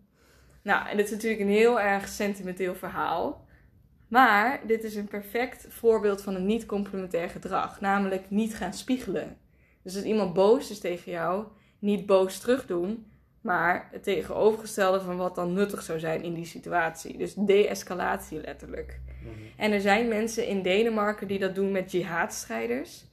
Nou, 0.64 0.88
en 0.88 0.98
dit 0.98 1.06
is 1.06 1.12
natuurlijk 1.12 1.42
een 1.42 1.48
heel 1.48 1.80
erg 1.80 2.08
sentimenteel 2.08 2.76
verhaal. 2.76 3.48
Maar 4.08 4.68
dit 4.68 4.84
is 4.84 4.96
een 4.96 5.08
perfect 5.08 5.66
voorbeeld 5.70 6.22
van 6.22 6.36
een 6.36 6.46
niet-complementair 6.46 7.30
gedrag. 7.30 7.82
Namelijk 7.82 8.30
niet 8.30 8.56
gaan 8.56 8.74
spiegelen. 8.74 9.38
Dus 9.88 9.96
als 9.96 10.06
iemand 10.06 10.34
boos 10.34 10.70
is 10.70 10.80
tegen 10.80 11.12
jou, 11.12 11.46
niet 11.80 12.06
boos 12.06 12.40
terug 12.40 12.66
doen. 12.66 13.06
Maar 13.42 13.90
het 13.92 14.04
tegenovergestelde 14.04 15.02
van 15.02 15.18
wat 15.18 15.36
dan 15.36 15.54
nuttig 15.54 15.82
zou 15.82 16.00
zijn 16.00 16.24
in 16.24 16.34
die 16.34 16.46
situatie. 16.46 17.18
Dus 17.18 17.34
de-escalatie 17.34 18.42
letterlijk. 18.42 19.00
En 19.58 19.72
er 19.72 19.82
zijn 19.82 20.08
mensen 20.08 20.48
in 20.48 20.62
Denemarken 20.62 21.28
die 21.28 21.40
dat 21.40 21.56
doen 21.56 21.72
met 21.72 21.92
jihadstrijders. 21.92 23.06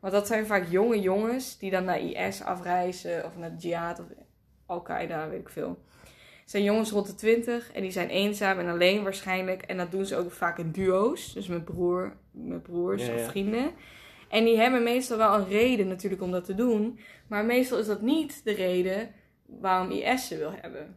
Want 0.00 0.12
dat 0.12 0.26
zijn 0.26 0.46
vaak 0.46 0.66
jonge 0.70 1.00
jongens 1.00 1.58
die 1.58 1.70
dan 1.70 1.84
naar 1.84 2.00
IS 2.00 2.42
afreizen 2.42 3.24
of 3.24 3.36
naar 3.36 3.54
jihad 3.58 4.00
of 4.00 4.06
Al-Qaeda, 4.66 5.28
weet 5.28 5.40
ik 5.40 5.48
veel. 5.48 5.78
Het 6.40 6.50
zijn 6.50 6.62
jongens 6.62 6.90
rond 6.90 7.06
de 7.06 7.14
20 7.14 7.72
en 7.72 7.82
die 7.82 7.90
zijn 7.90 8.08
eenzaam 8.08 8.58
en 8.58 8.68
alleen 8.68 9.02
waarschijnlijk. 9.02 9.62
En 9.62 9.76
dat 9.76 9.90
doen 9.90 10.06
ze 10.06 10.16
ook 10.16 10.32
vaak 10.32 10.58
in 10.58 10.70
duo's, 10.70 11.32
dus 11.32 11.46
met, 11.46 11.64
broer, 11.64 12.16
met 12.30 12.62
broers 12.62 13.06
Ja, 13.06 13.14
of 13.14 13.20
ja. 13.20 13.28
vrienden. 13.28 13.70
En 14.32 14.44
die 14.44 14.58
hebben 14.58 14.82
meestal 14.82 15.16
wel 15.16 15.34
een 15.34 15.48
reden 15.48 15.88
natuurlijk 15.88 16.22
om 16.22 16.30
dat 16.30 16.44
te 16.44 16.54
doen. 16.54 16.98
Maar 17.28 17.44
meestal 17.44 17.78
is 17.78 17.86
dat 17.86 18.00
niet 18.02 18.44
de 18.44 18.52
reden 18.52 19.10
waarom 19.46 19.90
IS 19.90 20.26
ze 20.26 20.36
wil 20.36 20.52
hebben. 20.60 20.96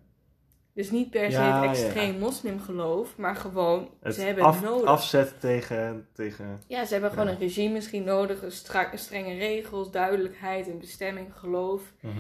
Dus 0.74 0.92
niet 0.92 1.10
per 1.10 1.32
se 1.32 1.38
Ja, 1.38 1.68
het 1.68 1.78
ja. 1.78 1.84
extreem 1.86 2.20
moslimgeloof, 2.20 3.18
maar 3.18 3.36
gewoon 3.36 3.90
Het 4.02 4.16
ze 4.16 4.22
hebben 4.22 4.44
af, 4.44 4.56
het 4.56 4.70
nodig. 4.70 4.86
afzet 4.86 5.40
tegen... 5.40 6.08
tegen 6.14 6.62
Ja, 6.68 6.86
ze 6.86 6.94
hebben 6.94 7.12
gewoon 7.12 7.28
een 7.28 7.38
regime 7.38 7.74
misschien 7.74 8.04
nodig, 8.04 8.44
strenge 8.94 9.38
regels, 9.38 9.92
duidelijkheid, 9.92 10.68
een 10.68 10.80
bestemming, 10.80 11.28
geloof. 11.34 11.94
mhm. 12.00 12.14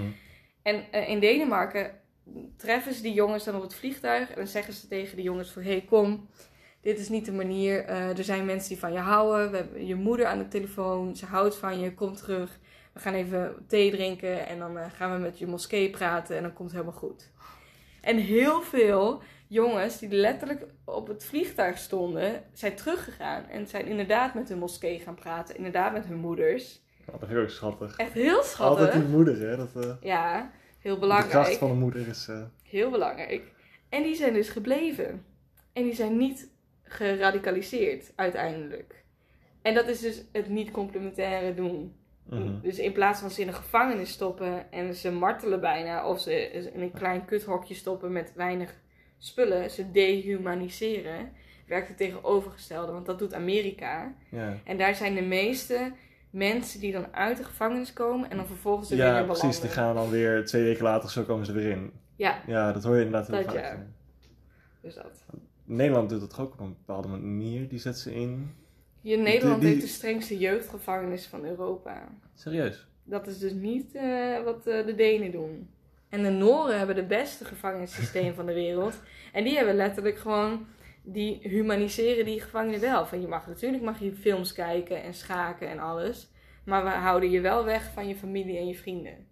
En 0.62 0.84
eh, 0.92 1.10
in 1.10 1.20
Denemarken 1.20 1.92
treffen 2.58 2.94
ze 2.94 3.02
die 3.02 3.14
jongens 3.14 3.44
dan 3.44 3.56
op 3.56 3.62
het 3.62 3.76
vliegtuig 3.76 4.30
en 4.30 4.36
dan 4.36 4.48
zeggen 4.48 4.74
ze 4.74 4.88
tegen 4.88 5.16
de 5.16 5.24
jongens 5.24 5.52
van, 5.52 5.62
hé 5.62 5.72
hey, 5.72 5.82
kom, 5.82 6.30
dit 6.86 7.00
is 7.00 7.10
niet 7.10 7.26
de 7.26 7.32
manier. 7.32 7.86
Eh, 7.86 8.18
er 8.18 8.24
zijn 8.24 8.46
mensen 8.46 8.70
die 8.70 8.80
van 8.80 8.94
je 8.94 9.00
houden, 9.00 9.52
we 9.52 9.58
hebben 9.58 9.86
je 9.86 9.96
moeder 9.96 10.26
aan 10.26 10.38
de 10.38 10.48
telefoon, 10.48 11.16
ze 11.16 11.26
houdt 11.26 11.56
van 11.56 11.80
je, 11.80 11.94
kom 11.94 12.16
terug. 12.16 12.60
We 12.94 13.00
gaan 13.00 13.14
even 13.14 13.56
thee 13.68 13.92
drinken 13.92 14.48
en 14.48 14.60
dan 14.60 14.78
eh, 14.78 14.86
gaan 14.96 15.12
we 15.14 15.18
met 15.18 15.40
je 15.40 15.48
moskee 15.48 15.90
praten 15.90 16.36
en 16.38 16.42
dan 16.42 16.54
komt 16.54 16.72
het 16.72 16.80
helemaal 16.80 17.00
goed. 17.00 17.32
En 18.02 18.18
heel 18.18 18.62
veel 18.62 19.22
jongens 19.48 20.00
die 20.00 20.10
letterlijk 20.10 20.66
op 20.86 21.08
het 21.08 21.26
vliegtuig 21.26 21.78
stonden, 21.78 22.44
zijn 22.54 22.76
teruggegaan 22.76 23.46
en 23.50 23.68
zijn 23.68 23.86
inderdaad 23.86 24.34
met 24.34 24.50
hun 24.50 24.58
moskee 24.60 25.00
gaan 25.00 25.16
praten, 25.16 25.56
inderdaad 25.58 25.94
met 25.94 26.06
hun 26.06 26.18
moeders. 26.18 26.84
Ja, 27.06 27.12
dat 27.12 27.20
vind 27.20 27.32
ik 27.32 27.38
ook 27.44 27.50
schattig. 27.50 27.98
Echt 27.98 28.14
heel 28.14 28.30
Altijd 28.36 28.52
schattig. 28.52 28.92
die 28.94 29.04
moeder, 29.04 29.40
hè. 29.50 29.58
Dat, 29.58 29.76
eh, 29.84 29.92
Ja, 30.02 30.52
heel 30.80 30.94
de 30.94 31.00
belangrijk. 31.00 31.32
kracht 31.32 31.58
van 31.58 31.68
de 31.70 31.76
moeder 31.76 32.08
is... 32.08 32.28
eh, 32.28 32.42
Heel 32.64 32.90
belangrijk. 32.90 33.44
En 33.90 34.04
die 34.04 34.16
zijn 34.16 34.34
dus 34.34 34.50
gebleven. 34.50 35.26
En 35.74 35.84
die 35.84 35.96
zijn 35.96 36.18
niet 36.18 36.50
geradicaliseerd 36.86 38.12
uiteindelijk. 38.16 39.04
En 39.62 39.74
dat 39.74 39.88
is 39.88 40.00
dus 40.00 40.24
het 40.32 40.50
niet 40.50 40.72
complementaire 40.72 41.54
doen. 41.54 41.96
mhm. 42.24 42.62
Dus 42.62 42.80
in 42.80 42.92
plaats 42.92 43.20
van 43.20 43.30
ze 43.30 43.42
in 43.42 43.48
een 43.48 43.54
gevangenis 43.54 44.10
stoppen 44.10 44.72
en 44.72 44.96
ze 44.96 45.12
martelen 45.12 45.62
bijna, 45.62 46.08
of 46.08 46.20
ze 46.22 46.52
in 46.52 46.82
een 46.82 46.92
klein 46.92 47.26
kuthokje 47.26 47.74
stoppen 47.76 48.12
met 48.12 48.32
weinig 48.36 48.74
spullen, 49.18 49.72
ze 49.72 49.92
dehumaniseren, 49.92 51.32
werkt 51.68 51.88
het 51.88 51.98
tegenovergestelde. 51.98 52.92
Want 52.92 53.06
dat 53.06 53.20
doet 53.20 53.34
Amerika. 53.34 54.14
Ja, 54.30 54.58
En 54.64 54.78
daar 54.78 54.96
zijn 54.96 55.16
de 55.16 55.22
meeste 55.22 55.92
mensen 56.30 56.80
die 56.80 56.92
dan 56.92 57.14
uit 57.14 57.38
de 57.38 57.44
gevangenis 57.44 57.94
komen 57.94 58.30
en 58.30 58.38
dan 58.38 58.48
vervolgens 58.48 58.92
er 58.92 58.98
weer 58.98 59.06
ja 59.06 59.24
precies. 59.24 59.40
belanden. 59.40 59.62
Die 59.62 59.70
gaan 59.70 59.96
dan 59.96 60.10
weer 60.10 60.46
twee 60.46 60.64
weken 60.64 60.84
later, 60.84 61.10
zo 61.10 61.24
komen 61.24 61.46
ze 61.46 61.52
weer 61.52 61.70
in. 61.70 61.92
Ja, 62.16 62.42
Ja, 62.48 62.72
dat 62.72 62.84
hoor 62.84 62.96
je 62.98 63.06
inderdaad 63.06 63.28
heel 63.28 63.44
Dat 63.44 63.54
vaak. 63.54 63.64
ja. 63.64 63.86
dus 64.82 64.96
dat. 64.96 65.26
Nederland 65.66 66.10
doet 66.10 66.20
dat 66.20 66.30
toch 66.30 66.40
ook 66.42 66.54
op 66.54 66.60
een 66.60 66.76
bepaalde 66.86 67.08
manier. 67.08 67.68
Die 67.70 67.80
zet 67.80 67.98
ze 67.98 68.16
in. 68.16 68.56
Hier 69.02 69.18
Nederland 69.20 69.62
die- 69.62 69.70
heeft 69.70 69.82
de 69.82 69.88
strengste 69.88 70.38
jeugdgevangenis 70.38 71.26
van 71.26 71.46
Europa. 71.46 72.08
Serieus? 72.34 72.88
Dat 73.04 73.28
is 73.28 73.38
dus 73.40 73.52
niet 73.54 73.96
eh, 73.96 74.44
wat 74.44 74.68
eh, 74.68 74.86
de 74.86 74.96
Denen 74.96 75.32
doen. 75.32 75.70
En 76.10 76.24
de 76.24 76.30
Noren 76.30 76.78
hebben 76.78 76.96
de 76.96 77.06
beste 77.06 77.46
gevangenissysteem 77.46 78.34
van 78.34 78.46
de 78.46 78.54
wereld. 78.54 79.00
En 79.34 79.44
die 79.44 79.56
hebben 79.56 79.76
letterlijk 79.76 80.18
gewoon, 80.18 80.66
die 81.04 81.40
humaniseren 81.42 82.26
die 82.26 82.42
gevangenen 82.42 82.80
wel. 82.80 83.06
Van 83.06 83.22
je 83.22 83.28
mag 83.28 83.48
natuurlijk 83.48 83.84
mag 83.84 84.00
je 84.00 84.14
films 84.14 84.54
kijken 84.54 85.04
en 85.04 85.14
schaken 85.14 85.70
en 85.70 85.80
alles. 85.80 86.30
Maar 86.66 86.84
we 86.84 86.90
houden 86.90 87.32
je 87.32 87.42
wel 87.42 87.64
weg 87.66 87.92
van 87.94 88.08
je 88.08 88.16
familie 88.16 88.58
en 88.58 88.68
je 88.68 88.76
vrienden. 88.76 89.28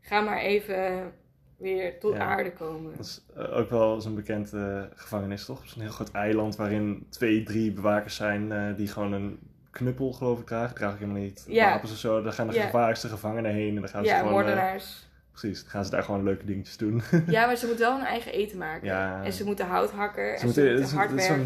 Ga 0.00 0.20
maar 0.20 0.38
even 0.40 1.12
weer 1.58 1.98
tot 2.00 2.14
Ja. 2.14 2.18
aarde 2.20 2.52
komen. 2.52 2.96
Dat 2.96 3.04
is 3.06 3.24
eh, 3.36 3.56
ook 3.58 3.70
wel 3.70 4.00
zo'n 4.00 4.14
bekend 4.14 4.52
eh, 4.52 4.82
gevangenis, 4.94 5.44
toch? 5.44 5.62
Zo'n 5.68 5.82
heel 5.82 5.90
groot 5.90 6.10
eiland 6.10 6.56
waarin 6.56 7.06
twee, 7.10 7.42
drie 7.42 7.72
bewakers 7.72 8.16
zijn 8.16 8.52
eh, 8.52 8.76
die 8.76 8.88
gewoon 8.88 9.12
een 9.12 9.38
knuppel, 9.70 10.12
geloof 10.12 10.40
ik, 10.40 10.46
dragen. 10.46 10.74
Draag 10.76 10.92
ik 10.92 10.98
helemaal 10.98 11.22
niet. 11.22 11.44
Ja. 11.48 11.70
Wapens 11.70 11.92
of 11.92 11.98
zo. 11.98 12.22
Daar 12.22 12.32
gaan 12.32 12.48
de 12.48 12.54
Ja. 12.54 12.64
gevaarlijkste 12.64 13.08
gevangenen 13.08 13.52
heen 13.52 13.74
en 13.74 13.80
dan 13.80 13.88
gaan 13.88 14.04
ze 14.04 14.10
Ja, 14.10 14.18
gewoon... 14.18 14.32
eh, 14.32 14.38
moordenaars. 14.38 15.06
precies, 15.30 15.60
dan 15.62 15.70
gaan 15.70 15.84
ze 15.84 15.90
daar 15.90 16.02
gewoon 16.02 16.22
leuke 16.24 16.44
dingetjes 16.44 16.76
doen. 16.76 17.02
Ja, 17.26 17.46
maar 17.46 17.56
ze 17.56 17.66
moeten 17.66 17.84
wel 17.86 17.96
hun 17.96 18.06
eigen 18.06 18.32
eten 18.32 18.58
maken. 18.58 18.86
Ja. 18.86 19.24
En 19.24 19.32
ze 19.32 19.44
moeten 19.44 19.66
hout 19.66 19.90
hakken. 19.90 20.32
en 20.32 20.38
Ze 20.38 20.44
moeten, 20.44 20.62
ze 20.62 20.68
het 20.68 20.78
moeten 20.78 20.94
is, 20.94 20.98
hard 20.98 21.10
het 21.10 21.18
is 21.20 21.26
zo'n 21.26 21.36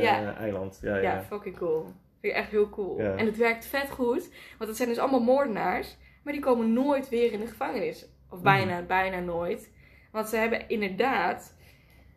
Ja. 0.00 0.36
eiland. 0.36 0.78
Ja, 0.82 0.96
ja. 0.96 1.02
Ja, 1.02 1.22
fucking 1.22 1.56
cool. 1.56 1.82
Vind 2.20 2.32
ik 2.34 2.38
echt 2.40 2.50
heel 2.50 2.68
cool. 2.70 2.98
En 2.98 3.26
het 3.26 3.36
werkt 3.36 3.66
vet 3.66 3.90
goed. 3.90 4.28
Want 4.58 4.68
het 4.68 4.76
zijn 4.76 4.88
dus 4.88 4.98
allemaal 4.98 5.20
moordenaars. 5.22 5.96
Maar 6.22 6.32
die 6.32 6.42
komen 6.42 6.72
nooit 6.72 7.08
weer 7.08 7.32
in 7.32 7.40
de 7.40 7.46
gevangenis. 7.46 8.06
Of 8.30 8.40
bijna, 8.40 8.76
Mhm. 8.78 8.86
bijna 8.86 9.18
nooit. 9.18 9.70
Want 10.12 10.28
ze 10.28 10.36
hebben 10.36 10.68
inderdaad 10.68 11.54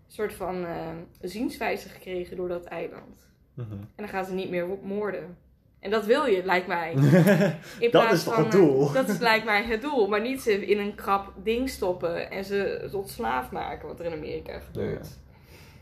een 0.05 0.11
soort 0.11 0.33
van 0.33 0.65
eh, 0.65 0.87
zienswijze 1.21 1.89
gekregen 1.89 2.37
door 2.37 2.47
dat 2.47 2.63
eiland. 2.65 3.27
Mhm. 3.53 3.71
En 3.71 3.87
dan 3.95 4.07
gaan 4.07 4.25
ze 4.25 4.33
niet 4.33 4.49
meer 4.49 4.67
moorden. 4.83 5.37
En 5.79 5.91
dat 5.91 6.05
wil 6.05 6.25
je, 6.25 6.45
lijkt 6.45 6.67
mij. 6.67 6.91
In 7.79 7.91
Dat 7.91 8.11
is 8.11 8.23
toch 8.23 8.33
van, 8.33 8.43
het 8.43 8.51
doel? 8.51 8.87
eh, 8.87 8.93
Dat 8.93 9.09
is 9.09 9.17
lijkt 9.19 9.45
mij 9.45 9.63
het 9.63 9.81
doel. 9.81 10.07
Maar 10.07 10.21
niet 10.21 10.41
ze 10.41 10.65
in 10.65 10.79
een 10.79 10.95
krap 10.95 11.33
ding 11.43 11.69
stoppen 11.69 12.31
en 12.31 12.45
ze 12.45 12.87
tot 12.91 13.09
slaaf 13.09 13.51
maken. 13.51 13.87
Wat 13.87 13.99
er 13.99 14.05
in 14.05 14.11
Amerika 14.13 14.59
gebeurt. 14.59 15.07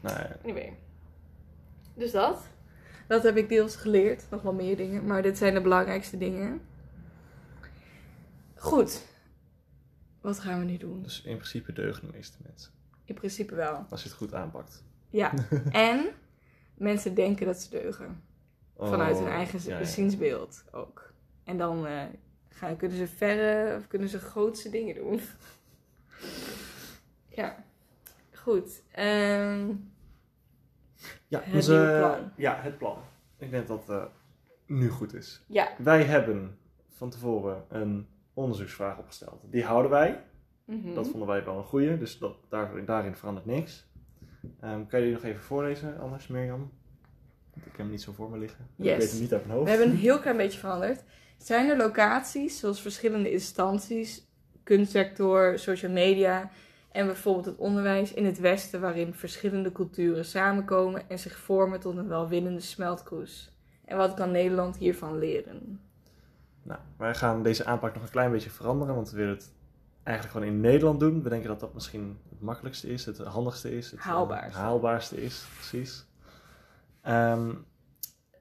nou 0.02 0.18
ja. 0.18 0.36
Anyway. 0.44 0.74
Dus 1.94 2.12
dat. 2.12 2.48
Dat 3.08 3.24
heb 3.24 3.38
ik 3.38 3.50
deels 3.50 3.76
geleerd. 3.76 4.26
Nog 4.30 4.42
wel 4.42 4.54
meer 4.54 4.78
dingen. 4.78 5.06
Maar 5.06 5.22
dit 5.22 5.38
zijn 5.38 5.54
de 5.54 5.62
belangrijkste 5.62 6.18
dingen. 6.18 6.62
Goed. 8.56 9.06
Wat 10.22 10.40
gaan 10.40 10.60
we 10.60 10.66
nu 10.66 10.78
doen? 10.78 11.02
Dus 11.04 11.22
in 11.22 11.36
principe 11.36 11.74
deugen 11.74 12.06
de 12.08 12.14
meeste 12.14 12.38
mensen. 12.48 12.72
In 13.06 13.16
principe 13.16 13.56
wel. 13.56 13.86
Als 13.90 14.04
je 14.04 14.08
het 14.10 14.18
goed 14.18 14.34
aanpakt. 14.34 14.84
Ja. 15.10 15.34
en 15.72 16.06
mensen 16.74 17.14
denken 17.14 17.46
dat 17.46 17.58
ze 17.62 17.70
deugen. 17.70 18.24
Vanuit 18.78 19.18
hun 19.18 19.28
Oh, 19.28 19.34
eigen 19.34 19.60
ja, 19.64 19.78
ja. 19.80 19.84
ziensbeeld 19.86 20.64
ook. 20.72 21.14
En 21.44 21.58
dan 21.58 21.88
eh, 21.88 22.04
gaan, 22.50 22.78
kunnen 22.78 22.98
ze 22.98 23.08
verre 23.08 23.78
of 23.78 23.88
kunnen 23.88 24.10
ze 24.10 24.20
grootste 24.20 24.70
dingen 24.70 24.96
doen. 24.96 25.20
ja. 27.40 27.64
Goed. 28.34 28.82
Ehm, 28.92 29.68
Ja, 31.28 31.40
Het 31.42 31.54
onze- 31.56 31.96
plan. 32.00 32.32
Ja, 32.36 32.62
het 32.62 32.78
plan. 32.78 32.98
Ik 33.38 33.52
denk 33.52 33.68
dat 33.68 33.88
het 33.88 34.10
nu 34.66 34.90
goed 34.90 35.14
is. 35.14 35.42
ja. 35.48 35.72
Wij 35.78 36.04
hebben 36.04 36.58
van 36.90 37.10
tevoren 37.10 37.64
een 37.70 38.08
onderzoeksvraag 38.34 38.98
opgesteld. 38.98 39.42
Die 39.52 39.64
houden 39.64 39.92
wij. 39.92 40.24
Mhm. 40.66 40.94
Dat 40.94 41.08
vonden 41.08 41.28
wij 41.28 41.46
wel 41.46 41.58
een 41.58 41.64
goeie, 41.64 41.98
dus 41.98 42.18
dat, 42.18 42.36
daar, 42.50 42.86
daarin 42.86 43.16
verandert 43.16 43.46
niks. 43.46 43.90
Ehm, 44.60 44.86
kan 44.86 45.00
je 45.00 45.06
die 45.06 45.14
nog 45.14 45.24
even 45.24 45.44
voorlezen, 45.44 46.00
anders 46.00 46.28
Mirjam? 46.28 46.72
Want 47.54 47.66
ik 47.66 47.72
heb 47.72 47.78
hem 47.78 47.90
niet 47.90 48.02
zo 48.02 48.12
voor 48.12 48.30
me 48.30 48.38
liggen. 48.38 48.68
Yes. 48.76 48.94
Ik 48.94 49.00
weet 49.00 49.12
hem 49.12 49.20
niet 49.20 49.34
uit 49.34 49.46
mijn 49.46 49.58
hoofd. 49.58 49.72
We 49.72 49.78
hebben 49.78 49.96
een 49.96 50.02
heel 50.02 50.20
klein 50.20 50.38
beetje 50.38 50.60
veranderd. 50.60 51.04
Zijn 51.38 51.70
er 51.70 51.78
locaties, 51.78 52.60
zoals 52.60 52.82
verschillende 52.82 53.32
instanties, 53.32 54.28
kunstsector, 54.64 55.60
social 55.60 55.92
media 55.92 56.52
en 56.92 57.06
bijvoorbeeld 57.06 57.46
het 57.46 57.58
onderwijs 57.58 58.14
in 58.14 58.26
het 58.26 58.40
Westen, 58.40 58.82
waarin 58.82 59.14
verschillende 59.14 59.72
culturen 59.72 60.26
samenkomen 60.26 61.10
en 61.10 61.20
zich 61.20 61.38
vormen 61.38 61.80
tot 61.80 61.98
een 61.98 62.08
welwinnende 62.08 62.60
smeltkroes? 62.60 63.52
En 63.86 63.98
wat 63.98 64.14
kan 64.14 64.32
Nederland 64.32 64.78
hiervan 64.78 65.18
leren? 65.18 65.80
Nou, 66.64 66.80
wij 66.98 67.16
gaan 67.16 67.44
deze 67.44 67.66
aanpak 67.66 67.94
nog 67.94 68.04
een 68.04 68.10
klein 68.10 68.32
beetje 68.32 68.50
veranderen, 68.50 68.96
want 68.96 69.10
we 69.12 69.18
willen 69.18 69.34
het 69.36 69.54
eigenlijk 70.04 70.38
gewoon 70.38 70.54
in 70.54 70.62
Nederland 70.62 71.00
doen. 71.00 71.24
We 71.24 71.30
denken 71.30 71.48
dat 71.50 71.60
dat 71.60 71.74
misschien 71.74 72.20
het 72.30 72.42
makkelijkste 72.42 72.88
is, 72.90 73.06
het 73.06 73.18
handigste 73.18 73.78
is, 73.78 73.92
het 73.92 74.00
eh, 74.00 74.06
Haalbaarste. 74.06 74.60
haalbaarste 74.60 75.24
is, 75.24 75.46
precies. 75.56 76.06
Ehm, 77.02 77.54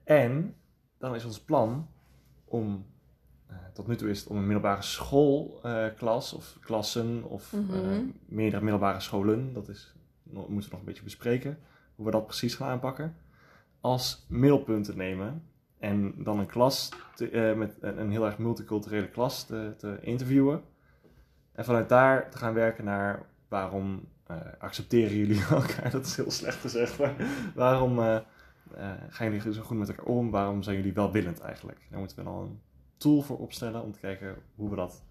en 0.03 0.55
dan 0.97 1.15
is 1.15 1.25
ons 1.25 1.39
plan 1.41 1.87
om, 2.45 2.85
eh, 3.47 3.55
tot 3.73 3.87
nu 3.87 3.95
toe 3.95 4.09
is 4.09 4.19
het 4.19 4.29
om 4.29 4.37
een 4.37 4.43
middelbare 4.47 4.81
schoolklas 4.81 6.33
of 6.33 6.57
klassen 6.61 7.23
of 7.23 7.53
Mhm. 7.53 7.73
eh, 7.73 7.97
meerdere 8.25 8.61
middelbare 8.63 8.99
scholen, 8.99 9.53
dat 9.53 9.67
is, 9.67 9.93
moeten 10.23 10.47
we 10.55 10.67
nog 10.69 10.79
een 10.79 10.85
beetje 10.85 11.03
bespreken, 11.03 11.59
hoe 11.95 12.05
we 12.05 12.11
dat 12.11 12.25
precies 12.25 12.55
gaan 12.55 12.69
aanpakken, 12.69 13.15
als 13.81 14.25
middelpunt 14.29 14.85
te 14.85 14.95
nemen. 14.95 15.43
En 15.81 16.13
dan 16.23 16.39
een 16.39 16.47
klas, 16.47 16.89
te, 17.15 17.29
eh, 17.29 17.57
met 17.57 17.75
een, 17.79 18.11
heel 18.11 18.25
erg 18.25 18.37
multiculturele 18.37 19.09
klas 19.09 19.43
te, 19.45 19.73
te 19.77 19.97
interviewen. 20.01 20.61
En 21.51 21.65
vanuit 21.65 21.89
daar 21.89 22.29
te 22.29 22.37
gaan 22.37 22.53
werken 22.53 22.83
naar 22.85 23.25
waarom 23.47 24.07
eh, 24.27 24.37
accepteren 24.59 25.17
jullie 25.17 25.45
elkaar, 25.49 25.91
dat 25.91 26.05
is 26.05 26.15
heel 26.15 26.31
slecht 26.31 26.59
gezegd, 26.59 26.99
maar 26.99 27.15
waarom 27.55 27.99
eh, 27.99 28.17
gaan 29.09 29.31
jullie 29.31 29.53
zo 29.53 29.61
goed 29.61 29.77
met 29.77 29.89
elkaar 29.89 30.05
om, 30.05 30.31
waarom 30.31 30.63
zijn 30.63 30.75
jullie 30.75 30.93
welwillend 30.93 31.39
eigenlijk? 31.39 31.79
Daar 31.89 31.99
moeten 31.99 32.17
we 32.17 32.23
dan 32.23 32.39
een 32.39 32.61
tool 32.97 33.21
voor 33.21 33.37
opstellen 33.37 33.81
om 33.81 33.91
te 33.91 33.99
kijken 33.99 34.35
hoe 34.55 34.69
we 34.69 34.75
dat 34.75 35.03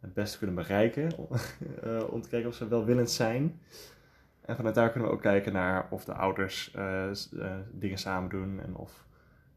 het 0.00 0.14
beste 0.14 0.38
kunnen 0.38 0.56
bereiken, 0.56 1.12
om 2.14 2.22
te 2.22 2.28
kijken 2.28 2.48
of 2.48 2.54
ze 2.54 2.68
welwillend 2.68 3.10
zijn. 3.10 3.60
En 4.40 4.56
vanuit 4.56 4.74
daar 4.74 4.90
kunnen 4.90 5.08
we 5.08 5.14
ook 5.14 5.22
kijken 5.22 5.52
naar 5.52 5.86
of 5.90 6.04
de 6.04 6.14
ouders 6.14 6.76
dingen 7.72 7.98
samen 7.98 8.30
doen 8.30 8.60
en 8.60 8.76
of 8.76 9.05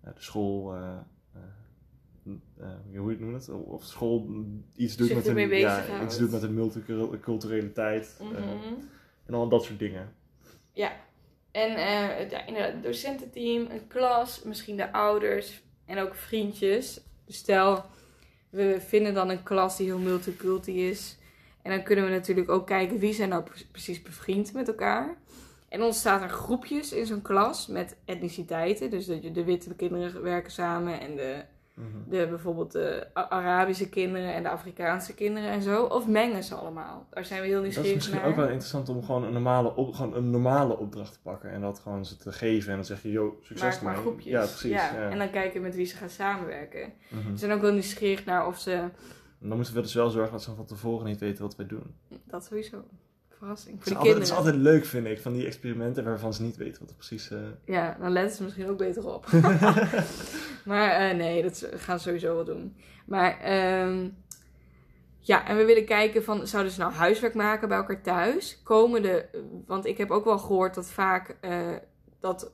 de 0.04 0.12
school, 0.22 0.74
eh, 0.76 0.97
eh, 1.34 1.41
eh, 2.60 2.97
hoe 3.00 3.12
je 3.12 3.18
het 3.18 3.20
noemt, 3.20 3.50
of 3.50 3.84
school 3.84 4.28
iets 4.76 4.95
doet 4.95 5.08
Zich 5.08 5.16
met 5.16 5.26
een, 5.28 5.50
ja, 5.50 6.04
iets 6.04 6.18
doet 6.18 6.32
met 6.32 6.43
een 6.43 6.54
multiculturaliteit 6.54 8.20
Mhm. 8.22 8.36
eh, 8.36 8.43
en 9.26 9.34
al 9.34 9.50
dat 9.50 9.64
soort 9.64 9.80
dingen. 9.80 10.14
Ja, 10.74 10.91
en 11.52 11.70
eh, 11.76 12.30
ja, 12.30 12.45
inderdaad, 12.45 12.74
het 12.74 12.84
docententeam, 12.84 13.68
een 13.72 13.88
klas, 13.88 14.43
misschien 14.43 14.76
de 14.78 14.91
ouders 14.93 15.62
en 15.86 15.97
ook 16.00 16.16
vriendjes. 16.16 17.02
Dus 17.26 17.36
stel, 17.38 17.86
we 18.50 18.78
vinden 18.80 19.14
dan 19.14 19.30
een 19.30 19.43
klas 19.43 19.78
die 19.78 19.86
heel 19.86 19.97
multiculti 20.00 20.88
is. 20.89 21.18
En 21.62 21.72
dan 21.72 21.84
kunnen 21.84 22.06
we 22.06 22.12
natuurlijk 22.12 22.50
ook 22.50 22.68
kijken 22.68 22.97
wie 23.00 23.14
zijn 23.14 23.30
nou 23.30 23.43
pre- 23.43 23.66
precies 23.72 24.02
bevriend 24.02 24.54
met 24.54 24.68
elkaar. 24.68 25.18
En 25.70 25.78
dan 25.78 25.88
ontstaan 25.88 26.22
er 26.22 26.30
groepjes 26.30 26.93
in 26.93 27.05
zo'n 27.05 27.22
klas 27.22 27.67
met 27.67 27.97
etniciteiten. 28.05 28.89
Dus 28.89 29.05
de, 29.05 29.32
de 29.32 29.43
witte 29.43 29.76
kinderen 29.76 30.22
werken 30.22 30.51
samen 30.51 30.99
en 30.99 31.15
de, 31.15 31.43
Mhm. 31.80 32.09
de, 32.09 32.28
bijvoorbeeld 32.28 32.72
de 32.72 33.07
Arabische 33.13 33.89
kinderen 33.89 34.34
en 34.34 34.43
de 34.43 34.49
Afrikaanse 34.49 35.13
kinderen 35.13 35.49
en 35.49 35.61
zo. 35.61 35.84
Of 35.84 36.07
mengen 36.07 36.43
ze 36.43 36.55
allemaal. 36.55 37.07
Daar 37.09 37.26
zijn 37.26 37.41
we 37.41 37.47
heel 37.47 37.55
Dat 37.55 37.65
is 37.65 37.74
nieuwsgierig 37.76 37.95
misschien 38.01 38.20
naar. 38.22 38.30
ook 38.30 38.36
wel 38.36 38.47
interessant 38.47 38.89
om 38.89 39.03
gewoon 39.03 39.24
een 39.24 39.34
normale, 39.34 39.76
op, 39.76 39.93
gewoon 39.93 40.15
een 40.15 40.30
normale 40.30 40.78
opdracht 40.78 41.13
te 41.13 41.20
pakken 41.22 41.51
en 41.51 41.61
dat 41.61 41.80
gewoon 41.80 42.05
ze 42.05 42.17
te 42.17 42.32
geven 42.32 42.70
en 42.70 42.76
dan 42.76 42.86
zeg 42.86 43.01
je, 43.01 43.11
yo, 43.11 43.38
succes 43.41 43.80
maar 43.82 43.95
groepjes. 43.95 44.32
Ja, 44.32 44.39
precies. 44.39 44.72
Ja, 44.72 44.93
ja. 44.93 45.09
En 45.09 45.17
dan 45.17 45.30
kijken 45.30 45.61
met 45.61 45.76
wie 45.76 45.86
ze 45.86 45.95
gaan 45.95 46.09
samenwerken. 46.09 46.93
Mhm. 47.09 47.32
We 47.32 47.38
zijn 47.38 47.51
ook 47.51 47.61
wel 47.61 47.72
nieuwsgierig 47.74 48.26
naar 48.26 48.47
of 48.47 48.59
ze... 48.59 48.72
En 49.41 49.47
dan 49.47 49.55
moeten 49.57 49.76
we 49.76 49.82
dus 49.82 49.93
wel 49.93 50.09
zorgen 50.09 50.32
dat 50.32 50.43
ze 50.43 50.55
van 50.55 50.65
tevoren 50.65 51.05
niet 51.05 51.20
weten 51.20 51.43
wat 51.43 51.55
wij 51.55 51.65
doen. 51.67 51.95
Dat 52.26 52.45
sowieso. 52.45 52.84
Verrassing. 53.40 53.76
Het 53.76 53.84
Voor 53.84 53.92
is, 53.92 53.94
de 53.94 53.98
altijd, 54.00 54.18
het 54.18 54.28
is 54.28 54.38
altijd 54.38 54.56
leuk, 54.56 54.86
vind 54.86 55.08
ik, 55.08 55.22
van 55.22 55.34
die 55.34 55.46
experimenten 55.46 56.04
waarvan 56.04 56.34
ze 56.34 56.42
niet 56.42 56.58
weten 56.58 56.80
wat 56.82 56.90
er 56.90 56.96
precies... 56.96 57.32
eh, 57.32 57.40
Ja, 57.66 57.98
dan 58.00 58.12
letten 58.12 58.36
ze 58.38 58.44
misschien 58.44 58.70
ook 58.70 58.78
beter 58.78 59.08
op. 59.08 59.26
maar 60.66 60.90
eh, 60.92 61.16
nee, 61.16 61.42
dat 61.44 61.68
gaan 61.74 62.00
ze 62.00 62.04
sowieso 62.04 62.36
wel 62.36 62.46
doen. 62.46 62.76
Maar 63.06 63.40
ehm, 63.40 64.10
ja, 65.20 65.48
en 65.48 65.58
we 65.58 65.66
willen 65.66 65.86
kijken 65.86 66.24
van, 66.24 66.48
zouden 66.48 66.72
ze 66.72 66.80
nou 66.80 66.94
huiswerk 66.94 67.34
maken 67.34 67.68
bij 67.68 67.78
elkaar 67.78 68.02
thuis? 68.02 68.62
Komen 68.64 69.02
de, 69.02 69.26
want 69.66 69.86
ik 69.86 69.98
heb 69.98 70.12
ook 70.12 70.26
wel 70.26 70.40
gehoord 70.40 70.76
dat 70.76 70.90
vaak, 70.90 71.38
eh, 71.42 71.76
dat 72.20 72.52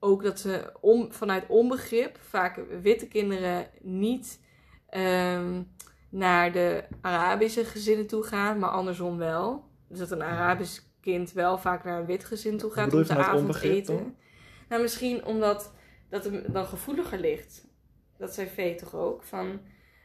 ook 0.00 0.22
dat 0.22 0.40
ze 0.40 0.72
om, 0.80 1.12
vanuit 1.12 1.44
onbegrip, 1.48 2.18
vaak 2.28 2.60
witte 2.82 3.08
kinderen 3.08 3.66
niet 3.80 4.40
ehm, 4.88 5.62
naar 6.10 6.52
de 6.52 6.84
Arabische 7.00 7.64
gezinnen 7.64 8.06
toe 8.06 8.22
gaan, 8.22 8.58
maar 8.58 8.70
andersom 8.70 9.18
wel. 9.18 9.67
Dus 9.88 9.98
dat 9.98 10.10
een 10.10 10.22
Arabisch 10.22 10.80
kind 11.00 11.32
wel 11.32 11.58
vaak 11.58 11.84
naar 11.84 12.00
een 12.00 12.06
wit 12.06 12.24
gezin 12.24 12.58
toe 12.58 12.70
gaat 12.70 12.94
om 12.94 13.04
te 13.04 13.16
avondeten. 13.16 13.96
dan? 13.96 14.14
Nou, 14.68 14.82
misschien 14.82 15.24
omdat 15.24 15.72
dat 16.08 16.24
het 16.24 16.52
dan 16.52 16.66
gevoeliger 16.66 17.18
ligt. 17.18 17.66
Dat 18.18 18.34
zei 18.34 18.48
Vee 18.48 18.74
toch 18.74 18.94
ook? 18.94 19.22
Van, 19.22 19.60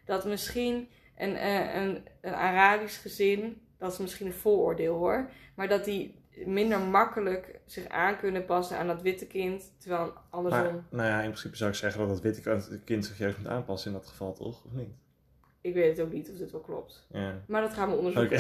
dat 0.06 0.26
misschien 0.26 0.90
een, 1.18 1.36
eh, 1.36 1.76
een, 1.76 2.08
een 2.22 2.34
Arabisch 2.34 3.02
gezin, 3.02 3.62
dat 3.78 3.92
is 3.92 3.98
misschien 3.98 4.28
een 4.28 4.34
vooroordeel 4.34 4.96
hoor, 4.96 5.30
maar 5.56 5.68
dat 5.68 5.86
die 5.86 6.22
minder 6.46 6.80
makkelijk 6.80 7.60
zich 7.66 7.88
aan 7.88 8.18
kunnen 8.18 8.46
passen 8.46 8.78
aan 8.78 8.88
dat 8.88 9.02
witte 9.02 9.28
kind, 9.28 9.72
terwijl 9.78 10.14
andersom, 10.30 10.62
Maar, 10.62 10.84
nou 10.90 11.08
ja, 11.10 11.22
in 11.22 11.30
principe 11.30 11.56
zou 11.56 11.70
ik 11.70 11.76
zeggen 11.76 12.00
dat 12.00 12.10
het 12.10 12.22
witte 12.22 12.80
kind 12.84 13.06
zich 13.06 13.18
juist 13.18 13.38
moet 13.38 13.48
aanpassen 13.48 13.92
in 13.92 13.98
dat 13.98 14.08
geval, 14.08 14.34
toch? 14.34 14.66
Of 14.66 14.72
niet? 14.72 14.94
Ik 15.64 15.74
weet 15.74 15.97
het 15.97 16.05
ook 16.05 16.14
niet 16.14 16.30
of 16.30 16.38
dit 16.38 16.51
wel 16.51 16.61
klopt. 16.61 17.07
Maar 17.47 17.61
dat 17.61 17.74
gaan 17.74 17.89
we 17.89 17.95
onderzoeken. 17.95 18.38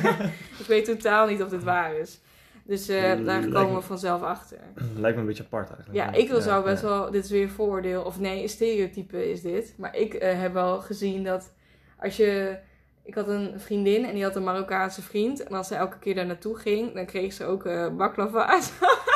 ik 0.60 0.66
weet 0.66 0.84
totaal 0.84 1.26
niet 1.26 1.42
of 1.42 1.48
dit 1.48 1.64
waar 1.64 1.94
is. 1.94 2.20
Dus 2.66 2.88
eh, 2.88 3.02
daar 3.24 3.48
komen 3.48 3.68
me- 3.72 3.74
we 3.78 3.80
vanzelf 3.82 4.22
achter. 4.22 4.58
Lijkt 4.96 5.16
me 5.16 5.20
een 5.22 5.28
beetje 5.28 5.42
apart 5.42 5.68
eigenlijk. 5.68 5.96
Ja, 5.98 6.12
ik 6.18 6.28
wil 6.28 6.42
Ja, 6.42 6.62
best 6.62 6.82
ja. 6.82 6.88
wel. 6.88 7.10
Dit 7.10 7.24
is 7.24 7.30
weer 7.30 7.48
vooroordeel. 7.48 8.02
Of 8.02 8.20
nee, 8.20 8.42
een 8.42 8.48
stereotype 8.48 9.30
is 9.30 9.42
dit. 9.42 9.74
Maar 9.78 9.96
ik 9.96 10.14
eh, 10.14 10.40
heb 10.40 10.52
wel 10.52 10.80
gezien 10.80 11.24
dat 11.24 11.52
als 11.98 12.16
je. 12.16 12.56
Ik 13.02 13.14
had 13.14 13.28
een 13.28 13.60
vriendin 13.60 14.04
en 14.04 14.14
die 14.14 14.22
had 14.22 14.36
een 14.36 14.44
Marokkaanse 14.44 15.02
vriend. 15.02 15.42
En 15.42 15.54
als 15.54 15.68
ze 15.68 15.74
elke 15.74 15.98
keer 15.98 16.14
daar 16.14 16.26
naartoe 16.26 16.56
ging, 16.56 16.94
dan 16.94 17.06
kreeg 17.06 17.32
ze 17.32 17.44
ook 17.44 17.64
eh 17.66 17.88
baklava's. 17.96 18.72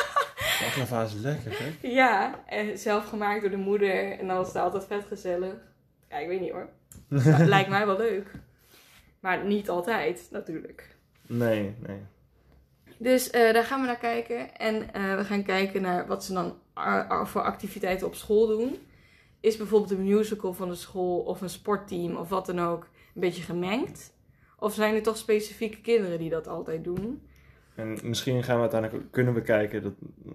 Baklava 0.63 1.03
is 1.03 1.15
lekker, 1.15 1.53
hè? 1.59 1.89
ja, 1.89 2.43
en 2.47 2.79
zelf 2.79 3.09
gemaakt 3.09 3.41
door 3.41 3.51
de 3.51 3.57
moeder. 3.57 4.19
En 4.19 4.27
dan 4.27 4.37
was 4.37 4.47
het 4.47 4.57
altijd 4.57 4.85
vet 4.87 5.05
gezellig. 5.09 5.55
Ja, 6.11 6.17
ik 6.19 6.29
weet 6.29 6.41
niet 6.41 6.51
hoor. 6.51 6.69
Ja, 7.09 7.47
lijkt 7.55 7.71
mij 7.71 7.87
wel 7.87 7.97
leuk. 7.97 8.31
Maar 9.21 9.45
niet 9.45 9.69
altijd, 9.69 10.29
natuurlijk. 10.31 10.97
Nee, 11.27 11.75
nee. 11.87 12.01
Dus 12.97 13.31
eh, 13.31 13.53
daar 13.53 13.65
gaan 13.65 13.81
we 13.81 13.87
naar 13.87 13.99
kijken. 13.99 14.57
En 14.57 14.93
eh, 14.93 15.17
we 15.17 15.25
gaan 15.25 15.43
kijken 15.43 15.83
naar 15.83 16.07
wat 16.07 16.25
ze 16.25 16.33
dan 16.33 16.55
voor 17.27 17.43
activiteiten 17.43 18.07
op 18.07 18.15
school 18.15 18.47
doen. 18.47 18.77
Is 19.41 19.57
bijvoorbeeld 19.57 19.91
een 19.91 20.05
musical 20.05 20.53
van 20.53 20.69
de 20.69 20.75
school 20.75 21.21
of 21.21 21.41
een 21.41 21.51
sportteam 21.51 22.17
of 22.17 22.29
wat 22.29 22.47
dan 22.47 22.61
ook 22.61 22.83
een 23.15 23.21
beetje 23.21 23.43
gemengd? 23.43 24.13
Of 24.59 24.75
zijn 24.75 24.95
er 24.95 25.03
toch 25.03 25.17
specifieke 25.17 25.81
kinderen 25.81 26.19
die 26.19 26.31
dat 26.31 26.49
altijd 26.49 26.85
doen? 26.85 27.23
En 27.79 27.99
misschien 28.03 28.43
gaan 28.43 28.55
we 28.55 28.61
uiteindelijk 28.61 29.13
kunnen 29.13 29.35
we 29.35 29.43
kijken 29.43 29.83
dat, 29.83 29.93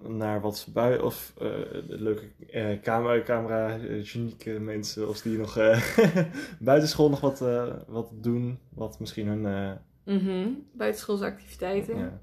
naar 0.08 0.40
wat 0.40 0.66
bui 0.72 0.98
of 0.98 1.32
de 1.36 1.84
leuke 1.88 2.24
eh, 2.50 2.80
camera, 2.82 3.22
camera 3.22 3.76
eh, 3.76 3.98
genieke 4.02 4.50
mensen 4.50 5.08
of 5.08 5.20
die 5.20 5.38
nog 5.38 5.54
buitenschool 6.58 7.10
nog 7.10 7.20
wat, 7.20 7.38
wat 7.86 8.10
doen, 8.12 8.58
wat 8.74 9.00
misschien 9.00 9.26
hun 9.26 9.46
eh, 9.46 9.72
Mhm. 10.14 10.48
Buitenschoolse 10.72 11.24
activiteiten. 11.24 11.98
ja. 11.98 12.20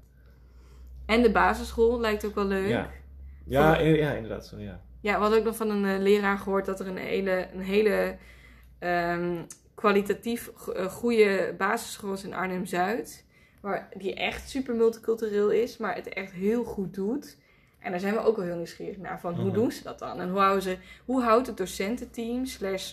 En 1.06 1.22
de 1.22 1.30
basisschool 1.32 2.00
lijkt 2.00 2.24
ook 2.24 2.34
wel 2.34 2.44
leuk. 2.46 2.68
Ja. 2.68 2.90
Ja, 3.46 3.78
ja, 3.80 4.12
inderdaad. 4.12 4.46
Zo, 4.46 4.58
ja. 4.58 4.80
Ja, 5.00 5.14
we 5.14 5.20
hadden 5.20 5.38
ook 5.38 5.44
nog 5.44 5.56
van 5.56 5.70
een 5.70 6.02
leraar 6.02 6.38
gehoord 6.38 6.64
dat 6.66 6.80
er 6.80 6.86
een 6.86 6.96
hele, 6.96 7.48
een 7.52 7.60
hele 7.60 8.16
ehm, 8.78 9.42
kwalitatief 9.74 10.50
go- 10.54 10.88
goede 10.88 11.54
basisschool 11.58 12.12
is 12.12 12.24
in 12.24 12.34
Arnhem-Zuid. 12.34 13.26
Waar, 13.62 13.88
die 13.96 14.14
echt 14.14 14.48
super 14.50 14.74
multicultureel 14.74 15.50
is, 15.50 15.76
maar 15.76 15.94
het 15.94 16.08
echt 16.08 16.32
heel 16.32 16.64
goed 16.64 16.94
doet. 16.94 17.36
En 17.78 17.90
daar 17.90 18.00
zijn 18.00 18.14
we 18.14 18.20
ook 18.20 18.36
wel 18.36 18.44
heel 18.44 18.56
nieuwsgierig 18.56 18.96
naar. 18.96 19.20
Van 19.20 19.34
hoe 19.34 19.44
Mhm. 19.44 19.54
doen 19.54 19.70
ze 19.72 19.82
dat 19.82 19.98
dan? 19.98 20.20
En 20.20 20.30
hoe, 20.30 20.38
houden 20.40 20.62
ze, 20.62 20.76
hoe 21.04 21.22
houdt 21.22 21.46
het 21.46 21.56
docententeam 21.56 22.46
slash 22.46 22.92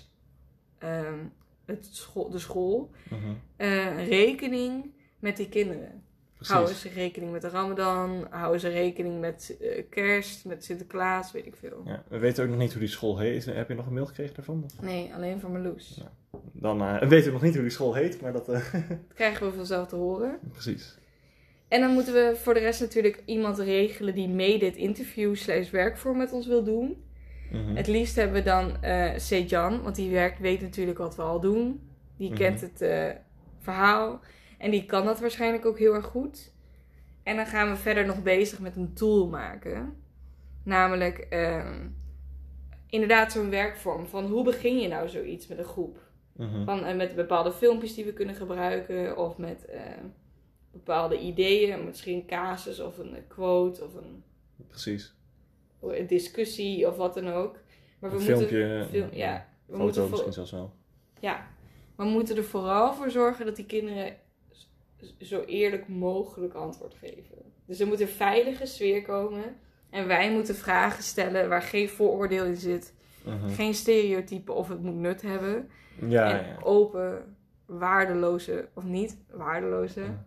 ehm, 0.77 1.19
het 1.65 1.87
school, 1.91 2.29
de 2.29 2.39
school 2.39 2.91
Mhm. 3.09 3.33
eh, 3.55 4.07
rekening 4.07 4.91
met 5.19 5.37
die 5.37 5.49
kinderen? 5.49 6.03
Houden 6.47 6.75
ze 6.75 6.89
rekening 6.89 7.31
met 7.31 7.41
de 7.41 7.49
Ramadan? 7.49 8.27
Houden 8.29 8.59
ze 8.59 8.67
rekening 8.69 9.19
met 9.19 9.57
eh, 9.61 9.83
kerst, 9.89 10.45
met 10.45 10.63
Sinterklaas, 10.63 11.31
weet 11.31 11.45
ik 11.45 11.55
veel. 11.55 11.81
Ja, 11.85 12.03
we 12.07 12.17
weten 12.17 12.43
ook 12.43 12.49
nog 12.49 12.59
niet 12.59 12.71
hoe 12.71 12.79
die 12.79 12.89
school 12.89 13.19
heet. 13.19 13.45
Heb 13.45 13.67
je 13.69 13.75
nog 13.75 13.85
een 13.85 13.93
mail 13.93 14.05
gekregen 14.05 14.35
daarvan? 14.35 14.63
Of- 14.65 14.81
Nee, 14.81 15.13
alleen 15.13 15.39
van 15.39 15.51
Marloes. 15.51 15.95
Ja. 16.01 16.11
Dan 16.53 16.81
eh, 16.81 17.07
weten 17.07 17.25
we 17.25 17.31
nog 17.31 17.41
niet 17.41 17.53
hoe 17.53 17.61
die 17.61 17.71
school 17.71 17.93
heet, 17.93 18.21
maar 18.21 18.33
dat... 18.33 18.49
eh, 18.49 18.53
Dat 18.89 18.97
krijgen 19.13 19.45
we 19.49 19.53
vanzelf 19.53 19.87
te 19.87 19.95
horen. 19.95 20.39
precies. 20.51 20.97
En 21.67 21.81
dan 21.81 21.91
moeten 21.93 22.13
we 22.13 22.33
voor 22.35 22.53
de 22.53 22.59
rest 22.59 22.79
natuurlijk 22.81 23.21
iemand 23.25 23.59
regelen 23.59 24.15
die 24.15 24.27
mee 24.27 24.59
dit 24.59 24.75
interview 24.75 25.35
slash 25.35 25.69
werk 25.69 25.97
voor 25.97 26.15
met 26.17 26.31
ons 26.31 26.47
wil 26.47 26.63
doen. 26.63 27.03
Mhm. 27.51 27.75
Het 27.75 27.87
liefst 27.87 28.15
hebben 28.15 28.35
we 28.35 28.43
dan 28.43 28.81
eh 28.83 29.11
Sejan, 29.17 29.81
want 29.81 29.95
die 29.95 30.11
werkt, 30.11 30.39
weet 30.39 30.61
natuurlijk 30.61 30.97
wat 30.97 31.15
we 31.15 31.21
al 31.21 31.39
doen. 31.39 31.81
Die 32.17 32.29
Mhm. 32.29 32.37
kent 32.39 32.61
het 32.61 32.81
verhaal 33.59 34.19
en 34.59 34.71
die 34.71 34.85
kan 34.85 35.05
dat 35.05 35.19
waarschijnlijk 35.19 35.65
ook 35.65 35.77
heel 35.79 35.93
erg 35.93 36.05
goed. 36.05 36.51
En 37.23 37.35
dan 37.35 37.45
gaan 37.45 37.69
we 37.69 37.75
verder 37.75 38.05
nog 38.05 38.23
bezig 38.23 38.59
met 38.59 38.75
een 38.75 38.93
tool 38.93 39.27
maken. 39.27 39.95
Namelijk 40.63 41.17
ehm, 41.17 41.87
inderdaad 42.89 43.31
zo'n 43.31 43.49
werkvorm 43.49 44.07
van 44.07 44.25
hoe 44.25 44.43
begin 44.43 44.79
je 44.79 44.87
nou 44.87 45.09
zoiets 45.09 45.47
met 45.47 45.57
een 45.57 45.63
groep? 45.65 45.99
Mhm. 46.35 46.63
Van, 46.63 46.83
eh, 46.85 46.95
met 46.95 47.15
bepaalde 47.15 47.51
filmpjes 47.51 47.95
die 47.95 48.05
we 48.05 48.13
kunnen 48.13 48.35
gebruiken 48.35 49.17
of 49.17 49.37
met 49.37 49.65
eh, 49.65 49.81
bepaalde 50.71 51.19
ideeën, 51.19 51.85
misschien 51.85 52.15
een 52.15 52.25
casus 52.25 52.79
of 52.79 52.97
een 52.97 53.15
quote 53.27 53.83
of 53.83 53.93
een, 53.95 54.23
Precies. 54.67 55.13
een 55.81 56.07
discussie 56.07 56.87
of 56.87 56.95
wat 56.97 57.13
dan 57.13 57.27
ook. 57.27 57.57
Maar 57.99 58.09
we 58.09 58.17
Een 58.17 58.23
moeten, 58.23 58.47
filmpje, 58.47 58.85
film- 58.89 59.09
een 59.11 59.17
ja, 59.17 59.47
we 59.65 59.71
foto 59.73 59.83
moeten 59.83 60.09
misschien 60.09 60.33
zelfs 60.33 60.51
wel. 60.51 60.73
ja, 61.19 61.47
maar 61.95 62.05
we 62.05 62.11
moeten 62.11 62.37
er 62.37 62.43
vooral 62.43 62.93
voor 62.93 63.11
zorgen 63.11 63.45
dat 63.45 63.55
die 63.55 63.65
kinderen 63.65 64.15
zo 65.19 65.41
eerlijk 65.41 65.87
mogelijk 65.87 66.53
antwoord 66.53 66.93
geven. 66.93 67.37
Dus 67.65 67.79
er 67.79 67.87
moet 67.87 67.99
een 67.99 68.07
veilige 68.07 68.65
sfeer 68.65 69.01
komen. 69.01 69.43
En 69.89 70.07
wij 70.07 70.31
moeten 70.31 70.55
vragen 70.55 71.03
stellen 71.03 71.49
waar 71.49 71.61
geen 71.61 71.89
vooroordeel 71.89 72.45
in 72.45 72.57
zit. 72.57 72.93
Mhm. 73.25 73.49
Geen 73.49 73.73
stereotypen 73.73 74.55
of 74.55 74.67
het 74.67 74.81
moet 74.81 74.95
nut 74.95 75.21
hebben. 75.21 75.69
Ja, 76.07 76.39
en 76.39 76.47
ja. 76.47 76.57
open, 76.61 77.35
waardeloze, 77.65 78.69
of 78.73 78.83
niet 78.83 79.17
waardeloze. 79.29 80.01
Ja. 80.01 80.25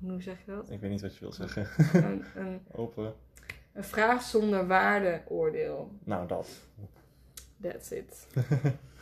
Hoe 0.00 0.22
zeg 0.22 0.38
je 0.44 0.52
dat? 0.52 0.70
Ik 0.70 0.80
weet 0.80 0.90
niet 0.90 1.00
wat 1.00 1.14
je 1.14 1.20
wil 1.20 1.32
zeggen. 1.32 1.68
Een, 1.92 2.24
een, 2.34 2.60
Open. 2.72 3.14
een 3.72 3.84
vraag 3.84 4.22
zonder 4.22 4.66
waardeoordeel. 4.66 5.90
Nou, 6.04 6.26
dat. 6.26 6.48
That's 7.60 7.90
it. 7.90 8.26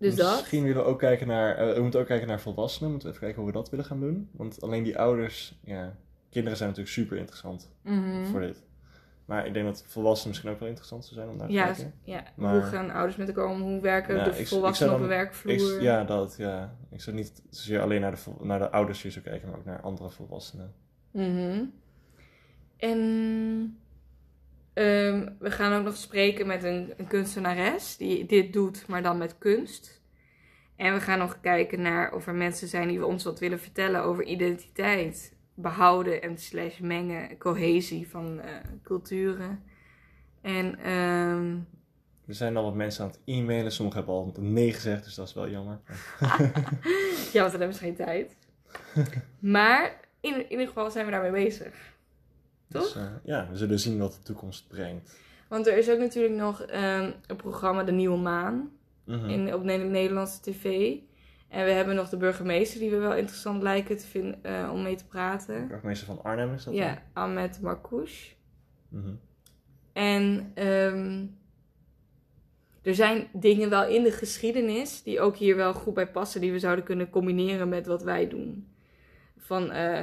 Dus 0.00 0.16
dat. 0.16 0.36
Misschien 0.38 0.62
willen 0.62 0.82
we 0.82 0.88
ook 0.88 0.98
kijken 0.98 1.26
naar, 1.26 1.56
eh, 1.56 1.74
we 1.74 1.80
moeten 1.82 2.00
ook 2.00 2.06
kijken 2.06 2.28
naar 2.28 2.40
volwassenen. 2.40 2.90
Moeten 2.90 3.08
we 3.08 3.14
even 3.14 3.26
kijken 3.26 3.42
hoe 3.44 3.52
we 3.52 3.58
dat 3.58 3.70
willen 3.70 3.84
gaan 3.84 4.00
doen. 4.00 4.28
Want 4.32 4.60
alleen 4.62 4.82
die 4.82 4.98
ouders, 4.98 5.58
ja, 5.64 5.96
kinderen 6.30 6.56
zijn 6.58 6.68
natuurlijk 6.68 6.96
super 6.96 7.16
interessant 7.16 7.72
Mhm. 7.82 8.24
voor 8.24 8.40
dit. 8.40 8.62
Maar 9.24 9.46
ik 9.46 9.52
denk 9.54 9.66
dat 9.66 9.84
volwassenen 9.86 10.28
misschien 10.28 10.50
ook 10.50 10.58
wel 10.58 10.68
interessant 10.68 11.04
zou 11.04 11.14
zijn 11.14 11.28
om 11.28 11.36
naar 11.36 11.46
te 11.46 11.52
Ja, 11.52 11.64
kijken. 11.64 11.94
ja. 12.02 12.22
Maar- 12.36 12.52
hoe 12.52 12.62
gaan 12.62 12.90
ouders 12.90 13.16
met 13.16 13.28
elkaar 13.28 13.46
om? 13.46 13.60
Hoe 13.60 13.80
werken 13.80 14.16
Ja, 14.16 14.24
de 14.24 14.30
ik- 14.30 14.36
ik 14.38 14.46
volwassenen 14.48 14.94
op 14.94 15.00
een 15.00 15.06
werkvloer? 15.08 15.52
Ik, 15.76 15.80
ja, 15.82 16.04
dat, 16.04 16.34
ja. 16.38 16.74
Ik 16.90 17.00
zou 17.00 17.16
niet 17.16 17.42
zozeer 17.50 17.80
alleen 17.80 18.00
naar 18.00 18.10
de, 18.14 18.20
naar 18.40 18.58
de 18.58 18.70
ouders 18.70 19.02
hier 19.02 19.12
zo 19.12 19.20
kijken, 19.24 19.48
maar 19.48 19.58
ook 19.58 19.64
naar 19.64 19.80
andere 19.80 20.10
volwassenen. 20.10 20.72
Mhm. 21.10 21.62
En 22.76 23.78
ehm, 24.80 25.28
we 25.38 25.50
gaan 25.50 25.78
ook 25.78 25.84
nog 25.84 25.96
spreken 25.96 26.46
met 26.46 26.64
een, 26.64 26.92
een 26.96 27.06
kunstenares 27.06 27.96
die 27.96 28.26
dit 28.26 28.52
doet, 28.52 28.86
maar 28.86 29.02
dan 29.02 29.18
met 29.18 29.38
kunst. 29.38 30.02
En 30.76 30.94
we 30.94 31.00
gaan 31.00 31.18
nog 31.18 31.40
kijken 31.40 31.82
naar 31.82 32.14
of 32.14 32.26
er 32.26 32.34
mensen 32.34 32.68
zijn 32.68 32.88
die 32.88 33.06
ons 33.06 33.24
wat 33.24 33.38
willen 33.38 33.60
vertellen 33.60 34.02
over 34.02 34.24
identiteit, 34.24 35.36
behouden 35.54 36.22
en 36.22 36.38
slash 36.38 36.78
mengen, 36.78 37.38
cohesie 37.38 38.08
van 38.08 38.40
eh, 38.40 38.54
culturen. 38.82 39.62
En 40.40 40.78
ehm, 40.78 41.56
Er 42.26 42.34
zijn 42.34 42.56
al 42.56 42.64
wat 42.64 42.74
mensen 42.74 43.04
aan 43.04 43.10
het 43.10 43.20
e-mailen. 43.24 43.72
Sommigen 43.72 43.98
hebben 43.98 44.16
al 44.16 44.34
nee 44.38 44.72
gezegd, 44.72 45.04
dus 45.04 45.14
dat 45.14 45.28
is 45.28 45.34
wel 45.34 45.48
jammer. 45.48 45.80
ja, 47.32 47.40
want 47.40 47.50
dan 47.52 47.60
hebben 47.60 47.74
ze 47.74 47.78
geen 47.78 47.96
tijd. 47.96 48.36
Maar 49.38 50.00
in, 50.20 50.34
in 50.34 50.50
ieder 50.50 50.66
geval 50.66 50.90
zijn 50.90 51.04
we 51.04 51.10
daarmee 51.10 51.44
bezig. 51.44 51.74
Toch? 52.70 52.82
Dus, 52.82 52.94
eh, 52.94 53.02
ja, 53.24 53.48
we 53.50 53.56
zullen 53.56 53.78
zien 53.78 53.98
wat 53.98 54.12
de 54.12 54.22
toekomst 54.22 54.68
brengt. 54.68 55.18
Want 55.48 55.66
er 55.66 55.76
is 55.78 55.90
ook 55.90 55.98
natuurlijk 55.98 56.34
nog 56.34 56.62
ehm, 56.62 57.10
een 57.26 57.36
programma 57.36 57.82
De 57.84 57.92
Nieuwe 57.92 58.18
Maan 58.18 58.70
Mhm. 59.04 59.28
in, 59.28 59.54
op 59.54 59.62
Ne- 59.64 59.76
Nederlandse 59.76 60.40
tv. 60.40 60.96
En 61.48 61.64
we 61.64 61.70
hebben 61.70 61.94
nog 61.94 62.08
de 62.08 62.16
burgemeester 62.16 62.80
die 62.80 62.90
we 62.90 62.96
wel 62.96 63.14
interessant 63.14 63.62
lijken 63.62 63.96
te 63.96 64.06
vinden 64.06 64.44
eh, 64.44 64.70
om 64.72 64.82
mee 64.82 64.94
te 64.94 65.06
praten. 65.06 65.68
Burgemeester 65.68 66.06
van 66.06 66.22
Arnhem 66.22 66.52
is 66.54 66.64
dat 66.64 66.74
Ja, 66.74 67.02
Ahmed 67.12 67.60
Marcouch. 67.60 68.34
dan? 68.88 69.00
Mhm. 69.00 69.14
En 69.92 70.50
ehm, 70.54 71.26
er 72.82 72.94
zijn 72.94 73.28
dingen 73.32 73.70
wel 73.70 73.86
in 73.86 74.02
de 74.02 74.12
geschiedenis 74.12 75.02
die 75.02 75.20
ook 75.20 75.36
hier 75.36 75.56
wel 75.56 75.74
goed 75.74 75.94
bij 75.94 76.10
passen, 76.10 76.40
die 76.40 76.52
we 76.52 76.58
zouden 76.58 76.84
kunnen 76.84 77.10
combineren 77.10 77.68
met 77.68 77.86
wat 77.86 78.02
wij 78.02 78.28
doen. 78.28 78.68
Van, 79.38 79.70
eh 79.70 80.00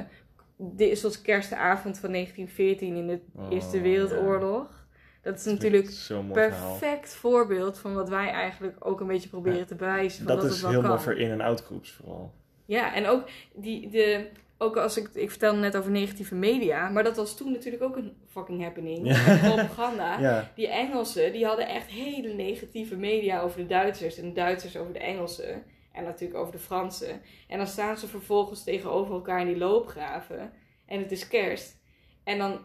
dit 0.58 0.90
is 0.92 1.00
zoals 1.00 1.22
kerstavond 1.22 2.00
van 2.00 2.12
1914 2.12 2.96
in 2.96 3.08
de 3.08 3.20
Oh, 3.36 3.52
Eerste 3.54 3.82
Wereldoorlog. 3.82 4.86
Dat 5.22 5.38
is 5.38 5.46
natuurlijk 5.46 5.86
mooi 6.10 6.34
verhaal. 6.34 6.78
perfect 6.78 7.14
voorbeeld 7.14 7.80
van 7.80 7.94
wat 7.94 8.10
wij 8.10 8.30
eigenlijk 8.30 8.76
ook 8.80 9.00
een 9.00 9.08
beetje 9.08 9.30
proberen 9.30 9.58
Ja, 9.60 9.66
te 9.66 9.76
bewijzen. 9.76 10.26
Van 10.26 10.36
Dat, 10.36 10.42
dat, 10.46 10.52
is 10.54 10.62
helemaal 10.62 10.92
kan. 10.92 11.02
voor 11.02 11.18
in- 11.20 11.32
en 11.32 11.42
outgroeps 11.42 11.92
vooral. 11.92 12.32
Ja, 12.66 12.94
en 12.96 13.06
ook, 13.08 13.24
die, 13.56 13.90
de, 13.90 14.28
ook 14.58 14.78
als 14.78 14.98
ik, 14.98 15.10
ik 15.14 15.30
vertelde 15.30 15.60
net 15.60 15.78
over 15.78 15.92
negatieve 15.92 16.36
media, 16.36 16.90
maar 16.90 17.04
dat 17.04 17.16
was 17.16 17.38
toen 17.38 17.52
natuurlijk 17.52 17.84
ook 17.84 17.96
een 17.98 18.14
fucking 18.30 18.62
happening. 18.64 19.08
Ja. 19.08 19.38
Propaganda. 19.56 20.20
Ja, 20.28 20.52
Die 20.56 20.68
Engelsen, 20.68 21.32
die 21.32 21.46
hadden 21.46 21.68
echt 21.68 21.88
hele 21.90 22.34
negatieve 22.34 22.96
media 22.96 23.42
over 23.42 23.60
de 23.60 23.66
Duitsers 23.66 24.18
en 24.18 24.28
de 24.28 24.34
Duitsers 24.34 24.78
over 24.78 24.94
de 24.94 25.00
Engelsen. 25.00 25.64
En 25.98 26.04
natuurlijk 26.04 26.40
over 26.40 26.52
de 26.52 26.60
Fransen. 26.60 27.22
En 27.48 27.58
dan 27.58 27.68
staan 27.68 27.98
ze 27.98 28.08
vervolgens 28.08 28.64
tegenover 28.64 29.14
elkaar 29.14 29.40
in 29.42 29.48
die 29.48 29.58
loopgraven. 29.58 30.52
En 30.86 31.00
het 31.00 31.12
is 31.12 31.28
kerst. 31.28 31.78
En 32.24 32.38
dan 32.38 32.60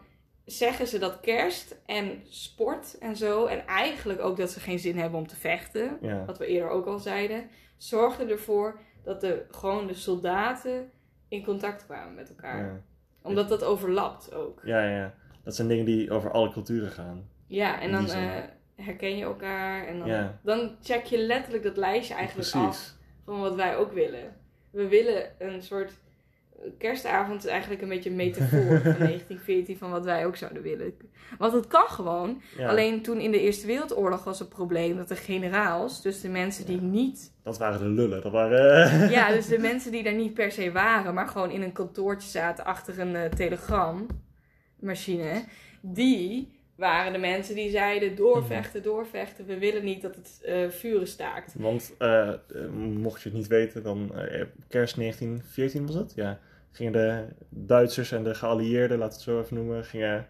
zeggen 0.45 0.87
ze 0.87 0.99
dat 0.99 1.19
kerst 1.19 1.75
en 1.85 2.21
sport 2.29 2.97
en 2.97 3.15
zo. 3.15 3.45
En 3.45 3.67
eigenlijk 3.67 4.19
ook 4.21 4.37
dat 4.37 4.49
ze 4.51 4.59
geen 4.59 4.79
zin 4.79 4.97
hebben 4.97 5.19
om 5.19 5.27
te 5.27 5.35
vechten. 5.35 5.97
ja. 6.01 6.25
Wat 6.25 6.37
we 6.37 6.45
eerder 6.45 6.69
ook 6.69 6.85
al 6.85 6.99
zeiden. 6.99 7.49
Zorgde 7.77 8.25
ervoor 8.25 8.79
dat 9.03 9.21
de, 9.21 9.45
gewoon 9.51 9.87
de 9.87 9.93
soldaten 9.93 10.91
in 11.27 11.43
contact 11.43 11.85
kwamen 11.85 12.13
met 12.15 12.29
elkaar. 12.29 12.65
Ja. 12.65 12.81
Omdat 13.21 13.49
dat 13.49 13.63
overlapt 13.63 14.33
ook. 14.33 14.61
ja, 14.63 14.83
ja. 14.89 15.13
Dat 15.43 15.55
zijn 15.55 15.67
dingen 15.67 15.85
die 15.85 16.11
over 16.11 16.31
alle 16.31 16.51
culturen 16.51 16.91
gaan. 16.91 17.29
Ja, 17.47 17.81
en 17.81 17.91
dan 17.91 18.09
eh, 18.09 18.31
herken 18.75 19.17
je 19.17 19.23
elkaar. 19.23 19.87
En 19.87 19.97
dan, 19.99 20.07
Ja. 20.07 20.39
dan 20.43 20.75
check 20.81 21.05
je 21.05 21.17
letterlijk 21.17 21.63
dat 21.63 21.77
lijstje 21.77 22.13
eigenlijk 22.13 22.53
af 22.53 22.61
Precies. 22.61 22.95
Van 23.25 23.39
wat 23.39 23.55
wij 23.55 23.77
ook 23.77 23.93
willen. 23.93 24.35
We 24.71 24.87
willen 24.87 25.23
een 25.39 25.61
soort. 25.61 25.91
Kerstavond 26.77 27.43
is 27.43 27.49
eigenlijk 27.49 27.81
een 27.81 27.89
beetje 27.89 28.09
een 28.09 28.15
metafoor 28.15 28.79
van 28.81 28.97
1914 28.97 29.77
van 29.77 29.91
wat 29.91 30.05
wij 30.05 30.25
ook 30.25 30.35
zouden 30.35 30.63
willen. 30.63 30.93
Want 31.37 31.53
het 31.53 31.67
kan 31.67 31.87
gewoon. 31.87 32.41
Ja, 32.57 32.69
Alleen 32.69 33.01
toen 33.01 33.19
in 33.19 33.31
de 33.31 33.39
Eerste 33.39 33.67
Wereldoorlog 33.67 34.23
was 34.23 34.39
het 34.39 34.49
probleem 34.49 34.97
dat 34.97 35.07
de 35.07 35.15
generaals, 35.15 36.01
dus 36.01 36.21
de 36.21 36.29
mensen 36.29 36.65
die 36.65 36.75
Ja. 36.81 36.87
niet. 36.87 37.31
Dat 37.43 37.57
waren 37.57 37.79
de 37.79 38.01
lullen. 38.01 38.21
Dat 38.21 38.31
waren... 38.31 38.99
Ja, 39.09 39.31
dus 39.31 39.47
de 39.47 39.59
mensen 39.59 39.91
die 39.91 40.03
daar 40.03 40.13
niet 40.13 40.33
per 40.33 40.51
se 40.51 40.71
waren, 40.71 41.13
maar 41.13 41.27
gewoon 41.27 41.51
in 41.51 41.61
een 41.61 41.71
kantoortje 41.71 42.29
zaten 42.29 42.65
achter 42.65 42.99
een 42.99 43.15
eh, 43.15 43.29
telegrammachine. 43.29 45.43
Die 45.81 46.51
waren 46.75 47.11
de 47.13 47.17
mensen 47.19 47.55
die 47.55 47.69
zeiden: 47.69 48.15
doorvechten, 48.15 48.83
doorvechten. 48.83 49.45
We 49.45 49.57
willen 49.57 49.83
niet 49.83 50.01
dat 50.01 50.15
het 50.15 50.41
eh, 50.43 50.69
vuren 50.69 51.07
staakt. 51.07 51.53
Want 51.57 51.93
eh, 51.97 52.29
mocht 52.73 53.21
je 53.21 53.29
het 53.29 53.37
niet 53.37 53.47
weten, 53.47 53.83
dan 53.83 54.15
eh, 54.15 54.45
kerst 54.67 54.95
1914 54.95 55.85
was 55.85 55.95
het? 55.95 56.13
Ja. 56.15 56.39
Gingen 56.71 56.91
de 56.91 57.25
Duitsers 57.49 58.11
en 58.11 58.23
de 58.23 58.35
geallieerden, 58.35 58.97
laten 58.97 59.13
we 59.13 59.21
het 59.21 59.23
zo 59.23 59.39
even 59.39 59.55
noemen, 59.55 59.85
gingen 59.85 60.27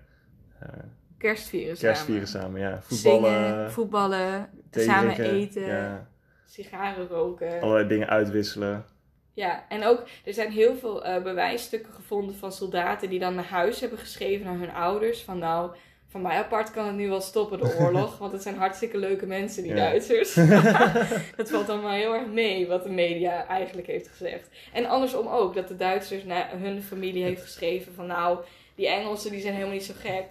Kerstvieren 1.17 1.77
kerstvieren 1.77 2.27
samen. 2.27 2.59
samen. 2.59 2.61
Ja. 2.61 2.81
Voetballen, 2.81 3.49
Zingen, 3.49 3.71
voetballen, 3.71 4.49
samen 4.71 5.19
eten, 5.19 5.65
Ja. 5.65 6.07
sigaren 6.45 7.07
roken. 7.07 7.61
Allerlei 7.61 7.87
dingen 7.87 8.09
uitwisselen. 8.09 8.85
Ja, 9.33 9.65
en 9.69 9.85
ook 9.85 10.03
er 10.25 10.33
zijn 10.33 10.51
heel 10.51 10.75
veel 10.75 11.21
bewijsstukken 11.23 11.93
gevonden 11.93 12.35
van 12.35 12.51
soldaten 12.51 13.09
die 13.09 13.19
dan 13.19 13.35
naar 13.35 13.45
huis 13.45 13.79
hebben 13.79 13.99
geschreven 13.99 14.45
naar 14.45 14.57
hun 14.57 14.73
ouders. 14.73 15.23
Van 15.23 15.37
nou, 15.37 15.75
van 16.13 16.21
mij 16.21 16.37
apart 16.37 16.71
kan 16.71 16.85
het 16.85 16.95
nu 16.95 17.09
wel 17.09 17.21
stoppen, 17.21 17.59
de 17.59 17.75
oorlog. 17.79 18.17
want 18.17 18.31
het 18.31 18.41
zijn 18.41 18.57
hartstikke 18.57 18.97
leuke 18.97 19.25
mensen, 19.25 19.63
die 19.63 19.71
Ja. 19.71 19.77
Duitsers. 19.77 20.33
dat 21.37 21.49
valt 21.49 21.69
allemaal 21.69 21.91
heel 21.91 22.13
erg 22.13 22.27
mee 22.27 22.67
wat 22.67 22.83
de 22.83 22.89
media 22.89 23.47
eigenlijk 23.47 23.87
heeft 23.87 24.07
gezegd. 24.07 24.49
En 24.73 24.85
andersom 24.85 25.27
ook, 25.27 25.55
dat 25.55 25.67
de 25.67 25.75
Duitsers 25.75 26.23
naar 26.23 26.49
hun 26.59 26.83
familie 26.83 27.23
heeft 27.23 27.41
geschreven 27.41 27.93
van 27.93 28.07
nou, 28.07 28.39
die 28.75 28.87
Engelsen 28.87 29.31
die 29.31 29.41
zijn 29.41 29.53
helemaal 29.53 29.73
niet 29.73 29.83
zo 29.83 29.93
gek. 29.97 30.25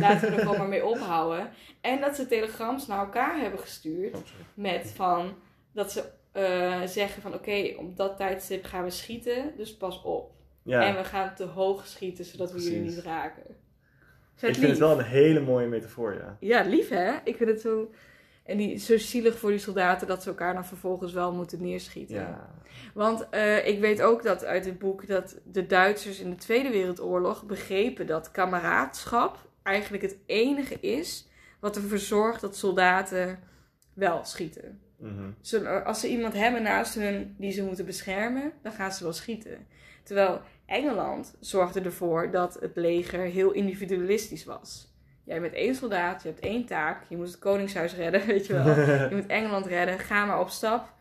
Laten 0.00 0.20
we 0.30 0.36
er 0.36 0.42
gewoon 0.42 0.58
maar 0.58 0.68
mee 0.68 0.86
ophouden. 0.86 1.50
En 1.80 2.00
dat 2.00 2.16
ze 2.16 2.26
telegrams 2.26 2.86
naar 2.86 2.98
elkaar 2.98 3.40
hebben 3.40 3.60
gestuurd 3.60 4.14
Oh, 4.14 4.20
met 4.54 4.92
van 4.94 5.34
dat 5.72 5.92
ze 5.92 6.04
eh, 6.32 6.80
zeggen 6.84 7.22
van 7.22 7.34
oké, 7.34 7.74
op 7.78 7.96
dat 7.96 8.16
tijdstip 8.16 8.64
gaan 8.64 8.84
we 8.84 8.90
schieten, 8.90 9.52
dus 9.56 9.76
pas 9.76 10.02
op. 10.02 10.30
Ja, 10.62 10.82
En 10.86 10.96
we 10.96 11.04
gaan 11.04 11.34
te 11.34 11.44
hoog 11.44 11.86
schieten 11.86 12.24
zodat 12.24 12.52
we 12.52 12.62
jullie 12.62 12.80
niet 12.80 12.98
raken. 12.98 13.42
Ik 14.48 14.56
Is 14.56 14.56
het 14.56 14.64
vind 14.66 14.78
het 14.78 14.88
wel 14.88 14.98
een 14.98 15.04
hele 15.04 15.40
mooie 15.40 15.66
metafoor, 15.66 16.14
ja. 16.14 16.36
Ja, 16.40 16.62
lief 16.62 16.88
hè? 16.88 17.12
Ik 17.24 17.36
vind 17.36 17.50
het 17.50 17.60
zo. 17.60 17.90
En 18.44 18.56
die, 18.56 18.78
zo 18.78 18.98
zielig 18.98 19.38
voor 19.38 19.50
die 19.50 19.58
soldaten 19.58 20.06
dat 20.06 20.22
ze 20.22 20.28
elkaar 20.28 20.54
dan 20.54 20.66
vervolgens 20.66 21.12
wel 21.12 21.32
moeten 21.32 21.62
neerschieten. 21.62 22.14
Ja, 22.16 22.50
Want 22.94 23.28
eh, 23.30 23.66
ik 23.66 23.80
weet 23.80 24.02
ook 24.02 24.22
dat 24.22 24.44
uit 24.44 24.64
het 24.64 24.78
boek 24.78 25.06
dat 25.06 25.40
de 25.44 25.66
Duitsers 25.66 26.20
in 26.20 26.30
de 26.30 26.36
Tweede 26.36 26.70
Wereldoorlog 26.70 27.44
begrepen 27.46 28.06
dat 28.06 28.30
kameraadschap 28.30 29.48
eigenlijk 29.62 30.02
het 30.02 30.16
enige 30.26 30.80
is 30.80 31.28
wat 31.60 31.76
ervoor 31.76 31.98
zorgt 31.98 32.40
dat 32.40 32.56
soldaten 32.56 33.38
wel 33.94 34.24
schieten. 34.24 34.80
Mhm. 34.98 35.30
Zo- 35.40 35.64
Als 35.64 36.00
ze 36.00 36.08
iemand 36.08 36.32
hebben 36.34 36.62
naast 36.62 36.94
hun 36.94 37.34
die 37.38 37.52
ze 37.52 37.64
moeten 37.64 37.84
beschermen, 37.86 38.52
dan 38.62 38.72
gaan 38.72 38.92
ze 38.92 39.02
wel 39.04 39.12
schieten. 39.12 39.66
Terwijl 40.02 40.40
Engeland 40.70 41.34
zorgde 41.40 41.80
ervoor 41.80 42.30
dat 42.30 42.54
het 42.60 42.76
leger 42.76 43.20
heel 43.20 43.50
individualistisch 43.52 44.44
was. 44.44 44.88
Jij 45.24 45.40
bent 45.40 45.52
één 45.54 45.74
soldaat, 45.74 46.22
je 46.22 46.28
hebt 46.28 46.40
één 46.40 46.64
taak, 46.66 47.04
je 47.08 47.16
moet 47.16 47.26
het 47.26 47.38
koningshuis 47.38 47.94
redden, 47.94 48.26
weet 48.26 48.46
je 48.46 48.52
wel. 48.52 48.66
Je 49.08 49.08
moet 49.14 49.26
Engeland 49.26 49.66
redden, 49.66 49.98
ga 49.98 50.24
maar 50.24 50.40
op 50.40 50.48
stap. 50.48 50.92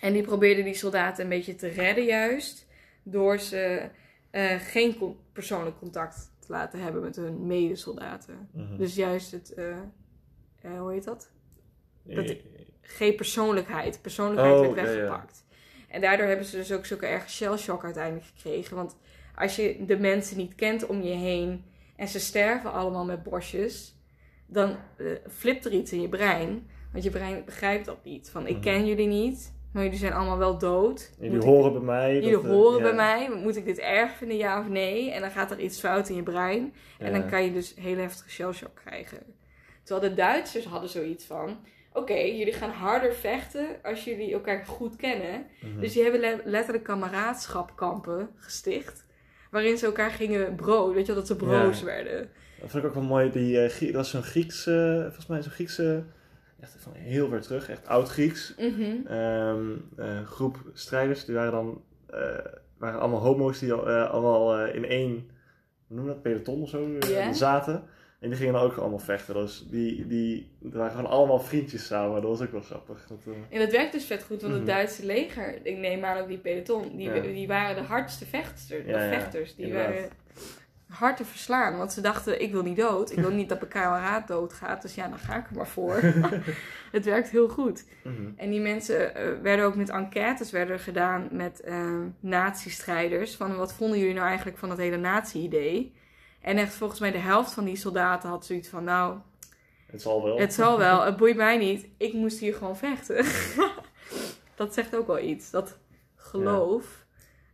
En 0.00 0.12
die 0.12 0.22
probeerde 0.22 0.62
die 0.62 0.74
soldaten 0.74 1.22
een 1.22 1.28
beetje 1.30 1.54
te 1.54 1.68
redden 1.68 2.04
juist. 2.04 2.66
Door 3.02 3.38
ze 3.38 3.88
eh, 4.30 4.54
geen 4.60 4.98
con- 4.98 5.16
persoonlijk 5.32 5.78
contact 5.78 6.30
te 6.38 6.52
laten 6.52 6.80
hebben 6.82 7.02
met 7.02 7.16
hun 7.16 7.46
medesoldaten. 7.46 8.48
Mhm. 8.52 8.76
Dus 8.76 8.94
juist 8.94 9.30
het, 9.32 9.54
eh, 9.54 9.70
eh, 10.62 10.78
hoe 10.80 10.92
heet 10.92 11.04
dat? 11.04 11.30
dat- 12.02 12.36
Geen 12.80 13.14
persoonlijkheid. 13.16 14.02
Persoonlijkheid 14.02 14.54
Oh, 14.68 14.74
werd 14.74 14.94
ja, 14.94 15.02
ja. 15.02 15.24
En 15.88 16.00
daardoor 16.00 16.26
hebben 16.26 16.46
ze 16.46 16.56
dus 16.56 16.72
ook 16.72 16.86
zulke 16.86 17.06
erge 17.06 17.28
shellshock 17.30 17.84
uiteindelijk 17.84 18.26
gekregen. 18.36 18.76
Want 18.76 18.96
als 19.34 19.56
je 19.56 19.84
de 19.86 19.98
mensen 19.98 20.36
niet 20.36 20.54
kent 20.54 20.86
om 20.86 21.02
je 21.02 21.14
heen 21.14 21.64
en 21.96 22.08
ze 22.08 22.18
sterven 22.20 22.72
allemaal 22.72 23.04
met 23.04 23.22
bosjes, 23.22 23.96
dan 24.46 24.76
eh, 24.96 25.06
flipt 25.28 25.64
er 25.64 25.72
iets 25.72 25.92
in 25.92 26.00
je 26.00 26.08
brein. 26.08 26.66
Want 26.92 27.04
je 27.04 27.10
brein 27.10 27.44
begrijpt 27.44 27.84
dat 27.84 28.04
niet. 28.04 28.30
Van 28.30 28.46
ik 28.46 28.52
Mhm. 28.52 28.62
ken 28.62 28.86
jullie 28.86 29.06
niet, 29.06 29.52
maar 29.72 29.82
jullie 29.82 29.98
zijn 29.98 30.12
allemaal 30.12 30.38
wel 30.38 30.58
dood. 30.58 31.12
Jullie 31.16 31.32
Moet 31.34 31.42
ik- 31.42 31.48
horen 31.48 31.72
bij 31.72 31.80
mij. 31.82 32.14
jullie 32.14 32.30
dat, 32.30 32.44
eh, 32.44 32.50
horen 32.50 32.78
ja. 32.78 32.82
bij 32.82 32.94
mij. 32.94 33.30
Moet 33.42 33.56
ik 33.56 33.64
dit 33.64 33.78
erg 33.78 34.12
vinden, 34.16 34.36
ja 34.36 34.60
of 34.60 34.68
nee? 34.68 35.10
En 35.10 35.20
dan 35.20 35.30
gaat 35.30 35.50
er 35.50 35.60
iets 35.60 35.80
fout 35.80 36.08
in 36.08 36.16
je 36.16 36.22
brein. 36.22 36.72
En 36.98 37.06
Ja. 37.12 37.18
dan 37.18 37.28
kan 37.28 37.44
je 37.44 37.52
dus 37.52 37.74
hele 37.80 38.00
heftige 38.00 38.30
shellshock 38.30 38.80
krijgen. 38.84 39.18
Terwijl 39.82 40.08
de 40.10 40.16
Duitsers 40.16 40.64
hadden 40.64 40.90
zoiets 40.90 41.24
van... 41.24 41.58
Oké, 41.92 42.14
jullie 42.14 42.52
gaan 42.52 42.70
harder 42.70 43.12
vechten 43.14 43.66
als 43.82 44.04
jullie 44.04 44.32
elkaar 44.32 44.64
goed 44.66 44.96
kennen. 44.96 45.46
Mhm. 45.60 45.80
Dus 45.80 45.92
die 45.92 46.02
hebben 46.02 46.20
le- 46.20 46.40
letterlijk 46.44 46.84
kameraadschapkampen 46.84 48.28
gesticht. 48.36 49.06
Waarin 49.50 49.78
ze 49.78 49.86
elkaar 49.86 50.10
gingen 50.10 50.54
bro, 50.54 50.92
weet 50.92 51.00
je 51.06 51.12
wel, 51.12 51.14
dat 51.20 51.26
ze 51.26 51.36
bro's 51.36 51.78
Ja. 51.78 51.84
werden. 51.84 52.28
Dat 52.60 52.70
vond 52.70 52.82
ik 52.82 52.88
ook 52.88 52.94
wel 52.94 53.04
mooi. 53.04 53.30
Die, 53.30 53.60
eh, 53.60 53.80
dat 53.80 53.92
was 53.94 54.10
zo'n 54.10 54.22
Griekse, 54.22 55.00
volgens 55.04 55.26
mij 55.26 55.42
zo'n 55.42 55.52
Griekse, 55.52 56.04
echt 56.60 56.76
van 56.78 56.92
heel 56.94 57.28
ver 57.28 57.40
terug, 57.40 57.68
echt 57.68 57.86
oud 57.86 58.08
Grieks. 58.08 58.54
Mhm. 58.58 59.06
Ehm, 59.06 59.70
eh, 59.96 60.24
groep 60.26 60.56
strijders, 60.72 61.24
die 61.24 61.34
waren 61.34 61.52
dan, 61.52 61.82
eh, 62.10 62.20
waren 62.78 63.00
allemaal 63.00 63.20
homo's 63.20 63.58
die 63.58 63.72
allemaal 63.72 64.66
in 64.66 64.84
één, 64.84 65.30
hoe 65.86 65.96
noem 65.96 66.06
dat, 66.06 66.22
peloton 66.22 66.62
of 66.62 66.68
zo, 66.68 66.88
zaten. 67.32 67.82
En 68.20 68.28
die 68.28 68.38
gingen 68.38 68.52
dan 68.52 68.62
ook 68.62 68.76
allemaal 68.76 68.98
vechten. 68.98 69.34
Dus 69.34 69.66
die, 69.70 70.06
die, 70.06 70.50
waren 70.60 70.90
gewoon 70.90 71.10
allemaal 71.10 71.40
vriendjes 71.40 71.86
samen. 71.86 72.20
Dat 72.22 72.30
was 72.30 72.40
ook 72.40 72.52
wel 72.52 72.60
grappig. 72.60 73.06
Dat, 73.06 73.18
eh, 73.26 73.32
En 73.50 73.58
dat 73.58 73.70
werkt 73.72 73.92
dus 73.92 74.04
vet 74.04 74.22
goed, 74.24 74.40
want 74.42 74.52
het 74.54 74.62
Mhm. 74.62 74.70
Duitse 74.70 75.06
leger, 75.06 75.58
ik 75.66 75.76
neem 75.76 76.04
aan 76.04 76.16
ook 76.18 76.28
die 76.28 76.38
peloton, 76.38 76.96
die, 76.96 77.12
Ja. 77.14 77.20
die 77.20 77.46
waren 77.46 77.76
de 77.76 77.82
hardste 77.88 78.26
vechters. 78.26 78.68
Ja, 78.68 78.76
ja, 79.02 79.08
vechters. 79.08 79.54
Die 79.54 79.66
inderdaad. 79.66 79.94
waren 79.94 80.08
hard 80.88 81.16
te 81.16 81.24
verslaan, 81.24 81.76
want 81.76 81.92
ze 81.92 82.00
dachten, 82.00 82.40
ik 82.42 82.52
wil 82.52 82.62
niet 82.62 82.76
dood. 82.76 83.10
Ik 83.12 83.18
wil 83.18 83.30
niet 83.30 83.48
dat 83.48 83.58
mijn 83.60 83.72
kameraad 83.72 84.28
doodgaat, 84.28 84.82
dus 84.82 84.94
ja, 84.94 85.08
dan 85.08 85.18
ga 85.18 85.36
ik 85.36 85.46
er 85.50 85.56
maar 85.56 85.66
voor. 85.68 86.00
het 86.92 87.04
werkt 87.04 87.30
heel 87.30 87.48
goed. 87.48 87.84
mhm. 88.04 88.14
En 88.36 88.50
die 88.50 88.60
mensen 88.60 89.14
eh, 89.14 89.28
werden 89.42 89.64
ook 89.64 89.74
met 89.76 89.90
enquêtes 89.90 90.50
werden 90.50 90.78
gedaan 90.78 91.28
met 91.32 91.60
eh 91.60 92.00
nazi-strijders. 92.20 93.36
Van 93.36 93.56
wat 93.56 93.72
vonden 93.72 93.98
jullie 93.98 94.14
nou 94.14 94.26
eigenlijk 94.26 94.58
van 94.58 94.68
dat 94.68 94.78
hele 94.78 94.96
nazi-idee? 94.96 95.92
En 96.40 96.56
echt 96.56 96.74
volgens 96.74 97.00
mij 97.00 97.10
de 97.10 97.18
helft 97.18 97.52
van 97.52 97.64
die 97.64 97.76
soldaten 97.76 98.28
had 98.28 98.46
zoiets 98.46 98.68
van... 98.68 98.84
Nou, 98.84 99.18
Het 99.86 100.02
zal 100.02 100.22
wel. 100.24 100.38
het 100.38 100.54
zal 100.54 100.78
wel, 100.78 101.02
het 101.04 101.16
boeit 101.16 101.36
mij 101.36 101.56
niet. 101.58 101.88
Ik 101.96 102.12
moest 102.12 102.38
hier 102.38 102.54
gewoon 102.54 102.76
vechten. 102.76 103.24
dat 104.56 104.74
zegt 104.74 104.96
ook 104.96 105.06
wel 105.06 105.18
iets. 105.20 105.50
Dat 105.50 105.78
geloof 106.16 107.06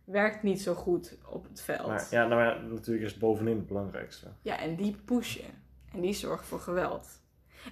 werkt 0.03 0.43
niet 0.43 0.61
zo 0.61 0.73
goed 0.73 1.17
op 1.29 1.43
het 1.49 1.61
veld. 1.61 1.87
Maar, 1.87 2.07
ja, 2.11 2.27
nou, 2.27 2.41
ja, 2.41 2.61
natuurlijk 2.73 3.05
is 3.05 3.11
het 3.11 3.19
bovenin 3.19 3.55
het 3.55 3.67
belangrijkste. 3.67 4.27
Ja, 4.41 4.59
en 4.59 4.75
die 4.75 4.95
pushen. 5.05 5.63
En 5.93 6.01
die 6.01 6.13
zorgen 6.13 6.45
voor 6.45 6.59
geweld. 6.59 7.07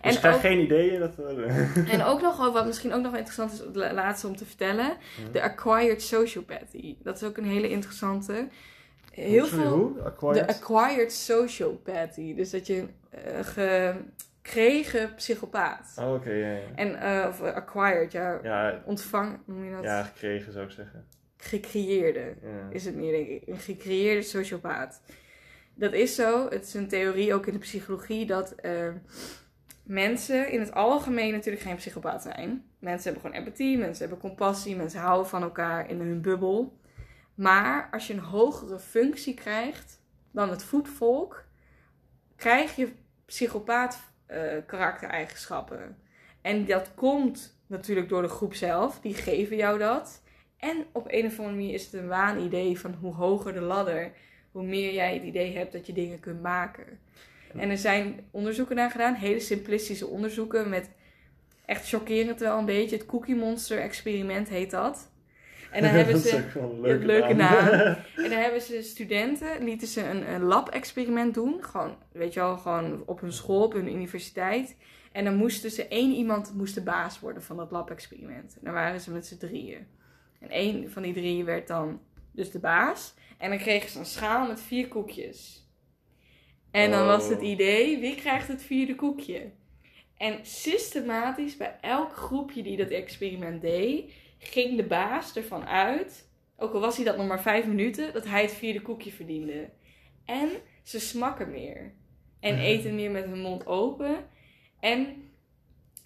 Dus 0.02 0.20
En 0.22 0.34
ook- 0.34 0.40
geen 0.40 0.60
ideeën. 0.60 1.00
Dat, 1.00 1.16
En 1.90 2.04
ook 2.04 2.22
nog, 2.22 2.52
wat 2.54 2.66
misschien 2.66 2.94
ook 2.94 3.02
nog 3.02 3.12
wel 3.12 3.20
interessant 3.20 3.52
is, 3.52 3.60
het 3.60 3.76
laatste 3.76 4.28
om 4.28 4.36
te 4.36 4.46
vertellen. 4.46 4.98
De 5.32 5.42
acquired 5.42 6.02
sociopathy. 6.02 6.96
Dat 7.04 7.16
is 7.16 7.24
ook 7.24 7.38
een 7.38 7.46
hele 7.46 7.70
interessante. 7.70 8.48
Heel 9.16 9.46
Sorry, 9.46 9.64
veel. 9.64 9.78
hoe? 9.78 10.02
Acquired? 10.02 10.48
De 10.48 10.54
acquired 10.54 11.12
sociopathy. 11.12 12.36
Dus 12.36 12.50
dat 12.50 12.68
je 12.68 12.86
eh 13.10 13.96
gekregen 14.42 15.16
psychopaat. 15.16 15.94
Oh, 16.00 16.14
oké, 16.14 16.30
ja, 16.32 16.52
ja. 16.52 16.62
En, 16.76 16.96
eh, 17.02 17.28
of 17.28 17.42
eh, 17.42 17.54
acquired, 17.54 18.12
ja. 18.12 18.40
Ja, 18.44 18.82
Ontvang, 18.86 19.40
noem 19.46 19.64
je 19.66 19.72
dat? 19.72 19.84
ja, 19.84 20.04
gekregen 20.04 20.54
zou 20.54 20.66
ik 20.66 20.72
zeggen. 20.72 21.06
Gecreëerde 21.38 22.34
Ja. 22.42 22.68
is 22.70 22.86
het 22.86 22.96
meer, 22.96 23.12
denk 23.12 23.28
ik. 23.28 23.48
Een 23.48 23.58
gecreëerde 23.60 24.22
sociopaat. 24.22 25.02
Dat 25.76 25.94
is 25.94 26.16
zo. 26.16 26.50
Het 26.50 26.64
is 26.66 26.74
een 26.74 26.88
theorie 26.88 27.34
ook 27.34 27.46
in 27.48 27.54
de 27.54 27.60
psychologie 27.60 28.26
dat 28.26 28.56
mensen 29.84 30.52
in 30.52 30.60
het 30.60 30.74
algemeen 30.74 31.32
natuurlijk 31.32 31.64
geen 31.64 31.76
psychopaat 31.76 32.22
zijn. 32.22 32.64
Mensen 32.80 33.12
hebben 33.12 33.22
gewoon 33.22 33.46
empathie, 33.46 33.78
mensen 33.78 34.08
hebben 34.10 34.30
compassie, 34.30 34.76
mensen 34.76 35.00
houden 35.00 35.28
van 35.28 35.42
elkaar 35.42 35.90
in 35.90 36.00
hun 36.00 36.22
bubbel. 36.22 36.78
Maar 37.36 37.90
als 37.92 38.08
je 38.08 38.14
een 38.14 38.20
hogere 38.20 38.80
functie 38.80 39.34
krijgt 39.34 40.02
dan 40.32 40.50
het 40.50 40.64
voetvolk, 40.64 41.46
krijg 42.36 42.76
je 42.76 42.92
psychopaat 43.26 44.00
eh, 44.26 44.42
karaktereigenschappen. 44.66 45.98
En 46.42 46.66
dat 46.66 46.92
komt 46.96 47.58
natuurlijk 47.68 48.10
door 48.10 48.22
de 48.22 48.28
groep 48.28 48.54
zelf, 48.54 49.00
die 49.00 49.14
geven 49.14 49.58
jou 49.58 49.80
dat. 49.80 50.22
En 50.58 50.86
op 50.92 51.06
een 51.08 51.26
of 51.26 51.40
andere 51.40 51.56
manier 51.56 51.74
is 51.74 51.86
het 51.86 51.94
een 51.94 52.08
waanidee 52.08 52.80
van 52.80 52.94
hoe 52.94 53.14
hoger 53.14 53.54
de 53.54 53.62
ladder, 53.62 54.12
hoe 54.52 54.64
meer 54.64 54.94
jij 54.94 55.14
het 55.14 55.24
idee 55.24 55.58
hebt 55.58 55.72
dat 55.72 55.88
je 55.88 55.94
dingen 55.94 56.20
kunt 56.20 56.42
maken. 56.42 57.00
En 57.58 57.70
er 57.70 57.78
zijn 57.78 58.28
onderzoeken 58.32 58.76
naar 58.76 58.92
gedaan, 58.92 59.14
hele 59.14 59.40
simplistische 59.40 60.08
onderzoeken 60.08 60.70
met 60.70 60.90
echt 61.66 61.90
chockerend 61.90 62.40
wel 62.40 62.58
een 62.58 62.66
beetje. 62.66 62.96
Het 62.96 63.06
Cookie 63.06 63.36
Monster 63.36 63.80
experiment 63.80 64.50
heet 64.50 64.72
dat. 64.72 65.12
En 65.74 65.82
dan 65.82 65.92
hebben 65.98 66.18
ze 66.18 66.44
een 66.56 66.82
leuke, 66.82 67.06
leuke 67.06 67.34
naam. 67.34 67.68
En 68.24 68.30
dan 68.30 68.40
hebben 68.40 68.62
ze 68.62 68.82
studenten, 68.82 69.64
lieten 69.64 69.88
ze 69.88 70.04
een, 70.04 70.34
een 70.34 70.44
lab-experiment 70.44 71.34
doen. 71.34 71.64
Gewoon, 71.64 71.96
weet 72.12 72.34
je 72.34 72.40
wel, 72.40 72.58
gewoon 72.58 73.04
op 73.06 73.22
hun 73.22 73.34
school, 73.34 73.64
op 73.64 73.74
hun 73.74 73.88
universiteit. 73.94 74.76
En 75.12 75.24
dan 75.24 75.36
moesten 75.36 75.72
ze, 75.72 75.88
één 75.88 76.12
iemand 76.12 76.54
moest 76.54 76.76
de 76.76 76.82
baas 76.84 77.20
worden 77.20 77.44
van 77.44 77.58
dat 77.58 77.72
lab-experiment. 77.72 78.54
En 78.54 78.62
dan 78.64 78.74
waren 78.74 79.00
ze 79.00 79.12
met 79.12 79.26
z'n 79.26 79.38
drieën. 79.38 79.88
En 80.40 80.50
één 80.50 80.92
van 80.92 81.02
die 81.02 81.14
drieën 81.14 81.46
werd 81.46 81.68
dan 81.68 82.02
dus 82.32 82.52
de 82.52 82.60
baas. 82.60 83.14
En 83.38 83.50
dan 83.50 83.60
kregen 83.60 83.90
ze 83.90 84.00
een 84.00 84.06
schaal 84.06 84.48
met 84.48 84.62
vier 84.62 84.88
koekjes. 84.88 85.68
En 86.72 86.92
dan 86.92 87.06
was 87.06 87.30
het 87.30 87.40
Oh. 87.40 87.48
idee, 87.48 88.00
wie 88.00 88.16
krijgt 88.16 88.48
het 88.48 88.62
vierde 88.64 88.96
koekje? 88.96 89.52
En 90.18 90.40
systematisch 90.42 91.58
bij 91.58 91.76
elk 91.82 92.16
groepje 92.16 92.64
die 92.64 92.78
dat 92.78 92.90
experiment 92.90 93.62
deed, 93.62 94.12
ging 94.44 94.78
de 94.78 94.84
baas 94.84 95.36
ervan 95.36 95.66
uit, 95.66 96.28
ook 96.58 96.74
al 96.74 96.80
was 96.80 96.96
hij 96.96 97.06
dat 97.06 97.18
nog 97.18 97.28
maar 97.28 97.42
vijf 97.42 97.66
minuten, 97.66 98.14
dat 98.14 98.26
hij 98.26 98.42
het 98.42 98.54
vierde 98.54 98.82
koekje 98.82 99.12
verdiende. 99.12 99.70
En 100.26 100.50
ze 100.84 101.00
smakken 101.00 101.52
meer. 101.52 101.94
En 102.40 102.58
eten 102.58 102.96
meer 102.96 103.12
met 103.12 103.26
hun 103.26 103.40
mond 103.40 103.66
open. 103.66 104.16
En 104.80 105.08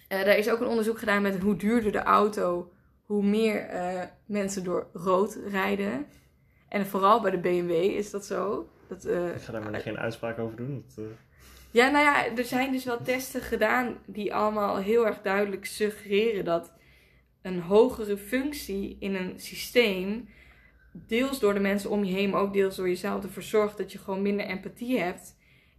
eh 0.08 0.24
daar 0.24 0.38
is 0.38 0.50
ook 0.50 0.60
een 0.60 0.66
onderzoek 0.66 0.98
gedaan 0.98 1.22
met 1.22 1.38
hoe 1.38 1.56
duurder 1.56 1.92
de 1.92 2.02
auto, 2.02 2.72
hoe 3.02 3.22
meer 3.22 3.60
eh, 3.60 4.02
mensen 4.26 4.64
door 4.64 4.86
rood 4.92 5.38
rijden. 5.50 6.06
En 6.68 6.86
vooral 6.86 7.20
bij 7.20 7.30
de 7.30 7.38
BMW 7.38 7.70
is 7.70 8.10
dat 8.10 8.26
zo. 8.26 8.68
Dat, 8.88 9.04
eh, 9.04 9.34
Ik 9.34 9.42
ga 9.42 9.52
daar 9.52 9.70
maar 9.70 9.80
geen 9.80 9.98
uitspraak 9.98 10.38
over 10.38 10.56
doen. 10.56 10.84
Dat, 10.94 11.04
ja, 11.70 11.90
nou 11.90 12.04
ja, 12.04 12.36
er 12.36 12.44
zijn 12.44 12.72
dus 12.72 12.84
wel 12.84 13.02
testen 13.02 13.40
gedaan 13.40 13.98
die 14.06 14.34
allemaal 14.34 14.76
heel 14.76 15.06
erg 15.06 15.20
duidelijk 15.22 15.64
suggereren 15.64 16.44
dat 16.44 16.72
een 17.48 17.60
hogere 17.60 18.16
functie 18.16 18.96
in 19.00 19.14
een 19.14 19.32
systeem, 19.36 20.28
deels 20.92 21.40
door 21.40 21.54
de 21.54 21.60
mensen 21.60 21.90
om 21.90 22.04
je 22.04 22.12
heen, 22.12 22.30
maar 22.30 22.40
ook 22.40 22.52
deels 22.52 22.76
door 22.76 22.88
jezelf, 22.88 23.22
ervoor 23.22 23.42
zorgt 23.42 23.76
dat 23.76 23.92
je 23.92 23.98
gewoon 23.98 24.22
minder 24.22 24.46
empathie 24.46 24.98
hebt 24.98 25.36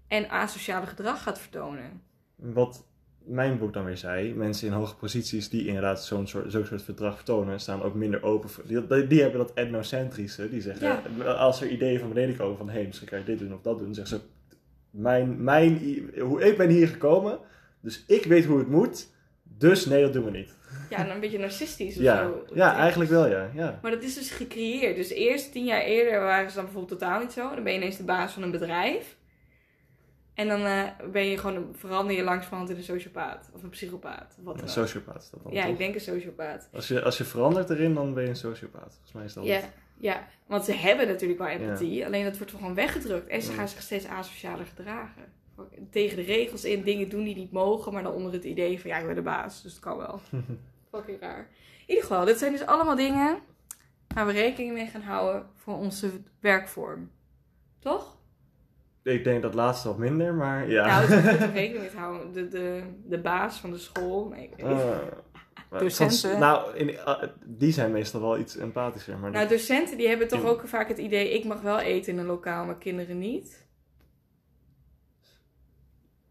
en 0.08 0.30
asociale 0.30 0.86
gedrag 0.86 1.24
gaat 1.24 1.40
vertonen. 1.40 2.02
Wat 2.36 2.88
mijn 3.30 3.58
boek 3.58 3.74
dan 3.74 3.86
weer 3.86 3.98
zei, 3.98 4.34
mensen 4.34 4.68
in 4.68 4.74
hoge 4.74 4.96
posities 4.96 5.50
die 5.50 5.68
inderdaad 5.68 6.06
zo'n 6.06 6.28
soort, 6.28 6.52
zo'n 6.52 6.66
soort 6.66 6.82
verdrag 6.82 7.16
vertonen, 7.16 7.60
staan 7.60 7.82
ook 7.82 7.94
minder 7.94 8.24
open 8.24 8.50
voor. 8.50 8.64
Die, 9.08 9.22
hebben 9.22 9.40
dat 9.40 9.54
etnocentrische. 9.54 10.50
Die 10.50 10.62
zeggen, 10.62 11.38
als 11.38 11.62
er 11.62 11.70
ideeën 11.70 12.00
van 12.00 12.10
beneden 12.10 12.36
komen 12.36 12.58
van 12.58 12.68
hé, 12.70 12.74
hey, 12.74 12.86
misschien 12.86 13.08
kan 13.08 13.20
je 13.20 13.26
dit 13.26 13.40
doen 13.40 13.54
of 13.54 13.62
dat 13.62 13.80
doen, 13.80 13.94
zeggen 13.94 14.18
ze, 14.18 14.24
mijn, 14.90 15.44
mijn, 15.44 15.80
hoe, 16.20 16.44
ik 16.44 16.58
ben 16.58 16.70
hier 16.70 16.88
gekomen, 16.88 17.40
dus 17.82 18.04
ik 18.08 18.24
weet 18.24 18.46
hoe 18.46 18.58
het 18.58 18.70
moet, 18.70 19.10
dus 19.60 19.86
nee, 19.86 20.02
dat 20.02 20.14
doen 20.14 20.24
we 20.26 20.32
niet. 20.32 20.54
Ja, 20.90 21.10
een 21.10 21.20
beetje 21.20 21.40
narcistisch 21.40 21.96
of 21.96 22.02
Ja, 22.02 22.18
zo. 22.24 22.46
ja 22.54 22.76
eigenlijk 22.76 23.10
wel, 23.10 23.28
ja. 23.28 23.50
ja. 23.54 23.80
Maar 23.82 23.92
dat 23.92 24.04
is 24.04 24.16
dus 24.16 24.32
gecreëerd. 24.32 24.96
Dus 24.96 25.10
eerst 25.10 25.52
tien 25.52 25.66
jaar 25.66 25.82
eerder 25.82 26.20
waren 26.20 26.50
ze 26.50 26.56
dan 26.56 26.66
bijvoorbeeld 26.66 27.00
totaal 27.00 27.20
niet 27.20 27.32
zo. 27.32 27.56
Dan 27.56 27.64
ben 27.64 27.74
je 27.74 27.80
ineens 27.80 27.98
de 27.98 28.04
baas 28.04 28.32
van 28.34 28.44
een 28.44 28.52
bedrijf. 28.52 29.18
En 30.34 30.48
dan 30.48 30.62
eh, 30.66 30.84
ben 31.12 31.26
je 31.26 31.38
gewoon, 31.38 31.76
verander 31.78 32.16
je 32.16 32.24
langzamerhand 32.24 32.70
in 32.70 32.76
een 32.78 32.84
sociopaat. 32.84 33.50
Of 33.54 33.64
een 33.64 33.70
psychopaat. 33.70 34.36
Of 34.40 34.44
wat 34.46 34.62
Een 34.62 34.70
sociopaat 34.70 35.22
is 35.24 35.30
dat 35.30 35.44
dan, 35.44 35.52
Ja, 35.54 35.62
toch? 35.62 35.72
ik 35.72 35.78
denk 35.78 35.94
een 35.96 36.02
sociopaat. 36.02 36.70
Als 36.74 36.88
je, 36.88 37.02
als 37.04 37.18
je 37.18 37.24
verandert 37.24 37.70
erin, 37.70 37.94
dan 37.94 38.14
ben 38.14 38.24
je 38.24 38.30
een 38.30 38.36
sociopaat. 38.36 38.92
Volgens 38.94 39.12
mij 39.14 39.24
is 39.26 39.34
dat 39.34 39.46
Ja, 39.46 39.56
het. 39.56 39.70
ja, 39.98 40.28
want 40.48 40.66
ze 40.66 40.74
hebben 40.74 41.08
natuurlijk 41.08 41.40
wel 41.40 41.48
empathie. 41.50 42.06
Alleen 42.06 42.24
dat 42.24 42.38
wordt 42.38 42.52
gewoon 42.52 42.76
weggedrukt. 42.76 43.28
En 43.28 43.42
ze 43.42 43.52
gaan 43.52 43.68
zich 43.68 43.82
steeds 43.82 44.06
asocialer 44.06 44.66
gedragen. 44.66 45.24
Tegen 45.92 46.16
de 46.18 46.24
regels 46.24 46.66
in, 46.66 46.84
dingen 46.84 47.10
doen 47.10 47.24
die 47.24 47.36
niet 47.36 47.52
mogen. 47.52 47.94
Maar 47.94 48.04
dan 48.04 48.14
onder 48.14 48.34
het 48.34 48.44
idee 48.44 48.80
van, 48.80 48.90
ja, 48.90 48.98
ik 48.98 49.06
ben 49.06 49.16
de 49.16 49.22
baas. 49.22 49.62
Dus 49.62 49.72
het 49.72 49.82
kan 49.82 49.98
wel. 49.98 50.20
Fucking 50.92 51.20
raar. 51.20 51.48
In 51.80 51.96
ieder 51.96 52.04
geval, 52.04 52.26
dit 52.26 52.38
zijn 52.38 52.52
dus 52.52 52.66
allemaal 52.66 52.96
dingen 52.96 53.40
waar 54.16 54.26
we 54.26 54.32
rekening 54.32 54.74
mee 54.74 54.88
gaan 54.88 55.02
houden 55.02 55.46
voor 55.56 55.78
onze 55.78 56.12
werkvorm. 56.40 57.12
Toch? 57.80 58.18
Ik 59.04 59.24
denk 59.24 59.42
dat 59.42 59.54
laatste 59.54 59.88
wat 59.88 59.98
minder, 59.98 60.34
maar 60.34 60.70
ja. 60.70 60.86
Nou, 60.86 61.02
moet 61.02 61.24
je 61.24 61.46
rekening 61.54 61.80
mee 61.80 62.02
houden. 62.02 62.34
De, 62.34 62.48
de, 62.48 62.84
de 63.06 63.20
baas 63.20 63.60
van 63.60 63.72
de 63.72 63.78
school. 63.78 64.28
Nee, 64.28 64.50
ik. 64.56 64.64
Eh, 64.64 64.98
Docenten. 65.80 66.40
nou, 66.40 66.76
in, 66.76 66.98
eh, 66.98 67.24
die 67.46 67.72
zijn 67.72 67.92
meestal 67.92 68.22
wel 68.22 68.38
iets 68.38 68.58
empathischer. 68.58 69.18
Maar 69.18 69.32
Nou, 69.32 69.48
docenten 69.48 69.98
die 69.98 70.08
hebben 70.08 70.28
toch 70.28 70.46
ook 70.46 70.68
vaak 70.68 70.88
het 70.88 70.98
idee... 70.98 71.34
ik 71.34 71.46
mag 71.46 71.62
wel 71.62 71.80
eten 71.80 72.14
in 72.14 72.20
een 72.20 72.26
lokaal, 72.26 72.66
maar 72.66 72.78
kinderen 72.78 73.18
niet. 73.18 73.68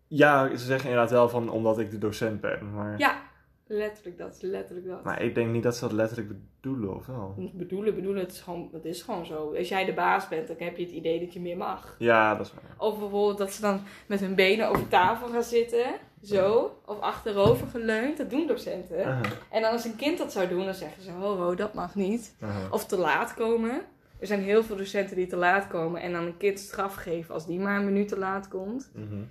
Ja, 0.08 0.56
ze 0.56 0.64
zeggen 0.64 0.88
inderdaad 0.90 1.12
wel 1.12 1.28
van 1.28 1.50
omdat 1.50 1.78
ik 1.78 1.90
de 1.90 1.98
docent 1.98 2.40
ben. 2.40 2.72
Maar, 2.74 2.98
Ja, 2.98 3.18
letterlijk 3.66 4.18
dat. 4.18 4.38
Letterlijk 4.40 4.86
dat. 4.86 5.04
maar 5.04 5.22
ik 5.22 5.34
denk 5.34 5.52
niet 5.52 5.62
dat 5.62 5.76
ze 5.76 5.80
dat 5.80 5.92
letterlijk 5.92 6.28
bedoelen, 6.28 6.94
of 6.94 7.06
wel? 7.06 7.50
Bedoelen, 7.52 7.94
bedoelen, 7.94 8.22
het 8.22 8.32
is, 8.32 8.40
gewoon, 8.40 8.68
het 8.72 8.84
is 8.84 9.02
gewoon 9.02 9.26
zo. 9.26 9.54
Als 9.54 9.68
jij 9.68 9.84
de 9.84 9.94
baas 9.94 10.28
bent, 10.28 10.46
dan 10.46 10.56
heb 10.58 10.76
je 10.76 10.82
het 10.82 10.92
idee 10.92 11.20
dat 11.20 11.32
je 11.32 11.40
meer 11.40 11.56
mag. 11.56 11.96
Ja, 11.98 12.34
dat 12.34 12.46
is 12.46 12.52
waar. 12.52 12.88
Of 12.88 12.98
bijvoorbeeld 12.98 13.38
dat 13.38 13.52
ze 13.52 13.60
dan 13.60 13.80
met 14.06 14.20
hun 14.20 14.34
benen 14.34 14.68
over 14.68 14.88
tafel 14.88 15.28
gaan 15.28 15.42
zitten. 15.42 15.84
Zo. 16.22 16.76
Of 16.84 17.00
achterover 17.00 17.66
geleund. 17.66 18.16
Dat 18.16 18.30
doen 18.30 18.46
docenten. 18.46 19.04
En 19.50 19.62
dan 19.62 19.72
als 19.72 19.84
een 19.84 19.96
kind 19.96 20.18
dat 20.18 20.32
zou 20.32 20.48
doen, 20.48 20.64
dan 20.64 20.74
zeggen 20.74 21.02
ze... 21.02 21.10
Ho, 21.10 21.36
ho, 21.36 21.54
dat 21.54 21.74
mag 21.74 21.94
niet. 21.94 22.34
Of 22.70 22.86
te 22.86 22.96
laat 22.96 23.34
komen. 23.34 23.80
Er 24.20 24.26
zijn 24.26 24.42
heel 24.42 24.62
veel 24.62 24.76
docenten 24.76 25.16
die 25.16 25.26
te 25.26 25.36
laat 25.36 25.66
komen. 25.66 26.00
En 26.00 26.12
dan 26.12 26.24
een 26.24 26.36
kind 26.36 26.58
straf 26.58 26.94
geven 26.94 27.34
als 27.34 27.46
die 27.46 27.58
maar 27.60 27.78
een 27.78 27.84
minuut 27.84 28.08
te 28.08 28.18
laat 28.18 28.48
komt. 28.48 28.90
Mhm. 28.94 29.22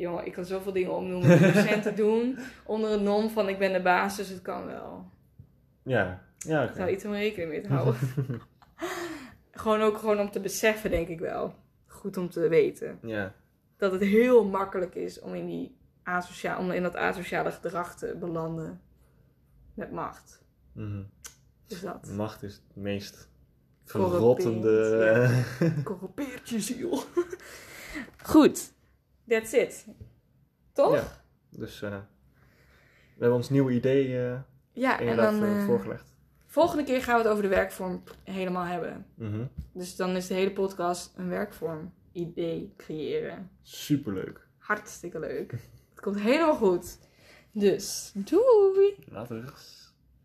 Jongen, 0.00 0.26
ik 0.26 0.32
kan 0.32 0.44
zoveel 0.44 0.72
dingen 0.72 0.96
opnoemen 0.96 1.38
die 1.38 1.52
docenten 1.52 1.96
doen. 2.04 2.38
Onder 2.64 2.90
het 2.90 3.00
nom 3.00 3.30
van 3.30 3.48
ik 3.48 3.58
ben 3.58 3.72
de 3.72 3.82
baas, 3.82 4.16
dus 4.16 4.28
het 4.28 4.42
kan 4.42 4.66
wel. 4.66 5.10
Ja, 5.82 6.22
ja. 6.38 6.62
Ik 6.62 6.74
zou 6.74 6.90
iets 6.90 7.04
om 7.04 7.12
rekening 7.12 7.50
mee 7.50 7.60
te 7.60 7.68
houden. 7.68 7.94
gewoon 9.52 9.80
ook 9.80 9.98
gewoon 9.98 10.18
om 10.20 10.30
te 10.30 10.40
beseffen, 10.40 10.90
denk 10.90 11.08
ik 11.08 11.18
wel. 11.18 11.54
Goed 11.86 12.16
om 12.16 12.30
te 12.30 12.48
weten. 12.48 12.98
Ja, 13.02 13.34
Dat 13.76 13.92
het 13.92 14.00
heel 14.00 14.44
makkelijk 14.44 14.94
is 14.94 15.20
om 15.20 15.34
in, 15.34 15.46
die 15.46 15.76
asociaal, 16.02 16.58
om 16.58 16.70
in 16.70 16.82
dat 16.82 16.96
asociale 16.96 17.50
gedrag 17.50 17.96
te 17.96 18.16
belanden. 18.20 18.80
Met 19.74 19.92
macht. 19.92 20.42
mhm. 20.72 21.02
Dus 21.66 21.80
dat. 21.80 22.08
macht 22.16 22.42
is 22.42 22.52
het 22.52 22.62
meest 22.76 23.28
verrottende... 23.84 25.44
Corrumpeert 25.84 26.48
je 26.48 26.60
ziel. 26.60 27.02
Goed. 28.22 28.72
That's 29.30 29.52
it. 29.52 29.86
Toch? 30.72 30.94
Ja. 30.94 31.04
Dus 31.50 31.82
eh, 31.82 31.90
we 31.90 33.18
hebben 33.18 33.34
ons 33.36 33.50
nieuwe 33.50 33.72
idee 33.72 34.18
eh, 34.28 34.38
Ja, 34.72 34.94
en 35.00 35.06
inderdaad 35.06 35.32
dan... 35.40 35.42
eh, 35.44 35.58
eh, 35.60 35.64
voorgelegd. 35.64 36.12
volgende 36.46 36.84
keer 36.84 37.02
gaan 37.02 37.14
we 37.16 37.22
het 37.22 37.30
over 37.30 37.42
de 37.42 37.48
werkvorm 37.48 38.02
helemaal 38.24 38.64
hebben. 38.64 39.06
Mhm. 39.14 39.44
Dus 39.72 39.96
dan 39.96 40.16
is 40.16 40.26
de 40.26 40.34
hele 40.34 40.52
podcast 40.52 41.12
een 41.16 41.28
werkvorm 41.28 41.92
idee 42.12 42.74
creëren. 42.76 43.50
Superleuk. 43.62 44.46
Hartstikke 44.58 45.18
leuk. 45.18 45.50
Het 45.90 46.00
komt 46.00 46.20
helemaal 46.20 46.54
goed. 46.56 46.98
Dus, 47.52 48.12
doei! 48.14 48.96
Later. 49.08 49.52